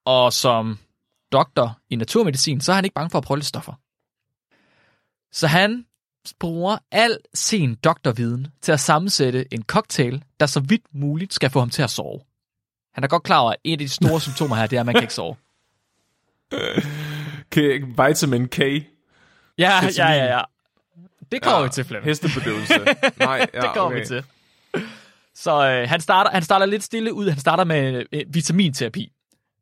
Og 0.04 0.32
som 0.32 0.78
doktor 1.32 1.78
i 1.90 1.96
naturmedicin, 1.96 2.60
så 2.60 2.72
er 2.72 2.76
han 2.76 2.84
ikke 2.84 2.94
bange 2.94 3.10
for 3.10 3.18
at 3.18 3.24
prøve 3.24 3.38
lidt 3.38 3.46
stoffer. 3.46 3.72
Så 5.32 5.46
han 5.46 5.86
bruger 6.40 6.78
al 6.92 7.18
sin 7.34 7.74
doktorviden 7.74 8.46
til 8.62 8.72
at 8.72 8.80
sammensætte 8.80 9.54
en 9.54 9.62
cocktail, 9.62 10.24
der 10.40 10.46
så 10.46 10.60
vidt 10.60 10.82
muligt 10.92 11.34
skal 11.34 11.50
få 11.50 11.58
ham 11.58 11.70
til 11.70 11.82
at 11.82 11.90
sove. 11.90 12.20
Han 12.94 13.04
er 13.04 13.08
godt 13.08 13.22
klar 13.22 13.38
over, 13.38 13.50
at 13.50 13.56
et 13.64 13.72
af 13.72 13.78
de 13.78 13.88
store 13.88 14.20
symptomer 14.26 14.56
her, 14.56 14.66
det 14.66 14.76
er, 14.76 14.80
at 14.80 14.86
man 14.86 14.94
kan 14.94 15.02
ikke 15.02 15.14
sove. 15.14 15.36
K- 17.54 18.06
vitamin 18.08 18.48
K. 18.48 18.58
Ja, 18.58 19.70
ja, 19.98 20.12
ja, 20.12 20.24
ja. 20.24 20.40
Det 21.32 21.42
kommer 21.42 21.58
ja, 21.58 21.64
vi 21.64 21.70
til, 21.70 21.84
Flemming. 21.84 22.10
Hestebedøvelse. 22.10 22.74
Nej, 23.18 23.46
ja, 23.54 23.60
det 23.60 23.70
kommer 23.74 23.80
okay. 23.80 24.00
vi 24.00 24.06
til. 24.06 24.24
Så 25.34 25.68
øh, 25.70 25.88
han, 25.88 26.00
starter, 26.00 26.30
han 26.30 26.42
starter 26.42 26.66
lidt 26.66 26.82
stille 26.82 27.14
ud. 27.14 27.28
Han 27.28 27.38
starter 27.38 27.64
med 27.64 28.04
øh, 28.12 28.22
vitaminterapi, 28.28 29.12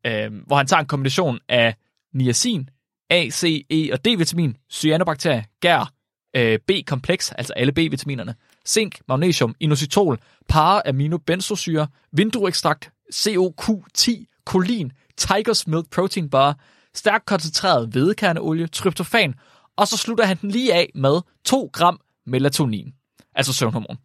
øh, 0.05 0.31
hvor 0.47 0.57
han 0.57 0.67
tager 0.67 0.79
en 0.79 0.85
kombination 0.85 1.39
af 1.49 1.75
niacin, 2.13 2.69
A, 3.09 3.29
C, 3.29 3.65
E 3.69 3.93
og 3.93 3.99
D-vitamin, 4.07 4.53
cyanobakterie, 4.71 5.45
gær, 5.61 5.91
øh, 6.33 6.59
B-kompleks, 6.67 7.31
altså 7.31 7.53
alle 7.53 7.71
B-vitaminerne, 7.71 8.35
zink, 8.67 8.99
magnesium, 9.07 9.55
inositol, 9.59 10.19
para-aminobenzosyre, 10.47 11.87
vindrueekstrakt, 12.11 12.91
COQ10, 13.13 14.41
kolin, 14.45 14.91
Tiger's 15.21 15.63
Milk 15.67 15.89
Protein 15.91 16.29
Bar, 16.29 16.57
stærkt 16.93 17.25
koncentreret 17.25 17.87
hvedekerneolie, 17.89 18.67
tryptofan, 18.67 19.33
og 19.77 19.87
så 19.87 19.97
slutter 19.97 20.25
han 20.25 20.37
den 20.41 20.51
lige 20.51 20.73
af 20.73 20.91
med 20.95 21.21
2 21.45 21.69
gram 21.73 21.99
melatonin, 22.25 22.93
altså 23.35 23.53
søvnhormon. 23.53 23.97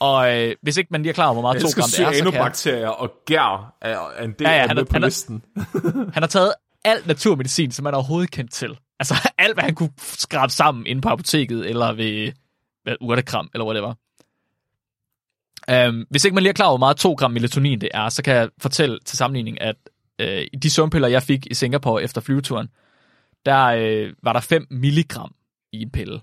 Og 0.00 0.38
øh, 0.38 0.56
hvis 0.62 0.76
ikke 0.76 0.88
man 0.90 1.02
lige 1.02 1.10
er 1.10 1.14
klar 1.14 1.24
over, 1.24 1.32
hvor 1.32 1.42
meget 1.42 1.54
Jeg 1.54 1.62
2 1.62 1.66
elsker 1.66 1.82
gram 1.82 1.88
det 1.90 1.98
er, 2.00 2.52
så 2.52 2.70
kan 2.70 2.80
jeg, 2.80 2.90
og 2.90 3.12
gær 3.26 3.74
er, 3.80 3.88
er 3.90 4.24
en 4.24 4.32
del 4.32 4.46
Ja, 4.46 4.50
ja, 4.50 4.62
af 4.62 4.68
han 4.68 4.76
det 4.76 4.82
er- 4.82 4.86
på 4.86 4.92
han 4.92 5.02
listen. 5.02 5.42
han 6.14 6.22
har 6.22 6.26
taget 6.26 6.52
alt 6.84 7.06
naturmedicin, 7.06 7.70
som 7.70 7.82
man 7.84 7.94
overhovedet 7.94 8.30
kendt 8.30 8.52
til. 8.52 8.78
Altså 8.98 9.14
alt, 9.38 9.54
hvad 9.54 9.64
han 9.64 9.74
kunne 9.74 9.92
skrabe 9.98 10.52
sammen 10.52 10.86
inde 10.86 11.02
på 11.02 11.08
apoteket, 11.08 11.70
eller 11.70 11.92
ved 11.92 12.32
hvad, 12.82 12.96
urtekram, 13.00 13.50
eller 13.54 13.64
hvad 13.64 13.74
det 13.74 13.82
var. 13.82 13.96
Um, 15.88 16.06
hvis 16.10 16.24
ikke 16.24 16.34
man 16.34 16.42
lige 16.42 16.50
er 16.50 16.54
klar 16.54 16.66
over, 16.66 16.78
hvor 16.78 16.86
meget 16.86 16.96
2 16.96 17.14
gram 17.14 17.30
melatonin 17.30 17.80
det 17.80 17.88
er, 17.94 18.08
så 18.08 18.22
kan 18.22 18.34
jeg 18.34 18.48
fortælle 18.58 18.98
til 19.04 19.18
sammenligning, 19.18 19.60
at 19.60 19.76
øh, 20.18 20.46
i 20.52 20.56
de 20.56 20.70
søvnpiller, 20.70 21.08
jeg 21.08 21.22
fik 21.22 21.46
i 21.46 21.54
Singapore 21.54 22.02
efter 22.02 22.20
flyveturen, 22.20 22.68
der 23.46 23.64
øh, 23.64 24.12
var 24.22 24.32
der 24.32 24.40
5 24.40 24.66
milligram 24.70 25.34
i 25.72 25.82
en 25.82 25.90
pille. 25.90 26.20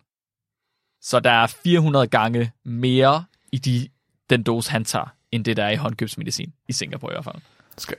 Så 1.01 1.19
der 1.19 1.31
er 1.31 1.47
400 1.47 2.07
gange 2.07 2.51
mere 2.65 3.25
i 3.51 3.57
de, 3.57 3.87
den 4.29 4.43
dose, 4.43 4.71
han 4.71 4.85
tager, 4.85 5.13
end 5.31 5.45
det, 5.45 5.57
der 5.57 5.63
er 5.63 5.69
i 5.69 5.75
håndkøbsmedicin. 5.75 6.53
I 6.67 6.73
Singapore 6.73 7.11
i 7.11 7.15
hvert 7.15 7.23
fald. 7.23 7.35
Skal 7.77 7.97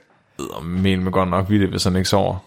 men 0.62 1.05
med 1.05 1.12
godt 1.12 1.29
nok 1.29 1.51
vide 1.51 1.61
det, 1.61 1.68
hvis 1.68 1.85
han 1.85 1.97
ikke 1.97 2.09
sover. 2.09 2.39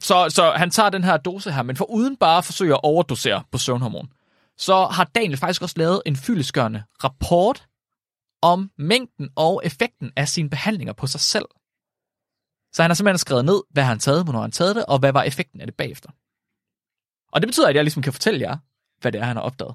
Så, 0.00 0.30
så 0.30 0.50
han 0.50 0.70
tager 0.70 0.90
den 0.90 1.04
her 1.04 1.16
dose 1.16 1.52
her, 1.52 1.62
men 1.62 1.76
for 1.76 1.90
uden 1.90 2.16
bare 2.16 2.38
at 2.38 2.44
forsøge 2.44 2.74
at 2.74 2.80
overdosere 2.82 3.44
på 3.52 3.58
søvnhormon, 3.58 4.12
så 4.56 4.84
har 4.84 5.04
Daniel 5.04 5.36
faktisk 5.36 5.62
også 5.62 5.74
lavet 5.78 6.02
en 6.06 6.16
fyldeskørende 6.16 6.82
rapport 7.04 7.66
om 8.42 8.70
mængden 8.78 9.28
og 9.36 9.62
effekten 9.64 10.12
af 10.16 10.28
sine 10.28 10.50
behandlinger 10.50 10.92
på 10.92 11.06
sig 11.06 11.20
selv. 11.20 11.44
Så 12.72 12.82
han 12.82 12.90
har 12.90 12.94
simpelthen 12.94 13.18
skrevet 13.18 13.44
ned, 13.44 13.62
hvad 13.70 13.84
han 13.84 13.98
taget, 13.98 14.24
hvornår 14.24 14.40
han 14.40 14.50
taget 14.50 14.76
det, 14.76 14.84
og 14.86 14.98
hvad 14.98 15.12
var 15.12 15.22
effekten 15.22 15.60
af 15.60 15.66
det 15.66 15.74
bagefter. 15.74 16.10
Og 17.32 17.42
det 17.42 17.48
betyder, 17.48 17.68
at 17.68 17.74
jeg 17.74 17.84
ligesom 17.84 18.02
kan 18.02 18.12
fortælle 18.12 18.40
jer, 18.40 18.56
hvad 19.00 19.12
det 19.12 19.20
er, 19.20 19.24
han 19.24 19.36
har 19.36 19.42
opdaget. 19.42 19.74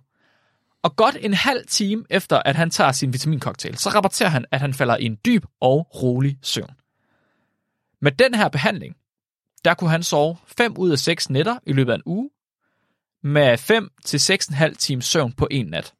Og 0.83 0.95
godt 0.95 1.17
en 1.19 1.33
halv 1.33 1.67
time 1.67 2.05
efter, 2.09 2.41
at 2.45 2.55
han 2.55 2.69
tager 2.69 2.91
sin 2.91 3.13
vitamincocktail, 3.13 3.77
så 3.77 3.89
rapporterer 3.89 4.29
han, 4.29 4.45
at 4.51 4.61
han 4.61 4.73
falder 4.73 4.97
i 4.97 5.05
en 5.05 5.17
dyb 5.25 5.45
og 5.59 5.87
rolig 6.03 6.39
søvn. 6.41 6.75
Med 8.01 8.11
den 8.11 8.33
her 8.33 8.49
behandling, 8.49 8.95
der 9.65 9.73
kunne 9.73 9.89
han 9.89 10.03
sove 10.03 10.37
5 10.57 10.77
ud 10.77 10.91
af 10.91 10.99
6 10.99 11.29
nætter 11.29 11.57
i 11.67 11.73
løbet 11.73 11.91
af 11.91 11.95
en 11.95 12.03
uge, 12.05 12.29
med 13.23 13.57
5 13.57 13.91
til 14.05 14.17
6,5 14.17 14.73
times 14.75 15.05
søvn 15.05 15.31
på 15.33 15.47
en 15.51 15.65
nat. 15.65 15.93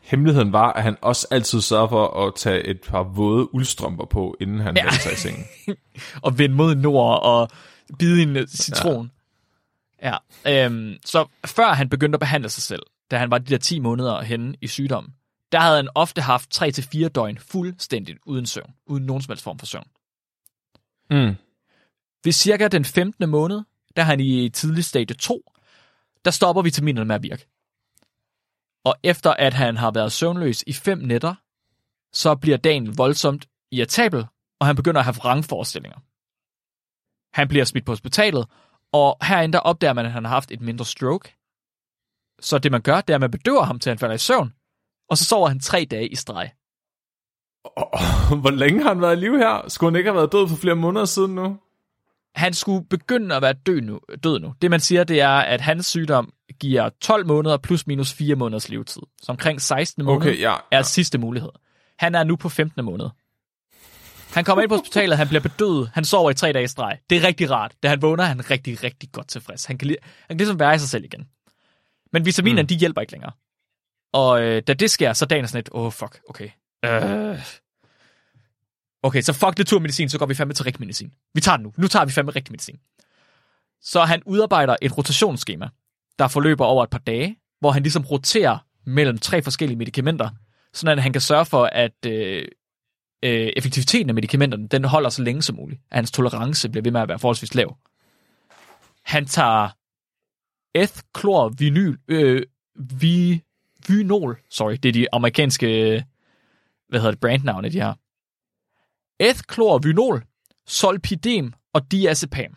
Hemmeligheden 0.00 0.52
var, 0.52 0.72
at 0.72 0.82
han 0.82 0.96
også 1.02 1.26
altid 1.30 1.60
sørgede 1.60 1.88
for 1.88 2.26
at 2.26 2.34
tage 2.36 2.66
et 2.66 2.80
par 2.80 3.02
våde 3.02 3.54
uldstrømper 3.54 4.04
på, 4.04 4.36
inden 4.40 4.60
han 4.60 4.76
Ja. 4.76 4.90
sig 4.90 5.12
i 5.12 5.16
sengen. 5.16 5.44
Og 6.26 6.38
vende 6.38 6.56
mod 6.56 6.74
nord 6.74 7.22
og 7.22 7.50
bide 7.98 8.22
en 8.22 8.36
øh, 8.36 8.46
citron. 8.46 9.10
Ja. 10.02 10.16
ja. 10.44 10.64
Øhm, 10.66 10.96
så 11.04 11.26
før 11.46 11.72
han 11.72 11.88
begyndte 11.88 12.16
at 12.16 12.20
behandle 12.20 12.48
sig 12.48 12.62
selv, 12.62 12.82
da 13.10 13.18
han 13.18 13.30
var 13.30 13.38
de 13.38 13.44
der 13.44 13.58
10 13.58 13.78
måneder 13.78 14.20
henne 14.22 14.54
i 14.60 14.66
sygdommen, 14.66 15.12
der 15.52 15.60
havde 15.60 15.76
han 15.76 15.88
ofte 15.94 16.20
haft 16.22 16.62
3-4 16.62 17.08
døgn 17.08 17.38
fuldstændigt 17.38 18.18
uden 18.26 18.46
søvn, 18.46 18.70
uden 18.86 19.04
nogen 19.06 19.22
som 19.22 19.30
helst 19.32 19.44
form 19.44 19.58
for 19.58 19.66
søvn. 19.66 19.86
Mm. 21.10 21.34
Ved 22.24 22.32
cirka 22.32 22.68
den 22.68 22.84
15. 22.84 23.28
måned, 23.28 23.62
der 23.96 24.02
er 24.02 24.06
han 24.06 24.20
i 24.20 24.48
tidlig 24.48 24.84
stadie 24.84 25.16
2, 25.16 25.52
der 26.24 26.30
stopper 26.30 26.62
vitaminerne 26.62 27.04
med 27.04 27.14
at 27.14 27.22
virke. 27.22 27.46
Og 28.84 28.94
efter 29.02 29.30
at 29.30 29.54
han 29.54 29.76
har 29.76 29.90
været 29.90 30.12
søvnløs 30.12 30.64
i 30.66 30.72
fem 30.72 30.98
nætter, 30.98 31.34
så 32.12 32.34
bliver 32.34 32.56
dagen 32.56 32.98
voldsomt 32.98 33.48
irritabel, 33.70 34.26
og 34.60 34.66
han 34.66 34.76
begynder 34.76 34.98
at 34.98 35.04
have 35.04 35.14
vrangforestillinger. 35.14 35.98
Han 37.32 37.48
bliver 37.48 37.64
smidt 37.64 37.84
på 37.86 37.92
hospitalet, 37.92 38.46
og 38.92 39.16
herinde 39.22 39.52
der 39.52 39.58
opdager 39.58 39.92
man, 39.92 40.06
at 40.06 40.12
han 40.12 40.24
har 40.24 40.30
haft 40.30 40.50
et 40.50 40.60
mindre 40.60 40.84
stroke. 40.84 41.34
Så 42.40 42.58
det 42.58 42.72
man 42.72 42.82
gør, 42.82 43.00
det 43.00 43.10
er, 43.10 43.14
at 43.14 43.20
man 43.20 43.30
bedøver 43.30 43.62
ham 43.62 43.78
til 43.78 43.90
han 43.90 43.98
falder 43.98 44.14
i 44.14 44.18
søvn, 44.18 44.54
og 45.08 45.18
så 45.18 45.24
sover 45.24 45.48
han 45.48 45.60
tre 45.60 45.86
dage 45.90 46.08
i 46.08 46.14
streg. 46.14 46.50
Hvor 48.42 48.50
længe 48.50 48.82
har 48.82 48.88
han 48.88 49.00
været 49.00 49.16
i 49.16 49.20
live 49.20 49.38
her? 49.38 49.68
Skulle 49.68 49.90
han 49.90 49.96
ikke 49.96 50.10
have 50.10 50.16
været 50.16 50.32
død 50.32 50.48
for 50.48 50.56
flere 50.56 50.76
måneder 50.76 51.04
siden 51.04 51.34
nu? 51.34 51.60
Han 52.34 52.54
skulle 52.54 52.86
begynde 52.90 53.34
at 53.36 53.42
være 53.42 53.52
død 53.52 53.80
nu, 53.80 54.00
død 54.22 54.38
nu. 54.40 54.54
Det 54.62 54.70
man 54.70 54.80
siger, 54.80 55.04
det 55.04 55.20
er, 55.20 55.28
at 55.28 55.60
hans 55.60 55.86
sygdom 55.86 56.32
giver 56.60 56.90
12 57.00 57.26
måneder 57.26 57.56
plus 57.56 57.86
minus 57.86 58.12
4 58.12 58.34
måneders 58.34 58.68
levetid. 58.68 59.02
Så 59.22 59.32
omkring 59.32 59.62
16. 59.62 60.04
måned 60.04 60.20
Okay, 60.20 60.40
ja. 60.40 60.56
er 60.70 60.82
sidste 60.82 61.18
mulighed. 61.18 61.50
Han 61.98 62.14
er 62.14 62.24
nu 62.24 62.36
på 62.36 62.48
15. 62.48 62.84
måned. 62.84 63.06
Han 64.34 64.44
kommer 64.44 64.62
ind 64.62 64.68
på 64.68 64.76
hospitalet, 64.76 65.18
han 65.18 65.28
bliver 65.28 65.40
bedøvet, 65.40 65.90
han 65.94 66.04
sover 66.04 66.30
i 66.30 66.34
tre 66.34 66.52
dage 66.52 66.68
streg. 66.68 66.98
Det 67.10 67.18
er 67.18 67.26
rigtig 67.26 67.50
rart. 67.50 67.74
Da 67.82 67.88
han 67.88 68.02
vågner, 68.02 68.24
er 68.24 68.28
han 68.28 68.50
rigtig, 68.50 68.84
rigtig 68.84 69.12
godt 69.12 69.28
tilfreds. 69.28 69.64
Han 69.64 69.78
kan, 69.78 69.90
li- 69.90 69.96
han 70.02 70.28
kan 70.28 70.36
ligesom 70.36 70.58
være 70.60 70.74
i 70.74 70.78
sig 70.78 70.88
selv 70.88 71.04
igen. 71.04 71.28
Men 72.12 72.24
vitaminerne, 72.24 72.62
mm. 72.62 72.66
de 72.66 72.74
hjælper 72.74 73.00
ikke 73.00 73.12
længere. 73.12 73.32
Og 74.12 74.42
øh, 74.42 74.62
da 74.66 74.74
det 74.74 74.90
sker, 74.90 75.12
så 75.12 75.24
er 75.24 75.26
dagen 75.26 75.46
sådan 75.46 75.58
lidt, 75.58 75.68
åh 75.72 75.86
oh, 75.86 75.92
fuck, 75.92 76.20
okay. 76.28 76.50
Øh. 76.84 77.38
Okay, 79.02 79.20
så 79.20 79.32
fuck 79.32 79.58
naturmedicin, 79.58 80.08
så 80.08 80.18
går 80.18 80.26
vi 80.26 80.34
fandme 80.34 80.54
til 80.54 80.64
rigtig 80.64 80.80
medicin. 80.80 81.12
Vi 81.34 81.40
tager 81.40 81.56
den 81.56 81.64
nu. 81.64 81.72
Nu 81.76 81.88
tager 81.88 82.04
vi 82.04 82.12
fandme 82.12 82.32
rigtig 82.32 82.52
medicin. 82.52 82.76
Så 83.80 84.04
han 84.04 84.22
udarbejder 84.26 84.76
et 84.82 84.98
rotationsskema, 84.98 85.68
der 86.18 86.28
forløber 86.28 86.64
over 86.64 86.84
et 86.84 86.90
par 86.90 86.98
dage, 86.98 87.36
hvor 87.60 87.70
han 87.70 87.82
ligesom 87.82 88.04
roterer 88.04 88.58
mellem 88.86 89.18
tre 89.18 89.42
forskellige 89.42 89.78
medicamenter, 89.78 90.30
sådan 90.72 90.98
at 90.98 91.02
han 91.02 91.12
kan 91.12 91.20
sørge 91.20 91.46
for, 91.46 91.64
at 91.64 92.06
øh, 92.06 92.48
øh, 93.24 93.52
effektiviteten 93.56 94.10
af 94.10 94.14
medicamenterne, 94.14 94.68
den 94.68 94.84
holder 94.84 95.10
så 95.10 95.22
længe 95.22 95.42
som 95.42 95.56
muligt. 95.56 95.80
At 95.90 95.96
hans 95.96 96.10
tolerance 96.10 96.68
bliver 96.68 96.82
ved 96.82 96.92
med 96.92 97.00
at 97.00 97.08
være 97.08 97.18
forholdsvis 97.18 97.54
lav. 97.54 97.76
Han 99.02 99.26
tager 99.26 99.68
eth-klor-vinyl, 100.74 101.96
øh, 102.08 102.42
vi, 102.74 103.42
vinol, 103.88 104.38
sorry, 104.50 104.72
det 104.82 104.88
er 104.88 104.92
de 104.92 105.14
amerikanske, 105.14 105.66
øh, 105.66 106.02
hvad 106.88 107.00
hedder 107.00 107.10
det, 107.10 107.20
brandnavne, 107.20 107.68
de 107.68 107.80
har. 107.80 107.98
Eth-klor-vinol, 109.20 110.22
solpidem 110.66 111.52
og 111.74 111.92
diazepam. 111.92 112.54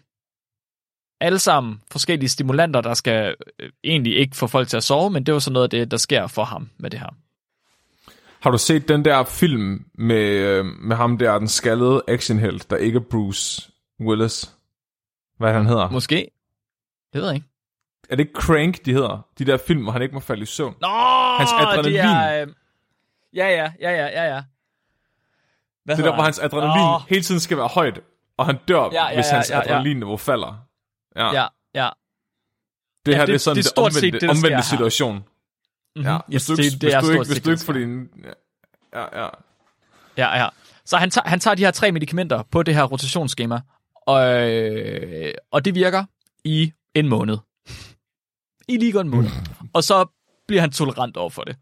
Alle 1.21 1.39
sammen 1.39 1.81
forskellige 1.91 2.29
stimulanter, 2.29 2.81
der 2.81 2.93
skal 2.93 3.35
øh, 3.59 3.69
egentlig 3.83 4.17
ikke 4.17 4.35
få 4.35 4.47
folk 4.47 4.67
til 4.67 4.77
at 4.77 4.83
sove, 4.83 5.09
men 5.09 5.25
det 5.25 5.33
var 5.33 5.39
så 5.39 5.51
noget 5.51 5.63
af 5.63 5.69
det, 5.69 5.91
der 5.91 5.97
sker 5.97 6.27
for 6.27 6.43
ham 6.43 6.69
med 6.79 6.89
det 6.89 6.99
her. 6.99 7.09
Har 8.41 8.51
du 8.51 8.57
set 8.57 8.87
den 8.87 9.05
der 9.05 9.23
film 9.23 9.85
med, 9.93 10.25
øh, 10.25 10.65
med 10.65 10.95
ham 10.95 11.17
der, 11.17 11.39
den 11.39 11.47
skaldede 11.47 12.03
actionhelt, 12.07 12.69
der 12.69 12.77
ikke 12.77 12.95
er 12.95 13.03
Bruce 13.11 13.71
Willis? 13.99 14.55
Hvad 15.37 15.53
han 15.53 15.65
hedder? 15.65 15.89
Måske. 15.89 16.27
Det 17.13 17.21
ved 17.21 17.27
jeg 17.27 17.35
ikke. 17.35 17.47
Er 18.09 18.15
det 18.15 18.19
ikke 18.19 18.41
Crank, 18.41 18.85
de 18.85 18.93
hedder? 18.93 19.27
De 19.39 19.45
der 19.45 19.57
film, 19.57 19.83
hvor 19.83 19.91
han 19.91 20.01
ikke 20.01 20.13
må 20.13 20.19
falde 20.19 20.41
i 20.41 20.45
søvn. 20.45 20.75
Nå, 20.81 20.87
Hans 21.37 21.51
adrenalin. 21.51 21.93
Det 21.93 22.01
er, 22.01 22.41
øh, 22.41 22.47
ja, 23.33 23.47
ja, 23.47 23.71
ja, 23.81 23.91
ja, 23.91 24.05
ja, 24.05 24.35
ja. 24.35 24.41
Hvad 25.85 25.95
Det 25.97 26.01
er 26.03 26.07
der, 26.07 26.15
hvor 26.15 26.23
hans 26.23 26.39
adrenalin 26.39 26.83
oh. 26.95 27.01
hele 27.09 27.21
tiden 27.23 27.39
skal 27.41 27.57
være 27.57 27.67
højt, 27.67 27.99
og 28.37 28.45
han 28.45 28.57
dør, 28.67 28.89
Ja, 28.91 29.07
ja, 29.07 29.15
hvis 29.15 29.25
ja, 29.25 29.35
hans 29.35 29.49
ja, 29.49 29.55
ja. 29.57 29.61
adrenalinniveau 29.63 30.17
falder. 30.17 30.65
Ja, 31.15 31.25
ja. 31.25 31.33
Ja, 31.41 31.47
ja. 31.83 31.89
det 33.05 33.11
Ja, 33.11 33.17
her 33.17 33.21
det- 33.25 33.27
det, 33.27 33.33
er 33.33 33.37
sådan 33.39 33.55
det 33.55 33.61
er 33.61 33.63
det, 33.63 33.69
stort 33.69 33.93
set 33.93 33.97
omvendte, 34.03 34.19
det, 34.19 34.29
omvendte 34.29 34.55
her. 34.55 34.61
situation. 34.61 35.15
Mm-hmm. 35.15 36.03
Ja, 36.11 36.17
hvis 36.27 36.45
du, 36.45 36.53
ikke- 36.53 36.63
det, 36.63 36.81
det 36.81 36.93
er 36.93 36.99
hvis 36.99 37.07
du, 37.07 37.13
ikke, 37.13 37.25
hvis 37.33 37.41
du 37.43 37.51
ikke 37.51 37.63
får 37.63 37.73
din... 37.73 38.07
Ja, 38.93 39.21
ja. 39.23 39.27
Ja, 40.17 40.37
ja. 40.43 40.47
Så 40.85 40.97
han 40.97 41.09
tager, 41.11 41.27
han 41.29 41.39
tager 41.39 41.55
de 41.55 41.63
her 41.63 41.71
tre 41.71 41.91
medicamenter 41.91 42.43
på 42.51 42.63
det 42.63 42.75
her 42.75 42.83
rotationsskema, 42.83 43.61
og, 44.07 44.49
øh, 44.51 45.33
og 45.51 45.65
det 45.65 45.75
virker 45.75 46.03
i 46.43 46.73
en 46.95 47.07
måned. 47.07 47.37
I 48.67 48.77
lige 48.77 48.99
en 49.01 49.09
måned. 49.09 49.29
Og 49.73 49.83
så 49.83 50.05
bliver 50.47 50.61
han 50.61 50.71
tolerant 50.71 51.17
over 51.17 51.29
for 51.29 51.41
det. 51.41 51.57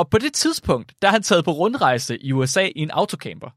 Og 0.00 0.10
på 0.10 0.18
det 0.18 0.32
tidspunkt, 0.34 0.94
der 1.02 1.08
er 1.08 1.12
han 1.12 1.22
taget 1.22 1.44
på 1.44 1.50
rundrejse 1.50 2.18
i 2.18 2.32
USA 2.32 2.64
i 2.64 2.72
en 2.80 2.90
autocamper. 2.90 3.50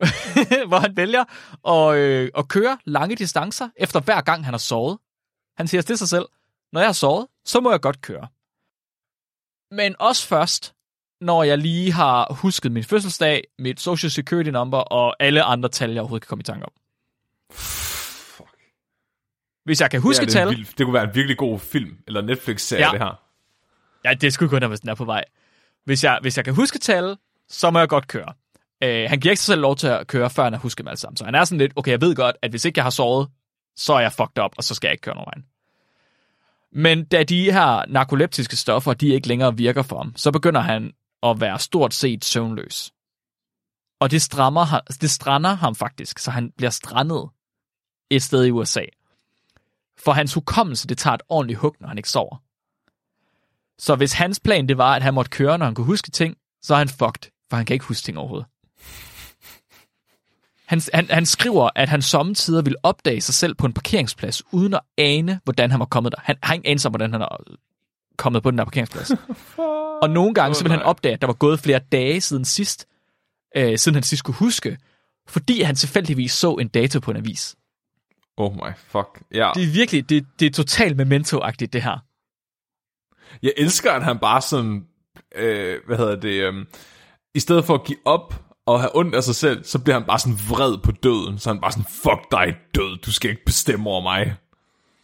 hvor 0.68 0.78
han 0.78 0.96
vælger 0.96 1.24
at, 1.68 1.96
øh, 1.96 2.30
at 2.38 2.48
køre 2.48 2.78
lange 2.84 3.16
distancer, 3.16 3.68
efter 3.76 4.00
hver 4.00 4.20
gang 4.20 4.44
han 4.44 4.54
har 4.54 4.58
sovet. 4.58 4.98
Han 5.56 5.68
siger 5.68 5.82
til 5.82 5.98
sig 5.98 6.08
selv, 6.08 6.26
når 6.72 6.80
jeg 6.80 6.88
har 6.88 6.92
sovet, 6.92 7.26
så 7.44 7.60
må 7.60 7.70
jeg 7.70 7.80
godt 7.80 8.00
køre. 8.00 8.28
Men 9.70 9.96
også 9.98 10.26
først, 10.26 10.74
når 11.20 11.42
jeg 11.42 11.58
lige 11.58 11.92
har 11.92 12.32
husket 12.32 12.72
min 12.72 12.84
fødselsdag, 12.84 13.44
mit 13.58 13.80
social 13.80 14.10
security 14.10 14.50
number 14.50 14.78
og 14.78 15.16
alle 15.20 15.42
andre 15.42 15.68
tal, 15.68 15.90
jeg 15.90 16.00
overhovedet 16.00 16.22
kan 16.22 16.28
komme 16.28 16.40
i 16.40 16.44
tanke 16.44 16.66
om. 16.66 16.72
Hvis 19.64 19.80
jeg 19.80 19.90
kan 19.90 20.00
huske 20.00 20.26
det, 20.26 20.36
er 20.36 20.44
tal... 20.44 20.48
vild, 20.48 20.66
det 20.78 20.86
kunne 20.86 20.94
være 20.94 21.04
en 21.04 21.14
virkelig 21.14 21.36
god 21.38 21.58
film, 21.58 21.98
eller 22.06 22.20
Netflix-serie, 22.20 22.86
Ja. 22.86 22.92
det 22.92 22.98
her. 23.00 23.29
Ja, 24.04 24.14
det 24.14 24.32
skulle 24.32 24.48
kun, 24.48 24.68
hvis 24.68 24.80
den 24.80 24.88
er 24.88 24.94
på 24.94 25.04
vej. 25.04 25.24
Hvis 25.84 26.04
jeg, 26.04 26.18
hvis 26.22 26.36
jeg 26.36 26.44
kan 26.44 26.54
huske 26.54 26.78
tal, 26.78 27.16
så 27.48 27.70
må 27.70 27.78
jeg 27.78 27.88
godt 27.88 28.08
køre. 28.08 28.32
Øh, 28.82 29.06
han 29.08 29.20
giver 29.20 29.32
ikke 29.32 29.40
sig 29.40 29.52
selv 29.52 29.60
lov 29.60 29.76
til 29.76 29.86
at 29.86 30.06
køre, 30.06 30.30
før 30.30 30.44
han 30.44 30.52
har 30.52 30.60
husket 30.60 30.78
dem 30.78 30.88
alle 30.88 30.98
sammen. 31.00 31.16
Så 31.16 31.24
han 31.24 31.34
er 31.34 31.44
sådan 31.44 31.58
lidt, 31.58 31.72
okay, 31.76 31.90
jeg 31.90 32.00
ved 32.00 32.14
godt, 32.14 32.36
at 32.42 32.50
hvis 32.50 32.64
ikke 32.64 32.78
jeg 32.78 32.84
har 32.84 32.90
sovet, 32.90 33.28
så 33.76 33.92
er 33.92 34.00
jeg 34.00 34.12
fucked 34.12 34.44
up, 34.44 34.52
og 34.56 34.64
så 34.64 34.74
skal 34.74 34.88
jeg 34.88 34.92
ikke 34.92 35.02
køre 35.02 35.14
nogen 35.14 35.26
vejen. 35.26 35.44
Men 36.72 37.04
da 37.04 37.22
de 37.22 37.52
her 37.52 37.84
narkoleptiske 37.88 38.56
stoffer, 38.56 38.94
de 38.94 39.08
ikke 39.08 39.28
længere 39.28 39.56
virker 39.56 39.82
for 39.82 39.96
ham, 39.96 40.12
så 40.16 40.30
begynder 40.30 40.60
han 40.60 40.92
at 41.22 41.40
være 41.40 41.58
stort 41.58 41.94
set 41.94 42.24
søvnløs. 42.24 42.92
Og 44.00 44.10
det, 44.10 44.22
strammer, 44.22 44.80
det 45.00 45.10
strander 45.10 45.54
ham 45.54 45.74
faktisk, 45.74 46.18
så 46.18 46.30
han 46.30 46.52
bliver 46.56 46.70
strandet 46.70 47.30
et 48.10 48.22
sted 48.22 48.44
i 48.44 48.50
USA. 48.50 48.84
For 49.98 50.12
hans 50.12 50.34
hukommelse, 50.34 50.88
det 50.88 50.98
tager 50.98 51.14
et 51.14 51.22
ordentligt 51.28 51.58
hug, 51.58 51.76
når 51.80 51.88
han 51.88 51.98
ikke 51.98 52.10
sover. 52.10 52.36
Så 53.80 53.96
hvis 53.96 54.12
hans 54.12 54.40
plan 54.40 54.68
det 54.68 54.78
var, 54.78 54.94
at 54.94 55.02
han 55.02 55.14
måtte 55.14 55.30
køre, 55.30 55.58
når 55.58 55.66
han 55.66 55.74
kunne 55.74 55.86
huske 55.86 56.10
ting, 56.10 56.36
så 56.62 56.74
er 56.74 56.78
han 56.78 56.88
fucked, 56.88 57.30
for 57.50 57.56
han 57.56 57.66
kan 57.66 57.74
ikke 57.74 57.86
huske 57.86 58.04
ting 58.04 58.18
overhovedet. 58.18 58.46
Han, 60.66 60.80
han, 60.94 61.06
han 61.10 61.26
skriver, 61.26 61.70
at 61.76 61.88
han 61.88 62.02
sommetider 62.02 62.62
vil 62.62 62.76
opdage 62.82 63.20
sig 63.20 63.34
selv 63.34 63.54
på 63.54 63.66
en 63.66 63.72
parkeringsplads, 63.72 64.42
uden 64.52 64.74
at 64.74 64.80
ane, 64.98 65.40
hvordan 65.44 65.70
han 65.70 65.80
var 65.80 65.86
kommet 65.86 66.12
der. 66.12 66.18
Han 66.22 66.36
har 66.42 66.54
ingen 66.54 66.66
anelse 66.66 66.88
om, 66.88 66.92
hvordan 66.92 67.12
han 67.12 67.22
er 67.22 67.36
kommet 68.16 68.42
på 68.42 68.50
den 68.50 68.58
der 68.58 68.64
parkeringsplads. 68.64 69.10
Og 70.02 70.10
nogle 70.10 70.34
gange, 70.34 70.54
så 70.54 70.64
vil 70.64 70.72
han 70.72 70.82
opdage, 70.82 71.12
at 71.12 71.20
der 71.20 71.26
var 71.26 71.34
gået 71.34 71.60
flere 71.60 71.78
dage 71.92 72.20
siden 72.20 72.44
sidst, 72.44 72.86
øh, 73.56 73.78
siden 73.78 73.94
han 73.94 74.02
sidst 74.02 74.24
kunne 74.24 74.34
huske, 74.34 74.78
fordi 75.28 75.62
han 75.62 75.74
tilfældigvis 75.74 76.32
så 76.32 76.54
en 76.54 76.68
dato 76.68 77.00
på 77.00 77.10
en 77.10 77.16
avis. 77.16 77.56
Oh 78.36 78.54
my 78.54 78.72
fuck. 78.76 79.22
Ja. 79.34 79.50
Det 79.54 79.62
er 79.62 79.72
virkelig, 79.72 80.08
det, 80.08 80.26
det 80.40 80.46
er 80.46 80.50
totalt 80.50 80.96
memento-agtigt, 80.96 81.72
det 81.72 81.82
her. 81.82 81.98
Jeg 83.42 83.52
elsker, 83.56 83.92
at 83.92 84.04
han 84.04 84.18
bare 84.18 84.42
sådan, 84.42 84.84
øh, 85.36 85.76
hvad 85.86 85.96
hedder 85.96 86.16
det, 86.16 86.28
øh, 86.42 86.54
i 87.34 87.40
stedet 87.40 87.64
for 87.64 87.74
at 87.74 87.84
give 87.84 87.98
op 88.04 88.34
og 88.66 88.80
have 88.80 88.96
ondt 88.96 89.14
af 89.14 89.22
sig 89.24 89.34
selv, 89.34 89.64
så 89.64 89.78
bliver 89.78 89.98
han 89.98 90.06
bare 90.06 90.18
sådan 90.18 90.38
vred 90.48 90.78
på 90.78 90.92
døden. 90.92 91.38
Så 91.38 91.50
han 91.50 91.60
bare 91.60 91.72
sådan, 91.72 91.84
fuck 91.84 92.30
dig 92.30 92.56
død, 92.74 92.98
du 92.98 93.12
skal 93.12 93.30
ikke 93.30 93.44
bestemme 93.44 93.90
over 93.90 94.00
mig. 94.02 94.34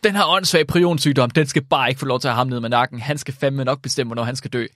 den 0.05 0.17
her 0.17 0.25
åndssvage 0.27 0.65
prionsygdom, 0.65 1.31
den 1.31 1.47
skal 1.47 1.65
bare 1.65 1.89
ikke 1.89 1.99
få 1.99 2.07
lov 2.07 2.21
til 2.21 2.29
at 2.29 2.35
have 2.35 2.39
ham 2.39 2.47
ned 2.47 2.61
med 2.61 2.69
nakken. 2.69 3.01
Han 3.01 3.19
skal 3.19 3.35
fandme 3.41 3.65
nok 3.65 3.83
bestemme, 3.83 4.09
hvornår 4.09 4.23
han 4.25 4.37
skal 4.37 4.51
dø. 4.53 4.67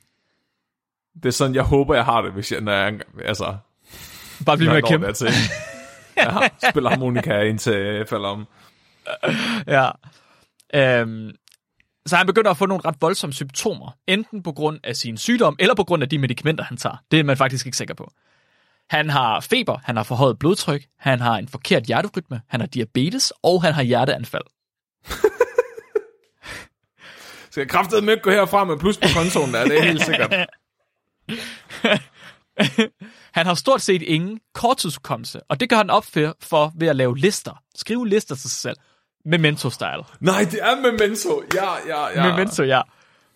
Det 1.14 1.26
er 1.26 1.30
sådan, 1.30 1.54
jeg 1.54 1.62
håber, 1.62 1.94
jeg 1.94 2.04
har 2.04 2.22
det, 2.22 2.32
hvis 2.32 2.52
jeg, 2.52 2.60
når 2.60 2.72
jeg 2.72 3.00
altså, 3.24 3.56
Bare 4.46 4.56
blive 4.56 4.68
med 4.68 4.76
jeg 4.76 4.84
at 4.84 4.88
kæmpe. 4.88 5.06
dertil. 5.06 5.28
Ja, 6.16 6.48
spiller 6.70 6.90
harmonika 6.90 7.40
indtil 7.40 7.72
jeg 7.72 8.08
falder 8.08 8.28
om. 8.28 8.46
Ja. 9.66 9.90
Øhm, 10.74 11.30
så 12.10 12.16
han 12.16 12.26
begynder 12.26 12.50
at 12.50 12.56
få 12.56 12.66
nogle 12.66 12.82
ret 12.84 12.96
voldsomme 13.00 13.34
symptomer, 13.34 13.96
enten 14.06 14.42
på 14.42 14.52
grund 14.52 14.80
af 14.84 14.96
sin 14.96 15.16
sygdom, 15.16 15.56
eller 15.58 15.74
på 15.74 15.84
grund 15.84 16.02
af 16.02 16.08
de 16.08 16.18
medicamenter, 16.18 16.64
han 16.64 16.76
tager. 16.76 16.96
Det 17.10 17.18
er 17.18 17.24
man 17.24 17.36
faktisk 17.36 17.66
ikke 17.66 17.78
sikker 17.78 17.94
på. 17.94 18.12
Han 18.90 19.10
har 19.10 19.40
feber, 19.40 19.78
han 19.84 19.96
har 19.96 20.02
forhøjet 20.02 20.38
blodtryk, 20.38 20.86
han 20.98 21.20
har 21.20 21.38
en 21.38 21.48
forkert 21.48 21.82
hjerterytme, 21.82 22.40
han 22.48 22.60
har 22.60 22.66
diabetes, 22.66 23.32
og 23.42 23.62
han 23.62 23.74
har 23.74 23.82
hjerteanfald. 23.82 24.42
Skal 27.50 27.60
jeg 27.60 27.68
kraftedeme 27.68 28.06
med 28.06 28.14
ikke 28.14 28.22
gå 28.22 28.30
herfra 28.30 28.64
med 28.64 28.78
plus 28.78 28.98
på 28.98 29.08
kontoen 29.14 29.54
der, 29.54 29.64
det 29.64 29.78
er 29.78 29.82
helt 29.82 30.04
sikkert. 30.04 30.34
Han 33.32 33.46
har 33.46 33.54
stort 33.54 33.82
set 33.82 34.02
ingen 34.02 34.40
korttidshukommelse, 34.54 35.40
og 35.48 35.60
det 35.60 35.68
gør 35.68 35.76
han 35.76 35.90
op 35.90 36.04
for, 36.04 36.36
for 36.40 36.72
ved 36.78 36.88
at 36.88 36.96
lave 36.96 37.18
lister. 37.18 37.62
Skrive 37.74 38.08
lister 38.08 38.34
til 38.34 38.50
sig 38.50 38.60
selv. 38.60 38.76
Memento-style. 39.24 40.04
Nej, 40.20 40.44
det 40.50 40.62
er 40.62 40.80
Memento. 40.80 41.42
Ja, 41.54 41.86
ja, 41.86 42.08
ja. 42.08 42.30
Memento, 42.30 42.62
ja. 42.62 42.82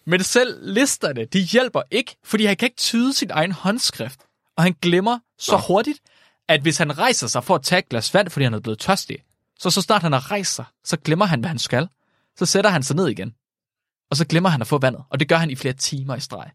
Men 0.06 0.22
selv 0.22 0.58
listerne, 0.74 1.24
de 1.24 1.40
hjælper 1.40 1.82
ikke, 1.90 2.16
fordi 2.24 2.44
han 2.44 2.56
kan 2.56 2.66
ikke 2.66 2.76
tyde 2.76 3.12
sin 3.12 3.30
egen 3.30 3.52
håndskrift. 3.52 4.20
Og 4.56 4.62
han 4.62 4.74
glemmer 4.82 5.18
så 5.38 5.56
hurtigt, 5.68 5.98
at 6.48 6.60
hvis 6.60 6.78
han 6.78 6.98
rejser 6.98 7.26
sig 7.26 7.44
for 7.44 7.54
at 7.54 7.62
tage 7.62 7.78
et 7.78 7.88
glas 7.88 8.14
vand, 8.14 8.30
fordi 8.30 8.44
han 8.44 8.54
er 8.54 8.60
blevet 8.60 8.78
tørstig, 8.78 9.18
så 9.58 9.70
så 9.70 9.82
snart 9.82 10.02
han 10.02 10.12
har 10.12 10.30
rejst 10.30 10.54
sig, 10.54 10.64
så 10.84 10.96
glemmer 10.96 11.24
han, 11.24 11.40
hvad 11.40 11.48
han 11.48 11.58
skal. 11.58 11.88
Så 12.36 12.46
sætter 12.46 12.70
han 12.70 12.82
sig 12.82 12.96
ned 12.96 13.08
igen. 13.08 13.34
Og 14.10 14.16
så 14.16 14.26
glemmer 14.26 14.50
han 14.50 14.60
at 14.60 14.66
få 14.66 14.78
vandet. 14.78 15.04
Og 15.10 15.20
det 15.20 15.28
gør 15.28 15.36
han 15.36 15.50
i 15.50 15.54
flere 15.54 15.74
timer 15.74 16.16
i 16.16 16.20
streg. 16.20 16.50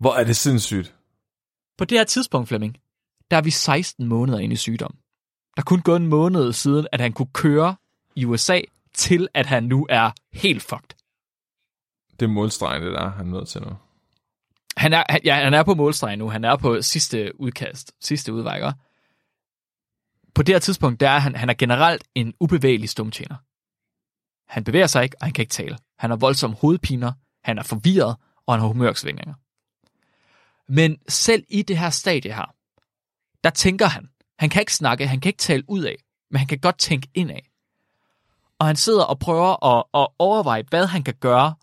Hvor 0.00 0.14
er 0.14 0.24
det 0.24 0.36
sindssygt. 0.36 0.94
På 1.78 1.84
det 1.84 1.98
her 1.98 2.04
tidspunkt, 2.04 2.48
Flemming, 2.48 2.76
der 3.30 3.36
er 3.36 3.40
vi 3.40 3.50
16 3.50 4.06
måneder 4.06 4.38
inde 4.38 4.52
i 4.52 4.56
sygdommen. 4.56 5.00
Der 5.56 5.62
er 5.62 5.64
kun 5.64 5.80
gået 5.80 5.96
en 5.96 6.06
måned 6.06 6.52
siden, 6.52 6.86
at 6.92 7.00
han 7.00 7.12
kunne 7.12 7.32
køre 7.32 7.76
i 8.14 8.24
USA, 8.24 8.60
til 8.94 9.28
at 9.34 9.46
han 9.46 9.64
nu 9.64 9.86
er 9.90 10.10
helt 10.32 10.62
fucked. 10.62 10.88
Det 12.20 12.26
er 12.26 12.30
målstregen, 12.30 12.82
det 12.82 12.92
der, 12.92 13.10
han 13.10 13.26
er 13.26 13.30
nødt 13.30 13.48
til 13.48 13.62
nu. 13.62 13.76
Han 14.76 14.92
er, 14.92 15.04
han, 15.08 15.20
ja, 15.24 15.34
han 15.34 15.54
er 15.54 15.62
på 15.62 15.74
målstregen 15.74 16.18
nu. 16.18 16.28
Han 16.28 16.44
er 16.44 16.56
på 16.56 16.82
sidste 16.82 17.40
udkast, 17.40 17.92
sidste 18.00 18.32
udvejker. 18.32 18.72
På 20.34 20.42
det 20.42 20.54
her 20.54 20.60
tidspunkt, 20.60 21.00
der 21.00 21.10
er 21.10 21.18
han, 21.18 21.36
han 21.36 21.50
er 21.50 21.54
generelt 21.54 22.04
en 22.14 22.34
ubevægelig 22.40 22.88
stumtjener. 22.88 23.36
Han 24.52 24.64
bevæger 24.64 24.86
sig 24.86 25.04
ikke, 25.04 25.16
og 25.20 25.26
han 25.26 25.32
kan 25.32 25.42
ikke 25.42 25.52
tale. 25.52 25.78
Han 25.98 26.10
har 26.10 26.16
voldsomme 26.16 26.56
hovedpiner, 26.56 27.12
han 27.44 27.58
er 27.58 27.62
forvirret, 27.62 28.16
og 28.46 28.54
han 28.54 28.60
har 28.60 28.68
humørsvingninger. 28.68 29.34
Men 30.68 30.98
selv 31.08 31.44
i 31.48 31.62
det 31.62 31.78
her 31.78 31.90
stadie 31.90 32.32
her, 32.32 32.54
der 33.44 33.50
tænker 33.50 33.86
han. 33.86 34.08
Han 34.38 34.50
kan 34.50 34.62
ikke 34.62 34.74
snakke, 34.74 35.06
han 35.06 35.20
kan 35.20 35.28
ikke 35.28 35.38
tale 35.38 35.64
ud 35.68 35.82
af, 35.82 35.96
men 36.30 36.38
han 36.38 36.46
kan 36.46 36.58
godt 36.58 36.78
tænke 36.78 37.08
indad. 37.14 37.40
Og 38.58 38.66
han 38.66 38.76
sidder 38.76 39.04
og 39.04 39.18
prøver 39.18 39.64
at, 39.64 39.84
at 39.94 40.08
overveje, 40.18 40.64
hvad 40.70 40.86
han 40.86 41.02
kan 41.02 41.14
gøre 41.20 41.54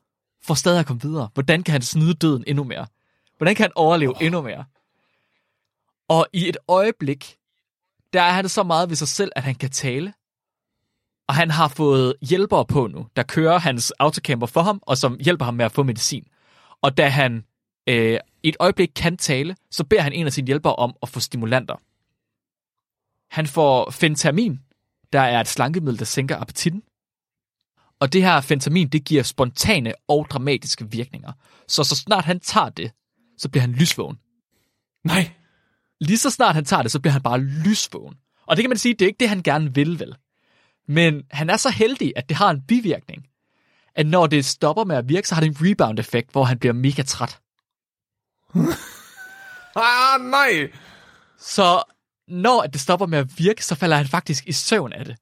for 0.43 0.53
stadig 0.53 0.79
at 0.79 0.85
komme 0.85 1.01
videre. 1.01 1.29
Hvordan 1.33 1.63
kan 1.63 1.71
han 1.71 1.81
snyde 1.81 2.13
døden 2.13 2.43
endnu 2.47 2.63
mere? 2.63 2.87
Hvordan 3.37 3.55
kan 3.55 3.63
han 3.63 3.71
overleve 3.75 4.15
oh. 4.15 4.25
endnu 4.25 4.41
mere? 4.41 4.65
Og 6.07 6.27
i 6.33 6.49
et 6.49 6.57
øjeblik, 6.67 7.37
der 8.13 8.21
er 8.21 8.31
han 8.31 8.49
så 8.49 8.63
meget 8.63 8.89
ved 8.89 8.95
sig 8.95 9.07
selv, 9.07 9.31
at 9.35 9.43
han 9.43 9.55
kan 9.55 9.69
tale. 9.69 10.13
Og 11.27 11.35
han 11.35 11.51
har 11.51 11.67
fået 11.67 12.13
hjælpere 12.21 12.65
på 12.65 12.87
nu, 12.87 13.07
der 13.15 13.23
kører 13.23 13.57
hans 13.57 13.91
autocamper 13.91 14.47
for 14.47 14.61
ham, 14.61 14.81
og 14.81 14.97
som 14.97 15.17
hjælper 15.19 15.45
ham 15.45 15.53
med 15.53 15.65
at 15.65 15.71
få 15.71 15.83
medicin. 15.83 16.27
Og 16.81 16.97
da 16.97 17.07
han 17.07 17.45
øh, 17.87 18.19
i 18.43 18.49
et 18.49 18.55
øjeblik 18.59 18.91
kan 18.95 19.17
tale, 19.17 19.55
så 19.71 19.83
beder 19.83 20.01
han 20.01 20.13
en 20.13 20.25
af 20.25 20.33
sine 20.33 20.47
hjælpere 20.47 20.75
om 20.75 20.95
at 21.01 21.09
få 21.09 21.19
stimulanter. 21.19 21.75
Han 23.33 23.47
får 23.47 23.91
fentamin, 23.91 24.59
der 25.13 25.21
er 25.21 25.41
et 25.41 25.47
slankemiddel, 25.47 25.99
der 25.99 26.05
sænker 26.05 26.37
appetitten. 26.37 26.83
Og 27.99 28.13
det 28.13 28.23
her 28.23 28.41
fentamin, 28.41 28.87
det 28.87 29.05
giver 29.05 29.23
spontane 29.23 29.93
og 30.07 30.27
dramatiske 30.29 30.91
virkninger. 30.91 31.31
Så 31.67 31.83
så 31.83 31.95
snart 31.95 32.25
han 32.25 32.39
tager 32.39 32.69
det, 32.69 32.91
så 33.37 33.49
bliver 33.49 33.61
han 33.61 33.71
lysvågen. 33.71 34.17
Nej. 35.03 35.31
Lige 36.01 36.17
så 36.17 36.29
snart 36.29 36.55
han 36.55 36.65
tager 36.65 36.81
det, 36.81 36.91
så 36.91 36.99
bliver 36.99 37.11
han 37.11 37.21
bare 37.21 37.39
lysvågen. 37.39 38.15
Og 38.45 38.55
det 38.55 38.63
kan 38.63 38.69
man 38.69 38.77
sige, 38.77 38.93
det 38.93 39.01
er 39.01 39.07
ikke 39.07 39.19
det, 39.19 39.29
han 39.29 39.43
gerne 39.43 39.75
vil, 39.75 39.99
vel? 39.99 40.15
Men 40.87 41.23
han 41.31 41.49
er 41.49 41.57
så 41.57 41.69
heldig, 41.69 42.13
at 42.15 42.29
det 42.29 42.37
har 42.37 42.49
en 42.49 42.61
bivirkning, 42.67 43.27
at 43.95 44.05
når 44.05 44.27
det 44.27 44.45
stopper 44.45 44.83
med 44.83 44.95
at 44.95 45.09
virke, 45.09 45.27
så 45.27 45.35
har 45.35 45.41
det 45.41 45.47
en 45.47 45.57
rebound-effekt, 45.69 46.31
hvor 46.31 46.43
han 46.43 46.59
bliver 46.59 46.73
mega 46.73 47.01
træt. 47.01 47.39
Ah, 49.75 50.21
nej. 50.21 50.71
Så 51.39 51.83
når 52.33 52.61
det 52.61 52.81
stopper 52.81 53.05
med 53.05 53.19
at 53.19 53.27
virke, 53.37 53.65
så 53.65 53.75
falder 53.75 53.97
han 53.97 54.07
faktisk 54.07 54.47
i 54.47 54.51
søvn 54.51 54.93
af 54.93 55.05
det. 55.05 55.15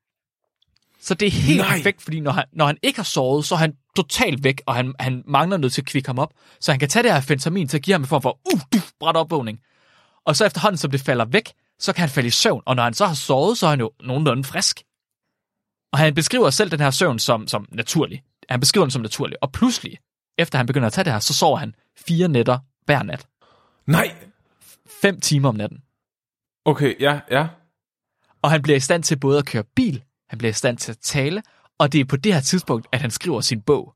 Så 1.01 1.13
det 1.13 1.27
er 1.27 1.31
helt 1.31 1.57
Nej. 1.57 1.75
perfekt, 1.75 2.01
fordi 2.01 2.19
når 2.19 2.31
han, 2.31 2.45
når 2.53 2.65
han 2.65 2.77
ikke 2.83 2.99
har 2.99 3.03
sovet, 3.03 3.45
så 3.45 3.55
er 3.55 3.59
han 3.59 3.73
totalt 3.95 4.43
væk, 4.43 4.61
og 4.65 4.75
han, 4.75 4.93
han 4.99 5.23
mangler 5.27 5.57
noget 5.57 5.73
til 5.73 5.81
at 5.81 5.85
kvikke 5.85 6.09
ham 6.09 6.19
op. 6.19 6.33
Så 6.59 6.71
han 6.71 6.79
kan 6.79 6.89
tage 6.89 7.03
det 7.03 7.13
her 7.13 7.21
fentamin 7.21 7.67
til 7.67 7.77
at 7.77 7.83
give 7.83 7.93
ham 7.93 8.01
en 8.01 8.07
form 8.07 8.21
for 8.21 8.39
uh, 8.53 8.61
du, 8.73 8.77
bræt 8.99 9.15
opvågning. 9.15 9.59
Og 10.25 10.35
så 10.35 10.45
efterhånden, 10.45 10.77
som 10.77 10.91
det 10.91 11.01
falder 11.01 11.25
væk, 11.25 11.51
så 11.79 11.93
kan 11.93 11.99
han 11.99 12.09
falde 12.09 12.27
i 12.27 12.31
søvn. 12.31 12.61
Og 12.65 12.75
når 12.75 12.83
han 12.83 12.93
så 12.93 13.05
har 13.05 13.13
sovet, 13.13 13.57
så 13.57 13.65
er 13.65 13.69
han 13.69 13.79
jo 13.79 13.91
nogenlunde 14.03 14.43
frisk. 14.43 14.83
Og 15.93 15.99
han 15.99 16.13
beskriver 16.13 16.49
selv 16.49 16.71
den 16.71 16.79
her 16.79 16.91
søvn 16.91 17.19
som, 17.19 17.47
som 17.47 17.65
naturlig. 17.71 18.23
Han 18.49 18.59
beskriver 18.59 18.85
den 18.85 18.91
som 18.91 19.01
naturlig. 19.01 19.37
Og 19.43 19.51
pludselig, 19.51 19.97
efter 20.37 20.57
han 20.57 20.67
begynder 20.67 20.87
at 20.87 20.93
tage 20.93 21.05
det 21.05 21.13
her, 21.13 21.19
så 21.19 21.33
sover 21.33 21.57
han 21.57 21.75
fire 22.07 22.27
nætter 22.27 22.59
hver 22.85 23.03
nat. 23.03 23.27
Nej. 23.87 24.15
Fem 25.01 25.19
timer 25.19 25.49
om 25.49 25.55
natten. 25.55 25.77
Okay, 26.65 26.95
ja, 26.99 27.19
ja. 27.31 27.47
Og 28.41 28.51
han 28.51 28.61
bliver 28.61 28.77
i 28.77 28.79
stand 28.79 29.03
til 29.03 29.19
både 29.19 29.37
at 29.37 29.45
køre 29.45 29.63
bil, 29.75 30.03
han 30.29 30.37
bliver 30.37 30.49
i 30.49 30.53
stand 30.53 30.77
til 30.77 30.91
at 30.91 30.97
tale, 30.97 31.43
og 31.79 31.93
det 31.93 32.01
er 32.01 32.05
på 32.05 32.17
det 32.17 32.33
her 32.33 32.41
tidspunkt, 32.41 32.87
at 32.91 33.01
han 33.01 33.11
skriver 33.11 33.41
sin 33.41 33.61
bog. 33.61 33.95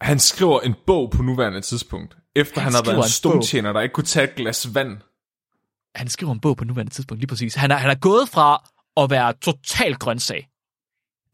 Han 0.00 0.18
skriver 0.18 0.60
en 0.60 0.74
bog 0.86 1.10
på 1.10 1.22
nuværende 1.22 1.60
tidspunkt, 1.60 2.16
efter 2.36 2.60
han, 2.60 2.64
Han 2.64 2.74
har 2.74 2.82
været 2.82 2.96
en 2.96 3.04
en 3.04 3.08
stumtjener, 3.08 3.72
der 3.72 3.80
ikke 3.80 3.92
kunne 3.92 4.04
tage 4.04 4.24
et 4.28 4.34
glas 4.34 4.74
vand. 4.74 4.98
Han 5.94 6.08
skriver 6.08 6.32
en 6.32 6.40
bog 6.40 6.56
på 6.56 6.64
nuværende 6.64 6.92
tidspunkt, 6.92 7.20
lige 7.20 7.28
præcis. 7.28 7.54
Han 7.54 7.70
er, 7.70 7.76
han 7.76 7.90
er 7.90 7.94
gået 7.94 8.28
fra 8.28 8.70
at 8.96 9.10
være 9.10 9.32
total 9.32 9.94
grøntsag, 9.94 10.48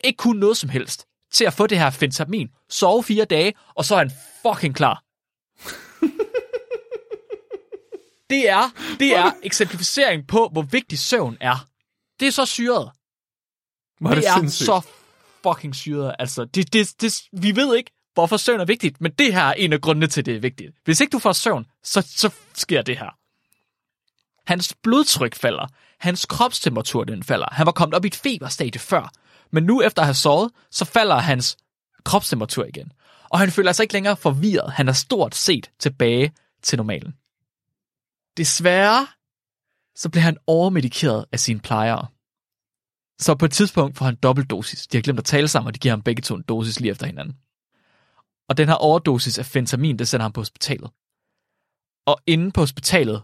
ikke 0.04 0.16
kunne 0.16 0.40
noget 0.40 0.56
som 0.56 0.70
helst, 0.70 1.06
til 1.32 1.44
at 1.44 1.52
få 1.52 1.66
det 1.66 1.78
her 1.78 1.90
fentamin, 1.90 2.48
sove 2.70 3.02
fire 3.02 3.24
dage, 3.24 3.52
og 3.74 3.84
så 3.84 3.94
er 3.94 3.98
han 3.98 4.10
fucking 4.42 4.74
klar. 4.74 5.02
Det 8.30 8.48
er, 8.48 8.70
det 8.98 9.16
er 9.16 9.32
eksemplificering 9.42 10.26
på, 10.26 10.48
hvor 10.52 10.62
vigtig 10.62 10.98
søvn 10.98 11.36
er. 11.40 11.66
Det 12.20 12.28
er 12.28 12.32
så 12.32 12.46
syret. 12.46 12.90
Var 14.00 14.14
det, 14.14 14.22
det 14.22 14.28
er 14.28 14.38
sindssygt? 14.38 14.66
så 14.66 14.80
fucking 15.42 15.74
syret. 15.74 16.14
Altså, 16.18 16.44
det, 16.44 16.72
det, 16.72 17.00
det, 17.00 17.22
vi 17.32 17.56
ved 17.56 17.76
ikke, 17.76 17.90
hvorfor 18.14 18.36
søvn 18.36 18.60
er 18.60 18.64
vigtigt, 18.64 19.00
men 19.00 19.12
det 19.12 19.34
her 19.34 19.44
er 19.44 19.52
en 19.52 19.72
af 19.72 19.80
grundene 19.80 20.06
til, 20.06 20.26
det 20.26 20.36
er 20.36 20.40
vigtigt. 20.40 20.70
Hvis 20.84 21.00
ikke 21.00 21.10
du 21.10 21.18
får 21.18 21.32
søvn, 21.32 21.66
så, 21.82 22.00
så 22.00 22.30
sker 22.54 22.82
det 22.82 22.98
her. 22.98 23.10
Hans 24.46 24.74
blodtryk 24.82 25.34
falder. 25.34 25.66
Hans 25.98 26.26
kropstemperatur 26.26 27.04
den 27.04 27.22
falder. 27.22 27.46
Han 27.52 27.66
var 27.66 27.72
kommet 27.72 27.94
op 27.94 28.04
i 28.04 28.08
et 28.08 28.16
feberstadie 28.16 28.80
før. 28.80 29.12
Men 29.50 29.64
nu 29.64 29.82
efter 29.82 30.02
at 30.02 30.06
have 30.06 30.14
sovet, 30.14 30.50
så 30.70 30.84
falder 30.84 31.16
hans 31.16 31.56
kropstemperatur 32.04 32.64
igen. 32.64 32.92
Og 33.28 33.38
han 33.38 33.50
føler 33.50 33.72
sig 33.72 33.82
ikke 33.82 33.92
længere 33.92 34.16
forvirret. 34.16 34.72
Han 34.72 34.88
er 34.88 34.92
stort 34.92 35.34
set 35.34 35.70
tilbage 35.78 36.32
til 36.62 36.76
normalen. 36.76 37.14
Desværre, 38.36 39.06
så 39.96 40.10
bliver 40.10 40.22
han 40.22 40.36
overmedikeret 40.46 41.24
af 41.32 41.40
sine 41.40 41.60
plejere. 41.60 42.06
Så 43.18 43.34
på 43.34 43.44
et 43.44 43.52
tidspunkt 43.52 43.98
får 43.98 44.04
han 44.04 44.16
dobbeltdosis. 44.16 44.86
De 44.86 44.96
har 44.96 45.02
glemt 45.02 45.18
at 45.18 45.24
tale 45.24 45.48
sammen, 45.48 45.66
og 45.66 45.74
de 45.74 45.78
giver 45.78 45.92
ham 45.92 46.02
begge 46.02 46.22
to 46.22 46.34
en 46.34 46.42
dosis 46.42 46.80
lige 46.80 46.90
efter 46.90 47.06
hinanden. 47.06 47.36
Og 48.48 48.56
den 48.56 48.68
her 48.68 48.74
overdosis 48.74 49.38
af 49.38 49.46
fentamin, 49.46 49.98
det 49.98 50.08
sender 50.08 50.24
ham 50.24 50.32
på 50.32 50.40
hospitalet. 50.40 50.90
Og 52.06 52.20
inde 52.26 52.52
på 52.52 52.60
hospitalet, 52.60 53.22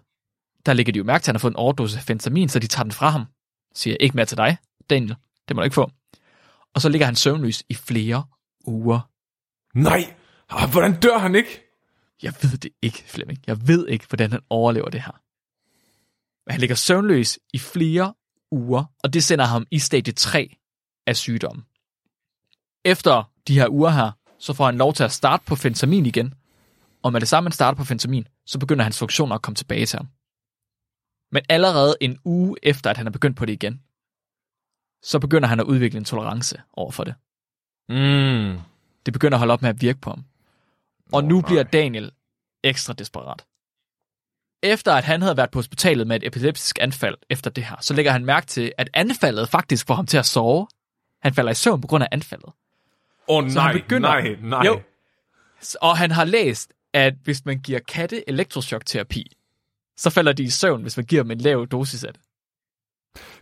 der 0.66 0.72
ligger 0.72 0.92
de 0.92 0.98
jo 0.98 1.04
mærke 1.04 1.22
til, 1.22 1.30
at 1.30 1.32
han 1.32 1.34
har 1.34 1.40
fået 1.40 1.52
en 1.52 1.56
overdosis 1.56 1.96
af 1.96 2.02
fentamin, 2.02 2.48
så 2.48 2.58
de 2.58 2.66
tager 2.66 2.82
den 2.82 2.92
fra 2.92 3.08
ham. 3.10 3.24
Siger, 3.74 3.96
ikke 4.00 4.16
mere 4.16 4.26
til 4.26 4.36
dig, 4.36 4.56
Daniel. 4.90 5.16
Det 5.48 5.56
må 5.56 5.62
du 5.62 5.64
ikke 5.64 5.74
få. 5.74 5.90
Og 6.74 6.80
så 6.80 6.88
ligger 6.88 7.06
han 7.06 7.16
søvnløs 7.16 7.62
i 7.68 7.74
flere 7.74 8.24
uger. 8.66 9.00
Nej. 9.74 10.14
Ah, 10.50 10.70
hvordan 10.70 11.00
dør 11.00 11.18
han 11.18 11.34
ikke? 11.34 11.71
Jeg 12.22 12.34
ved 12.42 12.56
det 12.56 12.72
ikke, 12.82 13.04
Flemming. 13.06 13.38
Jeg 13.46 13.68
ved 13.68 13.88
ikke, 13.88 14.06
hvordan 14.08 14.32
han 14.32 14.40
overlever 14.50 14.88
det 14.88 15.02
her. 15.02 15.20
Men 16.46 16.52
han 16.52 16.60
ligger 16.60 16.76
søvnløs 16.76 17.38
i 17.52 17.58
flere 17.58 18.14
uger, 18.50 18.84
og 19.02 19.12
det 19.12 19.24
sender 19.24 19.44
ham 19.44 19.66
i 19.70 19.78
stadie 19.78 20.12
3 20.12 20.56
af 21.06 21.16
sygdommen. 21.16 21.64
Efter 22.84 23.30
de 23.48 23.54
her 23.54 23.68
uger 23.68 23.90
her, 23.90 24.10
så 24.38 24.52
får 24.52 24.64
han 24.66 24.78
lov 24.78 24.92
til 24.92 25.04
at 25.04 25.12
starte 25.12 25.44
på 25.46 25.56
fentamin 25.56 26.06
igen, 26.06 26.34
og 27.02 27.12
med 27.12 27.20
det 27.20 27.28
samme, 27.28 27.48
han 27.48 27.52
starter 27.52 27.76
på 27.76 27.84
fentamin, 27.84 28.28
så 28.46 28.58
begynder 28.58 28.82
hans 28.82 28.98
funktioner 28.98 29.34
at 29.34 29.42
komme 29.42 29.54
tilbage 29.54 29.86
til 29.86 29.96
ham. 29.96 30.08
Men 31.32 31.42
allerede 31.48 31.96
en 32.00 32.18
uge 32.24 32.56
efter, 32.62 32.90
at 32.90 32.96
han 32.96 33.06
er 33.06 33.10
begyndt 33.10 33.36
på 33.36 33.46
det 33.46 33.52
igen, 33.52 33.82
så 35.02 35.18
begynder 35.18 35.48
han 35.48 35.60
at 35.60 35.66
udvikle 35.66 35.98
en 35.98 36.04
tolerance 36.04 36.60
over 36.72 36.90
for 36.90 37.04
det. 37.04 37.14
Mm. 37.88 38.60
Det 39.06 39.12
begynder 39.12 39.36
at 39.36 39.38
holde 39.38 39.52
op 39.52 39.62
med 39.62 39.70
at 39.70 39.80
virke 39.80 40.00
på 40.00 40.10
ham. 40.10 40.24
Og 41.12 41.24
nu 41.24 41.34
nej. 41.40 41.46
bliver 41.46 41.62
Daniel 41.62 42.12
ekstra 42.64 42.92
desperat. 42.92 43.44
Efter 44.62 44.92
at 44.94 45.04
han 45.04 45.22
havde 45.22 45.36
været 45.36 45.50
på 45.50 45.58
hospitalet 45.58 46.06
med 46.06 46.16
et 46.16 46.26
epileptisk 46.26 46.78
anfald 46.80 47.14
efter 47.30 47.50
det 47.50 47.64
her, 47.64 47.76
så 47.80 47.94
lægger 47.94 48.12
han 48.12 48.24
mærke 48.24 48.46
til, 48.46 48.72
at 48.78 48.90
anfaldet 48.94 49.48
faktisk 49.48 49.86
får 49.86 49.94
ham 49.94 50.06
til 50.06 50.18
at 50.18 50.26
sove. 50.26 50.66
Han 51.22 51.34
falder 51.34 51.50
i 51.50 51.54
søvn 51.54 51.80
på 51.80 51.86
grund 51.86 52.04
af 52.04 52.08
anfaldet. 52.12 52.46
Åh 53.28 53.44
oh, 53.44 53.50
Så 53.50 53.54
nej, 53.54 53.72
begynder- 53.72 54.08
nej, 54.08 54.36
nej. 54.42 54.62
Jo. 54.66 54.80
Og 55.80 55.96
han 55.98 56.10
har 56.10 56.24
læst, 56.24 56.72
at 56.94 57.14
hvis 57.24 57.44
man 57.44 57.58
giver 57.60 57.78
katte 57.88 58.28
elektrochokterapi, 58.28 59.36
så 59.96 60.10
falder 60.10 60.32
de 60.32 60.42
i 60.42 60.50
søvn, 60.50 60.82
hvis 60.82 60.96
man 60.96 61.06
giver 61.06 61.22
dem 61.22 61.30
en 61.30 61.38
lav 61.38 61.66
dosis 61.66 62.04
af 62.04 62.12
det. 62.12 62.22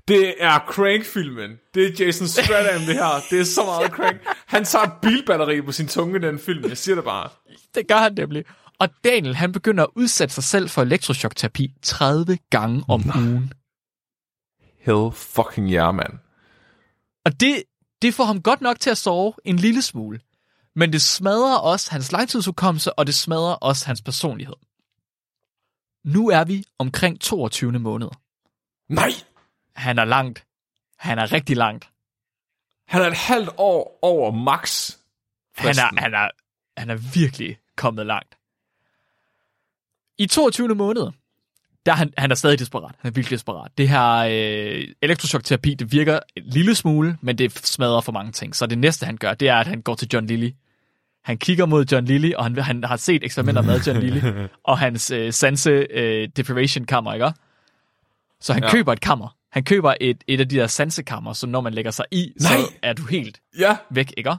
Det 0.08 0.34
er 0.38 0.58
Crank-filmen. 0.58 1.58
Det 1.74 1.86
er 2.00 2.04
Jason 2.06 2.26
Statham, 2.28 2.80
det 2.80 2.94
her. 2.94 3.20
Det 3.30 3.40
er 3.40 3.44
så 3.44 3.64
meget 3.64 3.90
Crank. 3.96 4.20
Han 4.46 4.64
tager 4.64 4.98
bilbatteri 5.02 5.60
på 5.62 5.72
sin 5.72 5.88
tunge 5.88 6.16
i 6.18 6.22
den 6.22 6.38
film. 6.38 6.68
Jeg 6.68 6.78
siger 6.78 6.94
det 6.94 7.04
bare. 7.04 7.28
Det 7.74 7.88
gør 7.88 7.96
han 7.96 8.14
nemlig. 8.14 8.44
Og 8.78 8.88
Daniel, 9.04 9.34
han 9.34 9.52
begynder 9.52 9.84
at 9.84 9.90
udsætte 9.94 10.34
sig 10.34 10.44
selv 10.44 10.68
for 10.68 10.82
elektrochokterapi 10.82 11.74
30 11.82 12.38
gange 12.50 12.84
om 12.88 13.02
ugen. 13.16 13.52
Hell 14.78 15.12
fucking 15.12 15.70
yeah, 15.70 15.94
man. 15.94 16.20
Og 17.24 17.40
det, 17.40 17.62
det 18.02 18.14
får 18.14 18.24
ham 18.24 18.42
godt 18.42 18.60
nok 18.60 18.80
til 18.80 18.90
at 18.90 18.98
sove 18.98 19.32
en 19.44 19.56
lille 19.56 19.82
smule. 19.82 20.20
Men 20.74 20.92
det 20.92 21.02
smadrer 21.02 21.56
også 21.56 21.90
hans 21.90 22.12
langtidsudkommelse, 22.12 22.98
og 22.98 23.06
det 23.06 23.14
smadrer 23.14 23.54
også 23.54 23.86
hans 23.86 24.02
personlighed. 24.02 24.56
Nu 26.04 26.28
er 26.28 26.44
vi 26.44 26.64
omkring 26.78 27.20
22. 27.20 27.72
måned. 27.72 28.08
Nej! 28.88 29.10
Han 29.74 29.98
er 29.98 30.04
langt. 30.04 30.46
Han 30.98 31.18
er 31.18 31.32
rigtig 31.32 31.56
langt. 31.56 31.88
Han 32.88 33.02
er 33.02 33.06
et 33.06 33.16
halvt 33.16 33.50
år 33.56 33.98
over 34.02 34.30
max. 34.30 34.96
Han 35.56 35.68
er, 35.78 36.00
han, 36.00 36.14
er, 36.14 36.28
han 36.76 36.90
er 36.90 36.94
virkelig 37.14 37.58
kommet 37.76 38.06
langt. 38.06 38.34
I 40.18 40.26
22. 40.26 40.74
måned, 40.74 41.02
der 41.86 41.92
er 41.92 41.96
han, 41.96 42.12
han 42.18 42.30
er 42.30 42.34
stadig 42.34 42.58
desperat. 42.58 42.94
Han 42.98 43.08
er 43.10 43.14
virkelig 43.14 43.36
desperat. 43.36 43.70
Det 43.78 43.88
her 43.88 44.12
øh, 44.16 44.88
elektrochokterapi, 45.02 45.74
det 45.74 45.92
virker 45.92 46.18
en 46.36 46.42
lille 46.46 46.74
smule, 46.74 47.18
men 47.20 47.38
det 47.38 47.58
smadrer 47.66 48.00
for 48.00 48.12
mange 48.12 48.32
ting. 48.32 48.56
Så 48.56 48.66
det 48.66 48.78
næste, 48.78 49.06
han 49.06 49.16
gør, 49.16 49.34
det 49.34 49.48
er, 49.48 49.56
at 49.56 49.66
han 49.66 49.82
går 49.82 49.94
til 49.94 50.08
John 50.12 50.26
Lilly. 50.26 50.50
Han 51.24 51.38
kigger 51.38 51.66
mod 51.66 51.84
John 51.92 52.04
Lilly, 52.06 52.32
og 52.34 52.44
han, 52.44 52.56
han 52.58 52.84
har 52.84 52.96
set 52.96 53.24
eksperimenter 53.24 53.62
med 53.62 53.80
John 53.80 54.00
Lilly, 54.00 54.20
og 54.64 54.78
hans 54.78 55.10
øh, 55.10 55.32
sanse 55.32 55.70
øh, 55.70 56.28
deprivation 56.36 56.84
kammer, 56.84 57.14
ikke? 57.14 57.32
Så 58.40 58.52
han 58.52 58.62
Ja. 58.62 58.70
køber 58.70 58.92
et 58.92 59.00
kammer. 59.00 59.36
Han 59.52 59.64
køber 59.64 59.94
et, 60.00 60.24
et 60.26 60.40
af 60.40 60.48
de 60.48 60.56
der 60.56 60.66
sansekammer, 60.66 61.32
så 61.32 61.46
når 61.46 61.60
man 61.60 61.74
lægger 61.74 61.90
sig 61.90 62.04
i, 62.10 62.32
Nej. 62.40 62.50
så 62.50 62.72
er 62.82 62.92
du 62.92 63.06
helt 63.06 63.40
Ja, 63.58 63.76
væk, 63.90 64.14
ikke? 64.16 64.34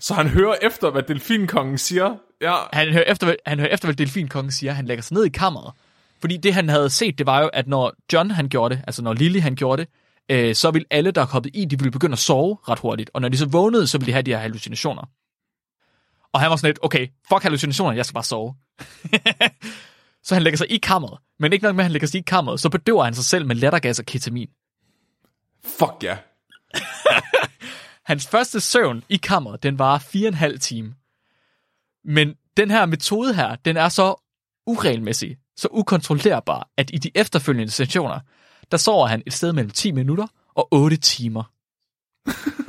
Så 0.00 0.14
han 0.14 0.28
hører 0.28 0.54
efter, 0.62 0.90
hvad 0.90 1.02
delfinkongen 1.02 1.78
siger. 1.78 2.16
Ja, 2.40 2.54
Han 2.72 2.92
hører 2.92 3.04
efter, 3.06 3.26
hvad- 3.26 3.36
han 3.46 3.58
hører 3.58 3.70
efter, 3.74 3.86
hvad 3.86 3.94
delfinkongen 3.94 4.50
siger. 4.52 4.72
Han 4.72 4.86
lægger 4.86 5.02
sig 5.02 5.14
ned 5.14 5.24
i 5.24 5.28
kammeret. 5.28 5.72
Fordi 6.20 6.36
det, 6.36 6.54
han 6.54 6.68
havde 6.68 6.90
set, 6.90 7.18
det 7.18 7.26
var 7.26 7.40
jo, 7.42 7.48
at 7.52 7.66
når 7.68 7.92
John 8.12 8.30
han 8.30 8.48
gjorde 8.48 8.74
det, 8.74 8.84
altså 8.86 9.02
når 9.02 9.12
Lily 9.12 9.38
han 9.40 9.54
gjorde 9.54 9.82
det, 9.82 9.90
øh, 10.28 10.54
så 10.54 10.70
ville 10.70 10.86
alle, 10.90 11.10
der 11.10 11.22
er 11.22 11.26
kommet 11.26 11.50
i, 11.54 11.64
de 11.64 11.78
ville 11.78 11.90
begynde 11.90 12.12
at 12.12 12.18
sove 12.18 12.56
ret 12.68 12.78
hurtigt. 12.78 13.10
Og 13.14 13.20
når 13.20 13.28
de 13.28 13.38
så 13.38 13.46
vågnede, 13.46 13.86
så 13.86 13.98
ville 13.98 14.06
de 14.06 14.12
have 14.12 14.22
de 14.22 14.30
her 14.30 14.38
hallucinationer. 14.38 15.02
Og 16.32 16.40
han 16.40 16.50
var 16.50 16.56
sådan 16.56 16.68
lidt, 16.68 16.78
okay, 16.82 17.08
fuck 17.28 17.42
hallucinationer, 17.42 17.92
jeg 17.96 18.06
skal 18.06 18.14
bare 18.14 18.24
sove. 18.24 18.54
så 20.24 20.34
han 20.34 20.42
lægger 20.42 20.58
sig 20.58 20.72
i 20.72 20.76
kammeret. 20.76 21.18
Men 21.38 21.52
ikke 21.52 21.62
nok 21.64 21.74
med, 21.76 21.84
at 21.84 21.86
han 21.86 21.92
lægger 21.92 22.08
sig 22.08 22.18
i 22.18 22.22
kammeret, 22.26 22.60
så 22.60 22.68
bedøver 22.68 23.04
han 23.04 23.14
sig 23.14 23.24
selv 23.24 23.46
med 23.46 23.56
lattergas 23.56 23.98
og 23.98 24.04
ketamin. 24.04 24.48
fuck 25.64 25.92
ja. 26.02 26.16
Hans 28.04 28.26
første 28.26 28.60
søvn 28.60 29.02
i 29.08 29.16
kammeret, 29.16 29.62
den 29.62 29.78
var 29.78 29.98
fire 29.98 30.26
og 30.26 30.28
en 30.28 30.34
halv 30.34 30.60
time. 30.60 30.94
Men 32.04 32.34
den 32.56 32.70
her 32.70 32.86
metode 32.86 33.34
her, 33.34 33.56
den 33.56 33.76
er 33.76 33.88
så 33.88 34.14
uregelmæssig, 34.66 35.36
så 35.56 35.68
ukontrollerbar, 35.70 36.68
at 36.76 36.90
i 36.94 36.98
de 36.98 37.10
efterfølgende 37.14 37.72
sessioner, 37.72 38.20
der 38.70 38.76
sover 38.76 39.06
han 39.06 39.22
et 39.26 39.32
sted 39.32 39.52
mellem 39.52 39.70
10 39.70 39.92
minutter 39.92 40.26
og 40.54 40.68
8 40.70 40.96
timer. 40.96 41.42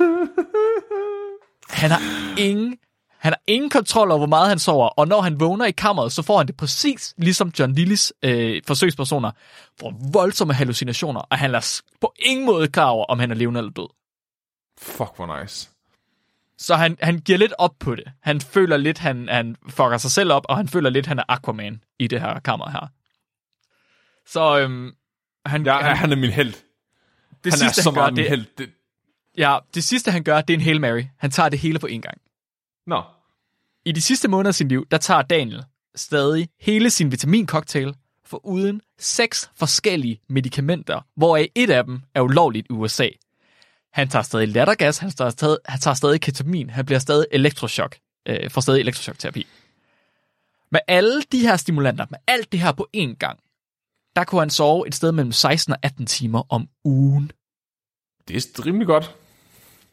Han 1.70 1.90
har 1.90 2.00
ingen 2.38 2.78
han 3.18 3.32
har 3.32 3.40
ingen 3.46 3.70
kontrol 3.70 4.10
over, 4.10 4.18
hvor 4.18 4.26
meget 4.26 4.48
han 4.48 4.58
sover, 4.58 4.88
og 4.88 5.08
når 5.08 5.20
han 5.20 5.40
vågner 5.40 5.64
i 5.64 5.70
kammeret, 5.70 6.12
så 6.12 6.22
får 6.22 6.38
han 6.38 6.46
det 6.46 6.56
præcis 6.56 7.14
ligesom 7.18 7.52
John 7.58 7.72
Lillis 7.72 8.12
øh, 8.22 8.62
forsøgspersoner, 8.66 9.30
får 9.80 9.94
voldsomme 10.12 10.54
hallucinationer, 10.54 11.20
og 11.20 11.38
han 11.38 11.54
er 11.54 11.80
på 12.00 12.12
ingen 12.18 12.46
måde 12.46 12.68
klar 12.68 12.88
over, 12.88 13.04
om 13.04 13.18
han 13.18 13.30
er 13.30 13.34
levende 13.34 13.58
eller 13.58 13.72
død. 13.72 13.88
Fuck, 14.80 15.16
hvor 15.16 15.40
nice. 15.40 15.70
Så 16.58 16.74
han, 16.76 16.96
han 17.02 17.18
giver 17.18 17.38
lidt 17.38 17.52
op 17.58 17.74
på 17.78 17.94
det. 17.94 18.04
Han 18.20 18.40
føler 18.40 18.76
lidt, 18.76 18.98
han, 18.98 19.28
han 19.28 19.56
fucker 19.68 19.96
sig 19.98 20.10
selv 20.10 20.32
op, 20.32 20.46
og 20.48 20.56
han 20.56 20.68
føler 20.68 20.90
lidt, 20.90 21.06
han 21.06 21.18
er 21.18 21.24
Aquaman 21.28 21.82
i 21.98 22.06
det 22.06 22.20
her 22.20 22.40
kammer 22.40 22.70
her. 22.70 22.88
Så 24.26 24.58
øhm, 24.60 24.92
han, 25.46 25.66
Ja, 25.66 25.78
han, 25.78 25.96
han 25.96 26.12
er 26.12 26.16
min 26.16 26.30
held. 26.30 26.52
det 27.44 27.52
Han 27.52 27.58
sidste, 27.58 27.80
er 27.80 27.82
så 27.82 27.90
han 27.90 27.94
gør, 27.94 28.00
meget 28.00 28.12
min 28.14 28.22
det, 28.22 28.28
held. 28.30 28.46
Det... 28.58 28.70
ja, 29.38 29.58
det 29.74 29.84
sidste, 29.84 30.10
han 30.10 30.24
gør, 30.24 30.40
det 30.40 30.54
er 30.54 30.58
en 30.58 30.64
Hail 30.64 30.80
Mary. 30.80 31.02
Han 31.18 31.30
tager 31.30 31.48
det 31.48 31.58
hele 31.58 31.78
på 31.78 31.86
én 31.86 32.00
gang. 32.00 32.18
Nå, 32.86 33.02
I 33.84 33.92
de 33.92 34.00
sidste 34.02 34.28
måneder 34.28 34.48
af 34.50 34.54
sit 34.54 34.68
liv, 34.68 34.86
der 34.90 34.98
tager 34.98 35.22
Daniel 35.22 35.64
stadig 35.94 36.48
hele 36.60 36.90
sin 36.90 37.12
vitamincocktail 37.12 37.94
for 38.24 38.46
uden 38.46 38.80
seks 38.98 39.50
forskellige 39.56 40.20
medicamenter, 40.28 41.00
hvoraf 41.16 41.48
et 41.54 41.70
af 41.70 41.84
dem 41.84 42.02
er 42.14 42.20
ulovligt 42.20 42.66
i 42.70 42.72
USA. 42.72 43.08
Han 43.96 44.08
tager 44.08 44.22
stadig 44.22 44.48
lattergas, 44.48 44.98
han 44.98 45.10
tager 45.10 45.30
stadig, 45.30 45.58
han 45.64 45.80
tager 45.80 45.94
stadig 45.94 46.20
ketamin, 46.20 46.70
han 46.70 46.86
bliver 46.86 46.98
stadig 46.98 47.26
elektroshock, 47.30 47.98
øh, 48.28 48.50
får 48.50 48.60
stadig 48.60 48.80
elektroshockterapi. 48.80 49.46
Med 50.70 50.80
alle 50.88 51.22
de 51.22 51.40
her 51.40 51.56
stimulanter, 51.56 52.06
med 52.10 52.18
alt 52.26 52.52
det 52.52 52.60
her 52.60 52.72
på 52.72 52.88
én 52.96 53.14
gang, 53.18 53.40
der 54.16 54.24
kunne 54.24 54.40
han 54.40 54.50
sove 54.50 54.88
et 54.88 54.94
sted 54.94 55.12
mellem 55.12 55.32
16 55.32 55.72
og 55.72 55.78
18 55.82 56.06
timer 56.06 56.42
om 56.52 56.68
ugen. 56.84 57.32
det 58.28 58.36
er 58.36 58.66
rimelig 58.66 58.86
godt. 58.86 59.14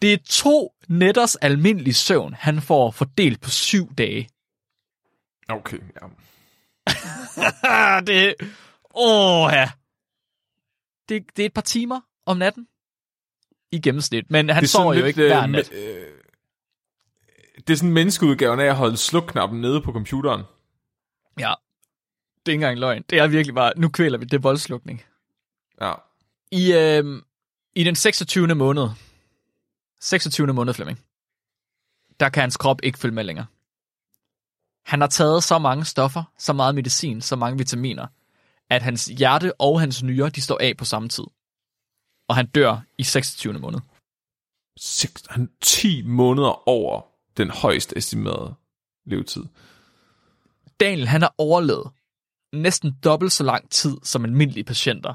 Det 0.01 0.13
er 0.13 0.17
to 0.29 0.73
nætters 0.87 1.35
almindelig 1.35 1.95
søvn, 1.95 2.33
han 2.33 2.61
får 2.61 2.91
fordelt 2.91 3.41
på 3.41 3.49
syv 3.49 3.95
dage. 3.95 4.29
Okay, 5.49 5.79
ja. 6.01 6.07
Det... 8.11 8.35
Åh, 8.95 9.49
ja. 9.53 9.69
Det, 11.09 11.25
det 11.37 11.43
er 11.43 11.45
et 11.45 11.53
par 11.53 11.61
timer 11.61 12.01
om 12.25 12.37
natten. 12.37 12.67
I 13.73 13.79
gennemsnit. 13.79 14.31
Men 14.31 14.49
han 14.49 14.63
er 14.63 14.67
sover 14.67 14.93
jo 14.93 14.97
lidt, 14.97 15.05
ikke 15.07 15.21
hver 15.21 15.43
øh, 15.43 15.49
nat. 15.49 15.71
øh, 15.73 16.07
det 17.67 17.73
er 17.73 17.77
sådan 17.77 17.93
menneskeudgaven 17.93 18.59
af 18.59 18.65
at 18.65 18.75
holde 18.75 18.97
slukknappen 18.97 19.61
nede 19.61 19.81
på 19.81 19.91
computeren. 19.91 20.43
Ja. 21.39 21.53
Det 22.45 22.51
er 22.51 22.51
ikke 22.51 22.53
engang 22.53 22.79
løgn. 22.79 23.03
Det 23.09 23.19
er 23.19 23.27
virkelig 23.27 23.55
bare... 23.55 23.73
Nu 23.77 23.89
kvæler 23.89 24.17
vi. 24.17 24.25
Det 24.25 24.33
er 24.33 24.41
voldslukning. 24.41 25.03
Ja. 25.81 25.93
I, 26.51 26.73
øh, 26.73 27.21
I 27.75 27.83
den 27.83 27.95
26. 27.95 28.55
måned... 28.55 28.89
26. 30.01 30.53
måned, 30.53 30.73
Flemming. 30.73 30.99
Der 32.19 32.29
kan 32.29 32.41
hans 32.41 32.57
krop 32.57 32.79
ikke 32.83 32.99
følge 32.99 33.15
med 33.15 33.23
længere. 33.23 33.45
Han 34.85 35.01
har 35.01 35.07
taget 35.07 35.43
så 35.43 35.59
mange 35.59 35.85
stoffer, 35.85 36.23
så 36.37 36.53
meget 36.53 36.75
medicin, 36.75 37.21
så 37.21 37.35
mange 37.35 37.57
vitaminer, 37.57 38.07
at 38.69 38.81
hans 38.81 39.05
hjerte 39.05 39.61
og 39.61 39.79
hans 39.79 40.03
nyrer, 40.03 40.29
de 40.29 40.41
står 40.41 40.57
af 40.61 40.77
på 40.77 40.85
samme 40.85 41.09
tid. 41.09 41.23
Og 42.33 42.37
han 42.37 42.47
dør 42.47 42.81
i 42.97 43.03
26. 43.03 43.53
måned. 43.53 43.79
Seks, 44.77 45.23
han 45.29 45.49
10 45.61 46.01
måneder 46.01 46.69
over 46.69 47.01
den 47.37 47.49
højst 47.49 47.93
estimerede 47.95 48.53
levetid. 49.05 49.43
Daniel, 50.79 51.07
han 51.07 51.21
har 51.21 51.35
overlevet 51.37 51.91
næsten 52.53 52.97
dobbelt 53.03 53.31
så 53.31 53.43
lang 53.43 53.69
tid 53.69 53.97
som 54.03 54.25
almindelige 54.25 54.63
patienter 54.63 55.13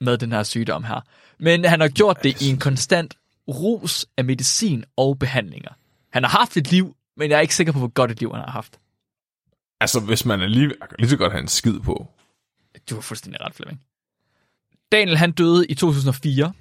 med 0.00 0.18
den 0.18 0.32
her 0.32 0.42
sygdom 0.42 0.84
her. 0.84 1.00
Men 1.38 1.64
han 1.64 1.80
har 1.80 1.88
gjort 1.88 2.22
det 2.22 2.42
i 2.42 2.50
en 2.50 2.58
konstant 2.58 3.14
rus 3.48 4.06
af 4.16 4.24
medicin 4.24 4.84
og 4.96 5.18
behandlinger. 5.18 5.72
Han 6.10 6.24
har 6.24 6.38
haft 6.38 6.56
et 6.56 6.70
liv, 6.70 6.96
men 7.16 7.30
jeg 7.30 7.36
er 7.36 7.40
ikke 7.40 7.54
sikker 7.54 7.72
på, 7.72 7.78
hvor 7.78 7.88
godt 7.88 8.10
et 8.10 8.20
liv 8.20 8.30
han 8.30 8.40
har 8.40 8.50
haft. 8.50 8.80
Altså, 9.80 10.00
hvis 10.00 10.24
man 10.24 10.40
er 10.40 10.46
lige, 10.46 10.72
jeg 10.80 10.88
kan 10.88 10.96
lige 10.98 11.10
så 11.10 11.16
godt 11.16 11.32
have 11.32 11.42
en 11.42 11.48
skid 11.48 11.80
på. 11.80 12.06
Du 12.90 12.94
har 12.94 13.02
fuldstændig 13.02 13.40
ret, 13.40 13.54
Flemming. 13.54 13.82
Daniel, 14.92 15.16
han 15.16 15.32
døde 15.32 15.66
i 15.66 15.74
2004. 15.74 16.52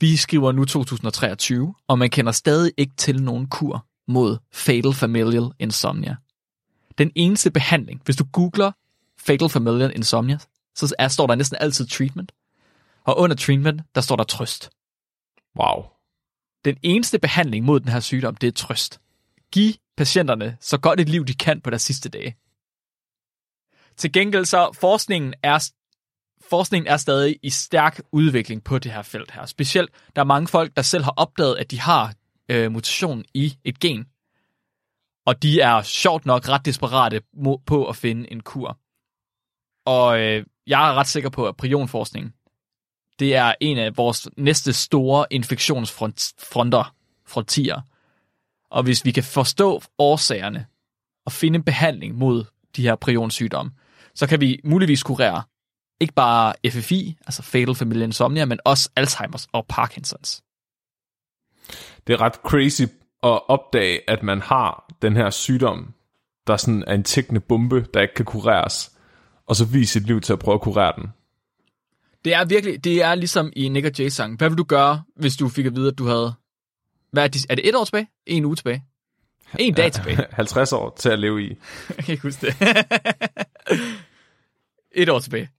Vi 0.00 0.16
skriver 0.16 0.52
nu 0.52 0.64
2023, 0.64 1.74
og 1.88 1.98
man 1.98 2.10
kender 2.10 2.32
stadig 2.32 2.72
ikke 2.76 2.92
til 2.96 3.22
nogen 3.22 3.46
kur 3.46 3.86
mod 4.06 4.38
Fatal 4.52 4.92
Familial 4.92 5.50
Insomnia. 5.58 6.16
Den 6.98 7.12
eneste 7.14 7.50
behandling, 7.50 8.02
hvis 8.04 8.16
du 8.16 8.24
googler 8.32 8.72
Fatal 9.18 9.48
Familial 9.48 9.92
Insomnia, 9.96 10.38
så 10.74 10.94
er, 10.98 11.08
står 11.08 11.26
der 11.26 11.34
næsten 11.34 11.58
altid 11.60 11.86
treatment. 11.86 12.32
Og 13.04 13.18
under 13.18 13.36
treatment, 13.36 13.82
der 13.94 14.00
står 14.00 14.16
der 14.16 14.24
trøst. 14.24 14.70
Wow. 15.60 15.84
Den 16.64 16.76
eneste 16.82 17.18
behandling 17.18 17.64
mod 17.64 17.80
den 17.80 17.88
her 17.88 18.00
sygdom, 18.00 18.36
det 18.36 18.46
er 18.46 18.52
trøst. 18.52 19.00
Giv 19.52 19.72
patienterne 19.96 20.56
så 20.60 20.78
godt 20.78 21.00
et 21.00 21.08
liv, 21.08 21.24
de 21.24 21.34
kan 21.34 21.60
på 21.60 21.70
deres 21.70 21.82
sidste 21.82 22.08
dage. 22.08 22.36
Til 23.96 24.12
gengæld 24.12 24.44
så, 24.44 24.70
forskningen 24.80 25.34
er, 25.42 25.70
forskningen 26.50 26.92
er 26.92 26.96
stadig 26.96 27.38
i 27.42 27.50
stærk 27.50 28.00
udvikling 28.12 28.64
på 28.64 28.78
det 28.78 28.92
her 28.92 29.02
felt 29.02 29.30
her. 29.30 29.46
Specielt, 29.46 29.90
der 30.16 30.22
er 30.22 30.26
mange 30.26 30.48
folk, 30.48 30.76
der 30.76 30.82
selv 30.82 31.04
har 31.04 31.14
opdaget, 31.16 31.56
at 31.56 31.70
de 31.70 31.80
har 31.80 32.14
øh, 32.48 32.72
mutation 32.72 33.24
i 33.34 33.56
et 33.64 33.80
gen. 33.80 34.06
Og 35.26 35.42
de 35.42 35.60
er 35.60 35.82
sjovt 35.82 36.26
nok 36.26 36.48
ret 36.48 36.64
desperate 36.64 37.22
på 37.66 37.88
at 37.88 37.96
finde 37.96 38.32
en 38.32 38.40
kur. 38.40 38.78
Og 39.86 40.20
øh, 40.20 40.44
jeg 40.66 40.88
er 40.88 40.94
ret 40.94 41.06
sikker 41.06 41.30
på, 41.30 41.46
at 41.46 41.56
prionforskning, 41.56 42.34
det 43.18 43.36
er 43.36 43.54
en 43.60 43.78
af 43.78 43.96
vores 43.96 44.28
næste 44.36 44.72
store 44.72 45.26
infektionsfronter, 45.30 46.94
frontier. 47.26 47.80
Og 48.70 48.82
hvis 48.82 49.04
vi 49.04 49.12
kan 49.12 49.24
forstå 49.24 49.82
årsagerne 49.98 50.66
og 51.26 51.32
finde 51.32 51.56
en 51.56 51.62
behandling 51.62 52.14
mod 52.14 52.44
de 52.76 52.82
her 52.82 52.96
prionsygdomme, 52.96 53.72
så 54.14 54.26
kan 54.26 54.40
vi 54.40 54.60
muligvis 54.64 55.02
kurere 55.02 55.42
ikke 56.00 56.14
bare 56.14 56.54
FFI, 56.70 57.16
altså 57.26 57.42
Fatal 57.42 57.74
Familial 57.74 58.02
Insomnia, 58.02 58.44
men 58.44 58.58
også 58.64 58.90
Alzheimer's 59.00 59.46
og 59.52 59.66
Parkinsons. 59.68 60.42
Det 62.06 62.12
er 62.12 62.20
ret 62.20 62.34
crazy 62.34 62.82
at 63.22 63.48
opdage, 63.48 64.10
at 64.10 64.22
man 64.22 64.40
har 64.40 64.94
den 65.02 65.16
her 65.16 65.30
sygdom, 65.30 65.94
der 66.46 66.56
sådan 66.56 66.84
er 66.86 66.94
en 66.94 67.04
tækkende 67.04 67.40
bombe, 67.40 67.86
der 67.94 68.00
ikke 68.00 68.14
kan 68.14 68.24
kureres, 68.24 68.92
og 69.46 69.56
så 69.56 69.64
vise 69.64 69.92
sit 69.92 70.06
liv 70.06 70.20
til 70.20 70.32
at 70.32 70.38
prøve 70.38 70.54
at 70.54 70.60
kurere 70.60 70.92
den. 70.96 71.06
Det 72.24 72.34
er 72.34 72.44
virkelig, 72.44 72.84
det 72.84 73.02
er 73.02 73.14
ligesom 73.14 73.52
i 73.56 73.68
Nick 73.68 73.86
og 73.86 73.92
Jay-sang. 73.98 74.38
Hvad 74.38 74.48
vil 74.48 74.58
du 74.58 74.64
gøre, 74.64 75.02
hvis 75.16 75.36
du 75.36 75.48
fik 75.48 75.66
at 75.66 75.76
vide, 75.76 75.88
at 75.88 75.98
du 75.98 76.06
havde... 76.06 76.34
Hvad 77.12 77.24
er, 77.24 77.28
det, 77.28 77.46
er 77.50 77.54
det 77.54 77.68
et 77.68 77.74
år 77.74 77.84
tilbage? 77.84 78.08
En 78.26 78.44
uge 78.44 78.56
tilbage? 78.56 78.84
En 79.58 79.74
dag 79.74 79.92
tilbage? 79.92 80.16
50 80.30 80.72
år 80.72 80.94
til 80.98 81.08
at 81.08 81.18
leve 81.18 81.42
i. 81.42 81.48
Jeg 81.88 82.04
kan 82.04 82.12
ikke 82.12 82.22
huske 82.22 82.46
det. 82.46 82.54
et 85.02 85.08
år 85.08 85.18
tilbage. 85.18 85.50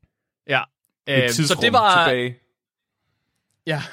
Ja. 0.49 0.63
Tidsrum 1.07 1.47
så 1.47 1.61
det 1.61 1.73
var, 1.73 2.05
tilbage. 2.05 2.37
Ja. 3.65 3.83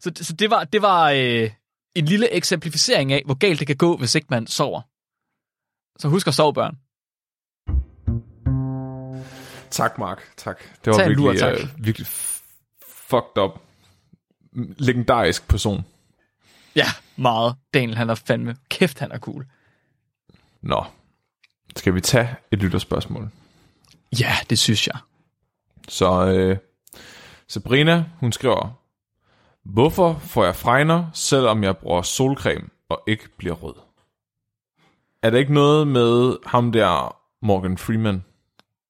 Så, 0.00 0.12
så 0.16 0.32
det 0.32 0.50
var, 0.50 0.64
det 0.64 0.82
var 0.82 1.10
øh, 1.10 1.50
en 1.94 2.04
lille 2.04 2.32
eksemplificering 2.32 3.12
af, 3.12 3.22
hvor 3.24 3.34
galt 3.34 3.58
det 3.58 3.66
kan 3.66 3.76
gå, 3.76 3.96
hvis 3.96 4.14
ikke 4.14 4.26
man 4.30 4.46
sover. 4.46 4.82
Så 5.98 6.08
husk 6.08 6.26
at 6.26 6.34
sove, 6.34 6.54
børn. 6.54 6.78
Tak, 9.70 9.98
Mark. 9.98 10.22
Tak. 10.36 10.60
Det 10.84 10.90
var 10.92 10.98
Tag 10.98 11.06
en 11.06 11.12
lur, 11.12 11.32
virkelig, 11.32 11.58
tak. 11.58 11.68
øh, 11.78 11.84
virkelig 11.84 12.06
fucked 12.86 13.42
up. 13.42 13.50
Legendarisk 14.78 15.48
person. 15.48 15.84
Ja, 16.76 16.86
meget. 17.16 17.56
Daniel, 17.74 17.96
han 17.96 18.10
er 18.10 18.14
fandme. 18.14 18.56
Kæft, 18.68 18.98
han 18.98 19.12
er 19.12 19.18
cool. 19.18 19.46
Nå. 20.62 20.84
Skal 21.76 21.94
vi 21.94 22.00
tage 22.00 22.36
et 22.50 22.58
lytterspørgsmål? 22.58 23.30
Ja, 24.20 24.36
det 24.50 24.58
synes 24.58 24.86
jeg. 24.86 24.96
Så 25.88 26.26
øh, 26.26 26.56
Sabrina, 27.48 28.04
hun 28.20 28.32
skriver, 28.32 28.68
Hvorfor 29.64 30.18
får 30.18 30.44
jeg 30.44 30.56
fregner, 30.56 31.06
selvom 31.14 31.64
jeg 31.64 31.76
bruger 31.76 32.02
solcreme 32.02 32.68
og 32.88 33.02
ikke 33.06 33.28
bliver 33.38 33.54
rød? 33.54 33.74
Er 35.22 35.30
der 35.30 35.38
ikke 35.38 35.54
noget 35.54 35.88
med 35.88 36.36
ham 36.46 36.72
der 36.72 37.16
Morgan 37.42 37.78
Freeman 37.78 38.24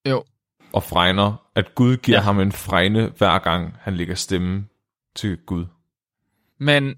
Jo. 0.09 0.25
og 0.73 0.83
fregner, 0.83 1.35
at 1.55 1.75
Gud 1.75 1.97
giver 1.97 2.17
Ja. 2.19 2.21
ja. 2.21 2.25
ham 2.25 2.41
en 2.41 2.53
fregne 2.53 3.13
hver 3.19 3.39
gang 3.39 3.77
han 3.81 3.97
lægger 3.97 4.15
stemme 4.15 4.67
til 5.15 5.37
Gud? 5.47 5.67
Men 6.59 6.95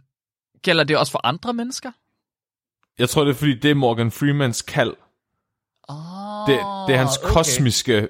gælder 0.62 0.84
det 0.84 0.96
også 0.98 1.12
for 1.12 1.20
andre 1.26 1.54
mennesker? 1.54 1.90
Jeg 2.98 3.08
tror, 3.08 3.24
det 3.24 3.30
er 3.30 3.34
fordi, 3.34 3.54
det 3.54 3.70
er 3.70 3.74
Morgan 3.74 4.10
Freemans 4.10 4.62
kald. 4.62 4.94
Oh, 5.88 5.96
Det, 6.46 6.58
det 6.88 6.94
er 6.94 6.98
hans 6.98 7.18
okay. 7.18 7.32
kosmiske, 7.32 8.08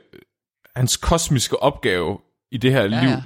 hans 0.78 0.96
kosmiske 0.96 1.62
opgave 1.62 2.18
i 2.52 2.56
det 2.56 2.72
her 2.72 2.82
Ja, 2.82 2.86
liv. 2.86 3.08
ja. 3.08 3.22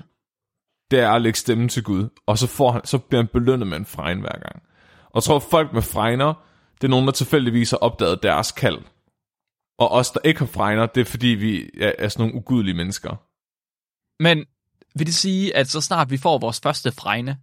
Det 0.91 1.01
er 1.01 1.11
at 1.11 1.23
lægge 1.23 1.39
stemme 1.39 1.69
til 1.69 1.83
Gud. 1.83 2.09
Og 2.27 2.39
så, 2.39 2.47
får 2.47 2.73
han, 2.73 2.81
så 2.85 2.99
bliver 2.99 3.23
han 3.23 3.29
belønnet 3.33 3.69
med 3.69 3.77
en 3.77 3.87
fregn 3.87 4.21
hver 4.21 4.39
gang. 4.43 4.63
Og 5.05 5.11
jeg 5.15 5.23
tror, 5.23 5.39
folk 5.39 5.73
med 5.73 5.83
fregner, 5.83 6.35
det 6.81 6.85
er 6.85 6.89
nogen, 6.89 7.07
der 7.07 7.13
tilfældigvis 7.13 7.71
har 7.71 7.77
opdaget 7.79 8.23
deres 8.23 8.53
kald. 8.53 8.79
Og 9.79 9.91
os, 9.91 10.11
der 10.11 10.21
ikke 10.25 10.39
har 10.39 10.47
fregner, 10.47 10.87
det 10.87 11.01
er 11.01 11.05
fordi, 11.05 11.27
vi 11.27 11.71
er, 11.81 11.93
er 11.99 12.09
sådan 12.09 12.23
nogle 12.27 12.35
ugudelige 12.35 12.75
mennesker. 12.75 13.17
Men 14.23 14.45
vil 14.95 15.07
det 15.07 15.15
sige, 15.15 15.57
at 15.57 15.69
så 15.69 15.81
snart 15.81 16.11
vi 16.11 16.17
får 16.17 16.39
vores 16.39 16.61
første 16.61 16.93
fregne, 16.93 17.39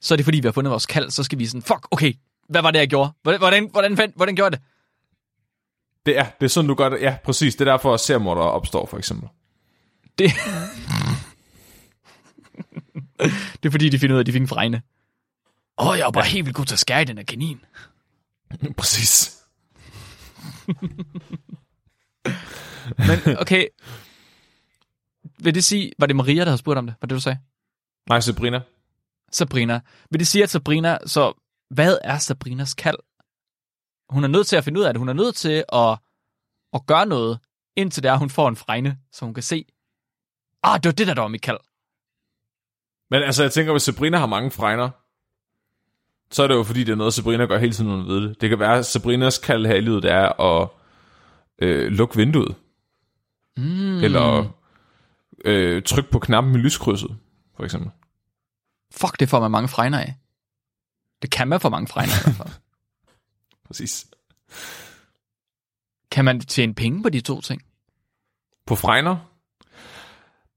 så 0.00 0.14
er 0.14 0.16
det 0.16 0.24
fordi, 0.24 0.40
vi 0.40 0.46
har 0.48 0.52
fundet 0.52 0.70
vores 0.70 0.86
kald, 0.86 1.10
så 1.10 1.22
skal 1.24 1.38
vi 1.38 1.46
sådan, 1.46 1.62
fuck, 1.62 1.88
okay, 1.90 2.12
hvad 2.48 2.62
var 2.62 2.70
det, 2.70 2.78
jeg 2.78 2.88
gjorde? 2.88 3.10
Hvordan, 3.22 3.38
hvordan, 3.40 3.70
hvordan, 3.70 4.12
hvordan 4.16 4.34
gjorde 4.36 4.44
jeg 4.44 4.52
det? 4.52 4.60
Det 6.08 6.18
er, 6.18 6.24
det 6.40 6.44
er 6.44 6.48
sådan, 6.48 6.68
du 6.68 6.74
gør 6.74 6.88
det. 6.88 7.00
Ja, 7.00 7.16
præcis. 7.24 7.56
Det 7.56 7.68
er 7.68 7.72
derfor, 7.72 7.94
at 7.94 8.00
seriemordere 8.00 8.50
opstår, 8.50 8.86
for 8.86 8.98
eksempel. 8.98 9.28
Det... 10.18 10.30
det 13.62 13.68
er 13.68 13.70
fordi, 13.70 13.88
de 13.88 13.98
finder 13.98 14.14
ud 14.14 14.18
af, 14.18 14.22
at 14.22 14.26
de 14.26 14.32
fik 14.32 14.40
en 14.40 14.48
fregne. 14.48 14.82
Åh, 15.78 15.86
oh, 15.88 15.98
jeg 15.98 16.04
var 16.04 16.10
bare 16.10 16.24
ja. 16.24 16.30
helt 16.30 16.46
vildt 16.46 16.56
god 16.56 16.64
til 16.64 16.74
at 16.74 16.78
skære 16.78 17.02
i 17.02 17.04
den 17.04 17.18
her 17.18 17.24
kanin. 17.24 17.60
præcis. 18.78 19.38
Men 22.98 23.38
okay, 23.38 23.66
vil 25.38 25.54
det 25.54 25.64
sige, 25.64 25.92
var 25.98 26.06
det 26.06 26.16
Maria, 26.16 26.40
der 26.40 26.44
havde 26.44 26.58
spurgt 26.58 26.78
om 26.78 26.86
det? 26.86 26.94
Var 27.00 27.06
det, 27.06 27.14
du 27.14 27.20
sagde? 27.20 27.38
Nej, 28.08 28.20
Sabrina. 28.20 28.60
Sabrina. 29.32 29.80
Vil 30.10 30.20
det 30.20 30.26
sige, 30.26 30.42
at 30.42 30.50
Sabrina, 30.50 30.98
så 31.06 31.32
hvad 31.70 31.98
er 32.04 32.18
Sabrinas 32.18 32.74
kald? 32.74 32.98
Hun 34.10 34.24
er 34.24 34.28
nødt 34.28 34.46
til 34.46 34.56
at 34.56 34.64
finde 34.64 34.80
ud 34.80 34.84
af 34.84 34.94
det. 34.94 34.98
Hun 34.98 35.08
er 35.08 35.12
nødt 35.12 35.36
til 35.36 35.64
at, 35.72 35.98
at 36.72 36.86
gøre 36.86 37.06
noget, 37.06 37.38
indtil 37.76 38.02
der 38.02 38.16
hun 38.16 38.30
får 38.30 38.48
en 38.48 38.56
fregne, 38.56 38.98
så 39.12 39.24
hun 39.24 39.34
kan 39.34 39.42
se, 39.42 39.64
ah, 40.62 40.76
det 40.76 40.84
var 40.84 40.92
det, 40.92 41.06
der, 41.06 41.14
der 41.14 41.22
var 41.22 41.28
mit 41.28 41.42
kald. 41.42 41.58
Men 43.10 43.22
altså, 43.22 43.42
jeg 43.42 43.52
tænker, 43.52 43.72
hvis 43.72 43.82
Sabrina 43.82 44.18
har 44.18 44.26
mange 44.26 44.50
fregner, 44.50 44.90
så 46.30 46.42
er 46.42 46.46
det 46.46 46.54
jo 46.54 46.62
fordi, 46.62 46.84
det 46.84 46.92
er 46.92 46.96
noget, 46.96 47.14
Sabrina 47.14 47.44
gør 47.44 47.58
hele 47.58 47.72
tiden, 47.72 47.90
uden 47.90 48.06
ved 48.06 48.28
det. 48.28 48.40
Det 48.40 48.48
kan 48.48 48.58
være, 48.58 48.78
at 48.78 48.86
Sabrinas 48.86 49.38
kald 49.38 49.66
her 49.66 49.74
i 49.74 49.80
livet, 49.80 50.02
det 50.02 50.10
er 50.10 50.40
at 50.42 50.68
øh, 51.58 51.92
lukke 51.92 52.16
vinduet. 52.16 52.54
Mm. 53.56 53.98
Eller 54.04 54.52
øh, 55.44 55.82
trykke 55.82 56.10
på 56.10 56.18
knappen 56.18 56.54
i 56.54 56.58
lyskrydset, 56.58 57.16
for 57.56 57.64
eksempel. 57.64 57.90
Fuck, 58.92 59.20
det 59.20 59.28
får 59.28 59.40
man 59.40 59.50
mange 59.50 59.68
fregner 59.68 59.98
af. 59.98 60.14
Det 61.22 61.30
kan 61.30 61.48
man 61.48 61.60
få 61.60 61.68
mange 61.68 61.88
fregner 61.88 62.12
af. 62.12 62.30
i 62.30 62.34
hvert 62.34 62.36
fald. 62.36 62.62
Præcis. 63.68 64.06
kan 66.10 66.24
man 66.24 66.40
tjene 66.40 66.74
penge 66.74 67.02
på 67.02 67.08
de 67.08 67.20
to 67.20 67.40
ting? 67.40 67.62
På 68.66 68.74
fregner, 68.74 69.16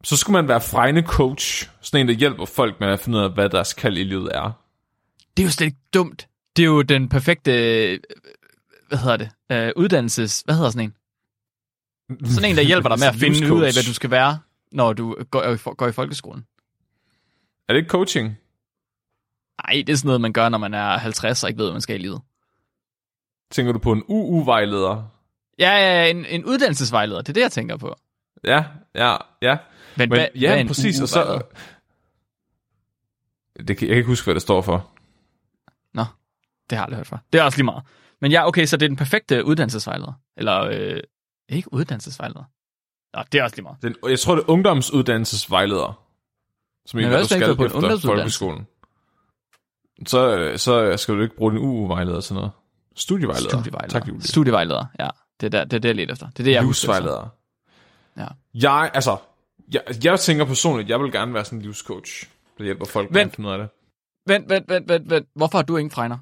så 0.04 0.18
skulle 0.18 0.34
man 0.34 0.48
være 0.48 0.62
fregne 0.62 1.02
coach. 1.02 1.70
Sådan 1.82 2.00
en, 2.00 2.08
der 2.08 2.14
hjælper 2.14 2.46
folk 2.46 2.80
med 2.80 2.88
at 2.88 3.00
finde 3.00 3.18
ud 3.18 3.24
af, 3.24 3.32
hvad 3.32 3.50
deres 3.50 3.74
kald 3.74 3.98
i 3.98 4.04
livet 4.04 4.30
er. 4.36 4.52
Det 5.38 5.44
er 5.44 5.48
jo 5.48 5.52
slet 5.52 5.68
ikke 5.68 5.80
dumt. 5.94 6.28
Det 6.56 6.64
er 6.64 6.68
jo 6.68 6.82
den 6.82 7.10
perfekte, 7.10 7.52
øh, 7.52 8.00
hvad 8.88 8.98
hedder 8.98 9.18
det, 9.18 9.32
øh, 9.52 9.72
uddannelses, 9.76 10.42
hvad 10.46 10.56
hedder 10.56 10.70
sådan 10.70 10.90
en? 10.90 10.96
Sådan 12.30 12.50
en, 12.50 12.56
der 12.56 12.64
hjælper 12.64 12.90
dig 12.90 13.00
med 13.00 13.08
at 13.08 13.16
finde 13.24 13.54
ud 13.54 13.64
af, 13.64 13.74
hvad 13.74 13.84
du 13.84 13.94
skal 13.94 14.12
være, 14.12 14.40
når 14.72 14.94
du 14.94 15.16
går, 15.32 15.74
går 15.76 15.88
i 15.88 15.92
folkeskolen. 15.92 16.46
Er 17.68 17.74
det 17.74 17.80
ikke 17.80 17.90
coaching? 17.90 18.38
Nej, 19.64 19.84
det 19.88 19.94
er 19.94 19.98
sådan 19.98 20.08
noget, 20.08 20.22
man 20.22 20.34
gør, 20.34 20.50
når 20.50 20.58
man 20.58 20.74
er 20.74 20.98
50 20.98 21.44
og 21.44 21.50
ikke 21.50 21.58
ved, 21.58 21.66
hvad 21.66 21.74
man 21.74 21.82
skal 21.82 21.96
i 21.96 22.00
livet. 22.00 22.22
Tænker 23.52 23.74
du 23.74 23.80
på 23.80 23.92
en 23.92 24.04
UU-vejleder? 24.08 25.04
Ja, 25.60 25.72
ja, 25.72 26.10
en, 26.10 26.26
en 26.26 26.46
uddannelsesvejleder, 26.46 27.22
det 27.22 27.30
er 27.30 27.34
det, 27.34 27.42
jeg 27.42 27.52
tænker 27.52 27.78
på. 27.78 27.96
Ja, 28.44 28.66
ja, 28.96 29.18
ja. 29.42 29.58
Men, 29.98 30.10
Men 30.10 30.10
hvad, 30.10 30.28
ja, 30.36 30.50
hvad 30.50 30.64
er 30.64 30.68
præcis. 30.68 31.02
Og 31.02 31.08
så, 31.08 31.42
det 33.58 33.70
jeg 33.70 33.78
kan 33.78 33.90
ikke 33.90 34.08
huske, 34.08 34.26
hvad 34.26 34.34
det 34.34 34.42
står 34.42 34.62
for. 34.62 34.92
Nå, 35.94 36.06
det 36.70 36.78
har 36.78 36.78
jeg 36.78 36.84
aldrig 36.84 36.98
hørt 36.98 37.08
fra. 37.08 37.20
Det 37.34 37.40
er 37.40 37.44
også 37.44 37.58
lige 37.58 37.66
meget. 37.66 37.84
Men 38.22 38.32
ja, 38.32 38.48
okay, 38.48 38.66
så 38.66 38.78
det 38.78 38.86
er 38.86 38.90
den 38.90 38.98
perfekte 38.98 39.46
uddannelsesvejleder. 39.46 40.14
Eller, 40.38 40.62
øh, 40.62 41.00
ikke 41.50 41.74
uddannelsesvejleder. 41.74 42.44
Nå, 43.14 43.24
det 43.32 43.40
er 43.40 43.44
også 43.44 43.56
lige 43.56 43.64
meget. 43.64 43.78
Den, 43.82 43.96
jeg 44.10 44.20
tror, 44.20 44.36
det 44.36 44.42
er 44.42 44.50
ungdomsuddannelsesvejleder. 44.50 46.04
Som 46.86 47.00
ikke, 47.00 47.10
hvad 47.10 47.18
hvad 47.18 47.24
du 47.24 47.46
skal 47.46 47.56
på 47.56 47.66
efter 47.66 47.98
folkeskolen. 48.08 48.68
Så, 50.08 50.54
så 50.58 50.98
skal 50.98 51.16
du 51.16 51.22
ikke 51.22 51.36
bruge 51.36 51.52
din 51.52 51.60
UU-vejleder 51.60 52.20
sådan 52.20 52.36
noget. 52.36 52.52
Studievejleder. 52.96 53.50
Studievejleder. 53.50 54.00
Tak, 54.00 54.08
Julie. 54.08 54.22
Studievejleder, 54.22 54.86
ja. 55.00 55.10
Det 55.40 55.46
er, 55.46 55.50
der, 55.50 55.66
det 55.66 55.86
er 55.86 55.90
jeg 55.90 55.96
leder 55.96 56.12
efter. 56.12 56.30
Det 56.30 56.40
er 56.40 56.44
det, 56.44 56.52
jeg. 56.52 56.64
Livsvejleder. 56.64 57.30
Ja. 58.18 58.28
Jeg, 58.54 58.92
altså, 58.94 59.18
jeg, 59.72 59.82
jeg 60.04 60.20
tænker 60.20 60.46
personligt, 60.46 60.90
jeg 60.90 61.00
vil 61.00 61.12
gerne 61.12 61.34
være 61.34 61.46
sådan 61.46 61.60
en 61.60 61.64
livscoach, 61.64 62.30
der 62.58 62.64
hjælper 62.64 62.86
folk 62.86 63.12
med 63.12 63.22
at 63.22 63.36
finde 63.36 63.50
ud 63.50 63.54
af 63.54 63.60
det. 63.60 63.70
Vent, 64.28 64.50
vent, 64.50 64.70
vent, 64.70 64.90
vent, 64.90 65.10
vent. 65.10 65.28
Hvorfor 65.36 65.58
har 65.58 65.64
du 65.64 65.78
ingen 65.78 65.92
fregner? 65.92 66.18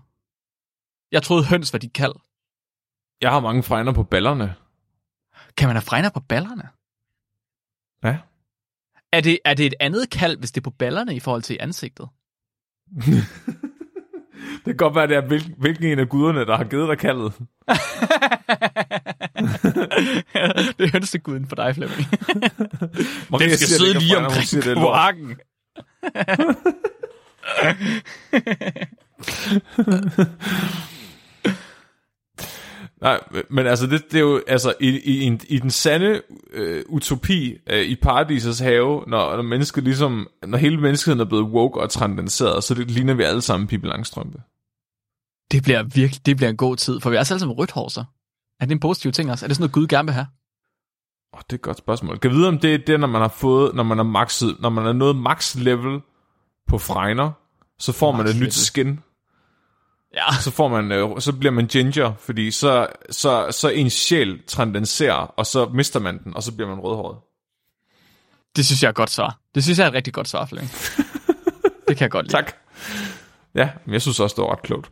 Jeg 1.12 1.24
troede 1.24 1.46
høns 1.46 1.74
var 1.74 1.80
dit 1.80 1.94
kald. 1.94 2.14
Jeg 3.22 3.32
har 3.32 3.40
mange 3.40 3.64
fregner 3.64 3.94
på 3.94 4.04
ballerne. 4.04 4.56
Kan 5.58 5.68
man 5.68 5.76
have 5.76 5.82
fregner 5.82 6.10
på 6.10 6.20
ballerne? 6.20 6.70
Ja. 8.04 8.18
Er 9.12 9.22
det, 9.22 9.40
er 9.46 9.54
det 9.54 9.66
et 9.66 9.74
andet 9.80 10.10
kald, 10.10 10.38
hvis 10.38 10.52
det 10.52 10.62
er 10.62 10.64
på 10.64 10.70
ballerne 10.70 11.16
i 11.16 11.20
forhold 11.20 11.42
til 11.42 11.58
ansigtet? 11.60 12.10
Det 14.56 14.66
kan 14.66 14.76
godt 14.76 14.96
være, 14.96 15.08
det 15.08 15.18
er 15.18 15.22
hvil, 15.22 15.54
hvilken 15.58 15.86
en 15.86 16.00
af 16.00 16.10
guderne, 16.10 16.46
der 16.46 16.58
har 16.58 16.64
givet 16.64 16.90
dig 16.90 16.98
kaldet. 16.98 17.34
det 20.78 20.86
er 20.86 20.92
hønseguden 20.92 21.48
for 21.48 21.56
dig, 21.56 21.76
Flemming. 21.76 22.08
Maria 23.30 23.48
Den 23.48 23.58
skal 23.58 23.68
siger, 23.68 23.78
sidde 23.78 23.96
er 23.96 24.00
lige 24.00 24.18
omkring 24.18 24.64
kloakken. 24.78 25.38
Nej, 33.02 33.20
men 33.50 33.68
altså, 33.68 33.88
det, 33.88 34.12
det 34.12 34.18
er 34.18 34.22
jo, 34.22 34.41
altså, 34.47 34.74
i, 34.80 34.88
i, 34.88 35.28
i, 35.28 35.39
i 35.50 35.60
den 35.60 35.72
sande 35.72 36.22
øh, 36.52 36.84
utopi 36.88 37.58
øh, 37.70 37.82
i 37.82 37.95
paradisets 37.95 38.60
have, 38.60 39.04
når, 39.08 39.36
når 39.36 39.41
mennesket 39.41 39.84
ligesom, 39.84 40.28
når 40.47 40.58
hele 40.58 40.78
menneskeheden 40.78 41.20
er 41.20 41.26
blevet 41.26 41.45
woke 41.45 41.82
og 41.82 41.89
transcenderet, 41.89 42.64
så 42.64 42.74
det 42.74 42.91
ligner 42.91 43.14
vi 43.14 43.24
alle 43.24 43.41
sammen 43.41 43.68
Pippi 43.68 43.88
Langstrømpe. 43.88 44.41
Det 45.52 45.64
bliver 45.64 45.84
virkelig, 45.84 46.26
det 46.26 46.38
bliver 46.38 46.50
en 46.50 46.58
god 46.58 46.76
tid, 46.76 47.00
for 47.00 47.10
vi 47.10 47.16
er 47.16 47.20
altså 47.20 47.34
alle 47.34 47.39
sammen 47.39 47.58
rødt 47.58 47.72
hår, 47.72 47.89
så. 47.89 48.04
Er 48.60 48.66
det 48.66 48.72
en 48.72 48.80
positiv 48.80 49.12
ting 49.12 49.32
også? 49.32 49.45
Er 49.45 49.47
det 49.47 49.56
sådan 49.56 49.64
noget, 49.64 49.74
Gud 49.74 49.88
gerne 49.88 50.06
vil 50.06 50.14
have? 50.14 50.28
Oh, 51.34 51.39
det 51.39 51.54
er 51.54 51.56
et 51.58 51.62
godt 51.62 51.78
spørgsmål. 51.78 52.20
Kan 52.20 52.32
vide, 52.32 52.47
om 52.47 52.60
det 52.60 52.74
er 52.74 52.78
det, 52.78 53.00
når 53.00 53.08
man 53.08 53.22
har 53.22 53.28
fået, 53.28 53.76
når 53.76 53.84
man 53.84 53.97
har 53.97 54.04
maxet, 54.04 54.56
når 54.60 54.70
man 54.70 54.86
er 54.86 54.93
nået 54.93 55.16
max 55.16 55.56
level 55.56 56.02
på 56.68 56.78
fregner, 56.78 57.32
så 57.80 57.91
får 57.91 58.12
man 58.12 58.26
Max 58.26 58.30
et 58.30 58.36
nyt 58.36 58.41
level. 58.41 58.54
skin. 58.54 59.00
Ja. 60.14 60.32
Så 60.41 60.51
får 60.51 60.68
man, 60.68 60.91
øh, 60.91 61.22
så 61.22 61.34
bliver 61.34 61.51
man 61.51 61.68
ginger, 61.68 62.14
fordi 62.20 62.51
så, 62.51 62.88
så, 63.10 63.47
så 63.51 63.70
ens 63.70 63.93
sjæl 63.93 64.41
transcenderer, 64.47 65.14
og 65.14 65.45
så 65.45 65.66
mister 65.66 65.99
man 65.99 66.24
den, 66.24 66.36
og 66.36 66.43
så 66.43 66.55
bliver 66.55 66.70
man 66.70 66.80
rødhåret. 66.80 67.18
Det 68.55 68.66
synes 68.66 68.84
jeg 68.84 68.89
er 68.89 68.93
godt 68.93 69.10
svar. 69.10 69.39
Det 69.55 69.64
synes 69.64 69.80
jeg 69.80 69.84
er 69.86 69.88
et 69.88 69.93
rigtig 69.93 70.14
godt 70.14 70.28
svar, 70.28 70.45
Flemming. 70.45 70.72
det 71.88 71.97
kan 71.97 72.01
jeg 72.01 72.12
godt 72.12 72.26
lide. 72.26 72.38
Tak. 72.38 72.53
Ja, 73.55 73.70
men 73.86 73.93
jeg 73.93 74.01
synes 74.01 74.20
også, 74.20 74.34
det 74.36 74.41
var 74.41 74.51
ret 74.51 74.62
klogt. 74.62 74.91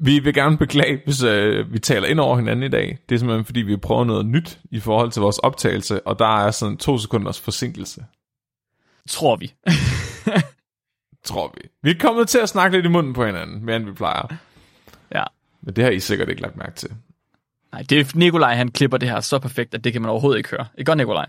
Vi 0.00 0.18
vil 0.18 0.34
gerne 0.34 0.58
beklage, 0.58 1.00
hvis 1.04 1.22
øh, 1.22 1.72
vi 1.72 1.78
taler 1.78 2.08
ind 2.08 2.20
over 2.20 2.36
hinanden 2.36 2.62
i 2.62 2.68
dag. 2.68 2.98
Det 3.08 3.14
er 3.14 3.18
simpelthen, 3.18 3.44
fordi 3.44 3.60
vi 3.60 3.76
prøver 3.76 4.04
noget 4.04 4.26
nyt 4.26 4.58
i 4.70 4.80
forhold 4.80 5.10
til 5.10 5.22
vores 5.22 5.38
optagelse, 5.38 6.06
og 6.06 6.18
der 6.18 6.38
er 6.46 6.50
sådan 6.50 6.76
to 6.76 6.98
sekunders 6.98 7.40
forsinkelse, 7.40 8.04
Tror 9.08 9.36
vi. 9.36 9.54
tror 11.24 11.54
vi. 11.56 11.68
Vi 11.82 11.90
er 11.90 11.98
kommet 12.00 12.28
til 12.28 12.38
at 12.38 12.48
snakke 12.48 12.76
lidt 12.76 12.86
i 12.86 12.88
munden 12.88 13.12
på 13.12 13.26
hinanden, 13.26 13.64
mere 13.64 13.76
end 13.76 13.84
vi 13.84 13.92
plejer. 13.92 14.36
ja. 15.14 15.24
Men 15.60 15.76
det 15.76 15.84
har 15.84 15.90
I 15.90 16.00
sikkert 16.00 16.28
ikke 16.28 16.42
lagt 16.42 16.56
mærke 16.56 16.74
til. 16.74 16.90
Nej, 17.72 17.82
det 17.90 18.00
er 18.00 18.12
Nikolaj, 18.14 18.54
han 18.54 18.70
klipper 18.70 18.96
det 18.98 19.08
her 19.08 19.20
så 19.20 19.38
perfekt, 19.38 19.74
at 19.74 19.84
det 19.84 19.92
kan 19.92 20.02
man 20.02 20.10
overhovedet 20.10 20.38
ikke 20.38 20.50
høre. 20.50 20.66
Ikke 20.78 20.88
godt, 20.88 20.96
Nikolaj? 20.96 21.26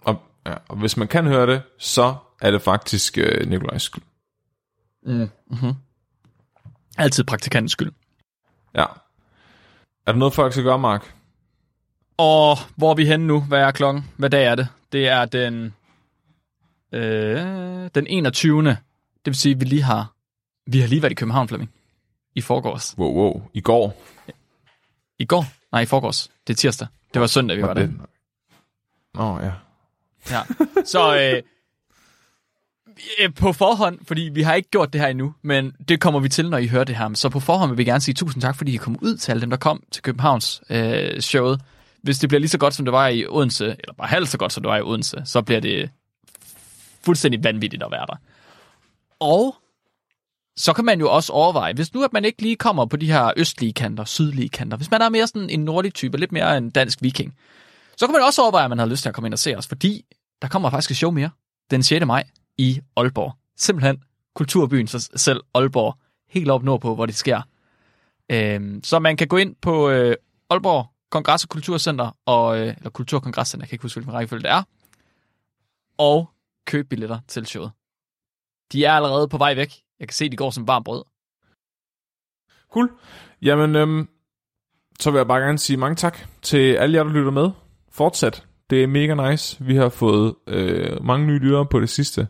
Og, 0.00 0.22
ja, 0.46 0.54
og 0.68 0.76
hvis 0.76 0.96
man 0.96 1.08
kan 1.08 1.26
høre 1.26 1.46
det, 1.46 1.62
så 1.78 2.14
er 2.40 2.50
det 2.50 2.62
faktisk 2.62 3.18
øh, 3.18 3.48
Nikolajs 3.48 3.82
skyld. 3.82 4.02
Altid 6.98 7.24
praktikantens 7.24 7.72
skyld. 7.72 7.92
Ja. 8.74 8.84
Er 10.06 10.12
der 10.12 10.18
noget, 10.18 10.34
folk 10.34 10.52
skal 10.52 10.64
gøre, 10.64 10.78
Mark? 10.78 11.14
Og 12.16 12.56
hvor 12.76 12.90
er 12.90 12.94
vi 12.94 13.06
henne 13.06 13.26
nu? 13.26 13.40
Hvad 13.40 13.60
er 13.60 13.70
klokken? 13.70 14.04
Hvad 14.16 14.30
dag 14.30 14.44
er 14.46 14.54
det? 14.54 14.68
Det 14.92 15.08
er 15.08 15.24
den, 15.24 15.74
øh, 16.92 17.90
den 17.94 18.06
21. 18.06 18.76
Det 19.26 19.30
vil 19.30 19.38
sige, 19.38 19.54
at 19.54 19.60
vi 19.60 19.64
lige 19.64 19.82
har, 19.82 20.14
vi 20.66 20.80
har 20.80 20.88
lige 20.88 21.02
været 21.02 21.12
i 21.12 21.14
København, 21.14 21.48
Flemming. 21.48 21.70
I 22.34 22.40
forgårs. 22.40 22.94
Wow, 22.98 23.12
wow. 23.12 23.42
I 23.54 23.60
går. 23.60 24.02
I 25.18 25.24
går? 25.24 25.46
Nej, 25.72 25.80
i 25.80 25.86
forgårs. 25.86 26.30
Det 26.46 26.52
er 26.52 26.56
tirsdag. 26.56 26.88
Det 27.14 27.20
var 27.20 27.26
søndag, 27.26 27.56
vi 27.56 27.62
var 27.62 27.74
der. 27.74 27.88
Nå, 29.14 29.40
ja. 29.40 29.52
Ja. 30.30 30.42
Så 30.84 31.16
øh, 31.18 31.42
øh, 33.20 33.34
på 33.34 33.52
forhånd, 33.52 33.98
fordi 34.06 34.20
vi 34.20 34.42
har 34.42 34.54
ikke 34.54 34.70
gjort 34.70 34.92
det 34.92 35.00
her 35.00 35.08
endnu, 35.08 35.34
men 35.42 35.72
det 35.88 36.00
kommer 36.00 36.20
vi 36.20 36.28
til, 36.28 36.50
når 36.50 36.58
I 36.58 36.66
hører 36.66 36.84
det 36.84 36.96
her. 36.96 37.14
Så 37.14 37.28
på 37.28 37.40
forhånd 37.40 37.70
vil 37.70 37.78
vi 37.78 37.84
gerne 37.84 38.00
sige 38.00 38.14
tusind 38.14 38.42
tak, 38.42 38.56
fordi 38.56 38.74
I 38.74 38.76
kom 38.76 38.98
ud 39.02 39.16
til 39.16 39.32
alle 39.32 39.40
dem, 39.40 39.50
der 39.50 39.56
kom 39.56 39.82
til 39.90 40.02
Københavns 40.02 40.62
øh, 40.70 41.20
showet. 41.20 41.60
Hvis 42.02 42.18
det 42.18 42.28
bliver 42.28 42.40
lige 42.40 42.50
så 42.50 42.58
godt, 42.58 42.74
som 42.74 42.84
det 42.84 42.92
var 42.92 43.08
i 43.08 43.26
Odense, 43.26 43.64
eller 43.64 43.92
bare 43.98 44.08
halvt 44.08 44.28
så 44.28 44.38
godt, 44.38 44.52
som 44.52 44.62
det 44.62 44.70
var 44.70 44.76
i 44.76 44.82
Odense, 44.82 45.22
så 45.24 45.42
bliver 45.42 45.60
det 45.60 45.90
fuldstændig 47.04 47.44
vanvittigt 47.44 47.82
at 47.82 47.90
være 47.90 48.06
der. 48.06 48.16
Og 49.20 49.56
så 50.56 50.72
kan 50.72 50.84
man 50.84 51.00
jo 51.00 51.12
også 51.12 51.32
overveje, 51.32 51.72
hvis 51.72 51.94
nu 51.94 52.04
at 52.04 52.12
man 52.12 52.24
ikke 52.24 52.42
lige 52.42 52.56
kommer 52.56 52.86
på 52.86 52.96
de 52.96 53.06
her 53.06 53.32
østlige 53.36 53.72
kanter, 53.72 54.04
sydlige 54.04 54.48
kanter, 54.48 54.76
hvis 54.76 54.90
man 54.90 55.02
er 55.02 55.08
mere 55.08 55.26
sådan 55.26 55.50
en 55.50 55.64
nordlig 55.64 55.94
type, 55.94 56.18
lidt 56.18 56.32
mere 56.32 56.58
en 56.58 56.70
dansk 56.70 57.02
viking, 57.02 57.34
så 57.96 58.06
kan 58.06 58.12
man 58.12 58.22
også 58.22 58.42
overveje, 58.42 58.64
at 58.64 58.70
man 58.70 58.78
har 58.78 58.86
lyst 58.86 59.02
til 59.02 59.08
at 59.08 59.14
komme 59.14 59.28
ind 59.28 59.34
og 59.34 59.38
se 59.38 59.56
os, 59.56 59.66
fordi 59.66 60.04
der 60.42 60.48
kommer 60.48 60.70
faktisk 60.70 60.90
et 60.90 60.96
show 60.96 61.10
mere 61.10 61.30
den 61.70 61.82
6. 61.82 62.06
maj 62.06 62.24
i 62.58 62.80
Aalborg. 62.96 63.32
Simpelthen 63.56 64.02
kulturbyen 64.34 64.86
sig 64.86 65.00
selv, 65.00 65.40
Aalborg, 65.54 65.98
helt 66.28 66.50
op 66.50 66.62
nordpå, 66.62 66.94
hvor 66.94 67.06
det 67.06 67.14
sker. 67.14 67.42
Øhm, 68.32 68.80
så 68.84 68.98
man 68.98 69.16
kan 69.16 69.28
gå 69.28 69.36
ind 69.36 69.54
på 69.62 69.90
øh, 69.90 70.16
Aalborg 70.50 70.86
Kongress- 71.10 71.44
og 71.44 71.48
Kulturcenter, 71.48 72.16
og, 72.26 72.58
øh, 72.60 72.74
eller 72.76 72.90
Kulturkongresscenter, 72.90 73.64
jeg 73.64 73.68
kan 73.68 73.74
ikke 73.74 73.82
huske, 73.82 73.96
hvilken 73.96 74.14
rækkefølge 74.14 74.42
det 74.42 74.50
er, 74.50 74.62
og 75.98 76.30
købe 76.66 76.88
billetter 76.88 77.18
til 77.28 77.46
showet. 77.46 77.70
De 78.72 78.84
er 78.84 78.92
allerede 78.92 79.28
på 79.28 79.38
vej 79.38 79.54
væk. 79.54 79.74
Jeg 80.00 80.08
kan 80.08 80.14
se, 80.14 80.28
de 80.28 80.36
går 80.36 80.50
som 80.50 80.68
varmt 80.68 80.84
brød. 80.84 81.04
Cool. 82.72 82.90
Jamen, 83.42 83.76
øhm, 83.76 84.08
så 85.00 85.10
vil 85.10 85.18
jeg 85.18 85.26
bare 85.26 85.40
gerne 85.40 85.58
sige 85.58 85.76
mange 85.76 85.96
tak 85.96 86.18
til 86.42 86.74
alle 86.74 86.96
jer, 86.96 87.04
der 87.04 87.10
lytter 87.10 87.30
med. 87.30 87.50
Fortsat. 87.92 88.46
Det 88.70 88.82
er 88.82 88.86
mega 88.86 89.30
nice. 89.30 89.64
Vi 89.64 89.76
har 89.76 89.88
fået 89.88 90.34
øh, 90.46 91.04
mange 91.04 91.26
nye 91.26 91.38
lyttere 91.38 91.66
på 91.66 91.80
det 91.80 91.88
sidste. 91.90 92.28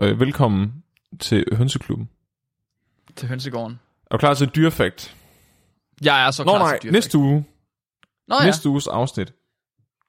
Øh, 0.00 0.20
velkommen 0.20 0.84
til 1.20 1.44
Hønseklubben. 1.56 2.08
Til 3.16 3.28
hønsegården. 3.28 3.80
Er 4.06 4.16
du 4.16 4.18
klar 4.18 4.34
til 4.34 4.48
dyrefakt? 4.48 5.16
Jeg 6.02 6.26
er 6.26 6.30
så 6.30 6.44
Nå 6.44 6.50
klar 6.52 6.58
nej, 6.58 6.72
til 6.78 6.82
dyrfag. 6.82 6.92
næste 6.92 7.18
uge, 7.18 7.44
Nå 8.28 8.34
ja. 8.40 8.46
næste 8.46 8.68
uges 8.68 8.86
afsnit 8.86 9.32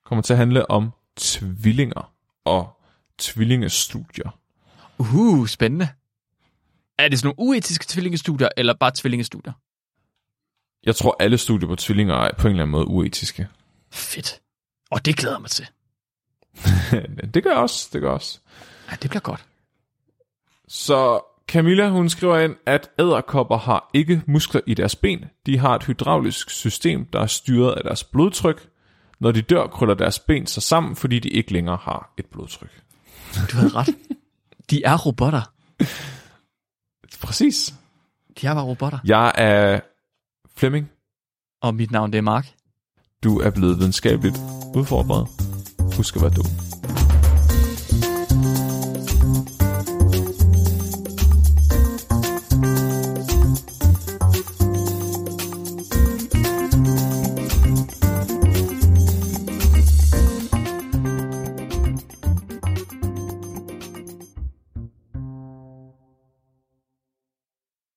kommer 0.06 0.22
til 0.22 0.34
at 0.34 0.38
handle 0.38 0.72
om 0.72 0.92
tvillinger 1.18 2.14
og 2.46 2.82
tvillingestudier. 3.18 4.39
Uh, 5.00 5.48
spændende. 5.48 5.88
Er 6.98 7.08
det 7.08 7.20
sådan 7.20 7.28
nogle 7.28 7.50
uetiske 7.50 7.86
tvillingestudier, 7.88 8.50
eller 8.58 8.74
bare 8.74 8.92
tvillingestudier? 8.96 9.54
Jeg 10.86 10.96
tror, 10.96 11.16
alle 11.20 11.38
studier 11.38 11.68
på 11.68 11.76
tvillinger 11.76 12.16
er 12.16 12.32
på 12.38 12.48
en 12.48 12.52
eller 12.52 12.64
anden 12.64 12.72
måde 12.72 12.88
uetiske. 12.88 13.48
Fedt. 13.92 14.42
Og 14.92 15.06
det 15.06 15.18
glæder 15.18 15.36
jeg 15.36 15.42
mig 15.42 15.50
til. 15.50 15.68
det 17.34 17.44
gør 17.44 17.50
jeg 17.50 17.60
også, 17.60 17.90
det 17.94 18.02
gør 18.02 18.08
jeg 18.08 18.14
også. 18.14 18.40
Ja, 18.92 18.96
det 19.02 19.10
bliver 19.10 19.22
godt. 19.22 19.46
Så 20.68 21.22
Camilla, 21.48 21.90
hun 21.90 22.10
skriver 22.10 22.40
ind, 22.40 22.56
at 22.66 22.90
æderkopper 23.00 23.58
har 23.58 23.90
ikke 23.94 24.22
muskler 24.28 24.62
i 24.68 24.74
deres 24.74 24.96
ben. 24.96 25.26
De 25.46 25.58
har 25.58 25.76
et 25.76 25.84
hydraulisk 25.84 26.50
system, 26.50 27.06
der 27.06 27.20
er 27.20 27.28
styret 27.28 27.72
af 27.72 27.84
deres 27.84 28.04
blodtryk. 28.04 28.70
Når 29.20 29.32
de 29.32 29.42
dør, 29.42 29.68
krøller 29.68 29.96
deres 29.96 30.20
ben 30.20 30.48
sig 30.48 30.64
sammen, 30.64 30.96
fordi 30.96 31.20
de 31.20 31.30
ikke 31.30 31.54
længere 31.54 31.78
har 31.82 32.14
et 32.18 32.26
blodtryk. 32.26 32.82
Du 33.52 33.58
har 33.58 33.76
ret. 33.76 33.96
De 34.70 34.84
er 34.84 34.98
robotter. 34.98 35.54
Præcis. 37.22 37.74
De 38.42 38.48
er 38.48 38.54
bare 38.54 38.64
robotter. 38.64 39.00
Jeg 39.06 39.32
er 39.38 39.80
Flemming. 40.58 40.90
Og 41.62 41.76
mit 41.76 41.92
navn 41.92 42.12
det 42.12 42.18
er 42.18 42.22
Mark. 42.22 42.54
Du 43.24 43.40
er 43.40 43.50
blevet 43.50 43.80
videnskabeligt 43.80 44.38
udfordret. 44.76 45.28
Husk 45.96 46.16
at 46.16 46.22
være 46.22 46.32
dum. 46.32 46.69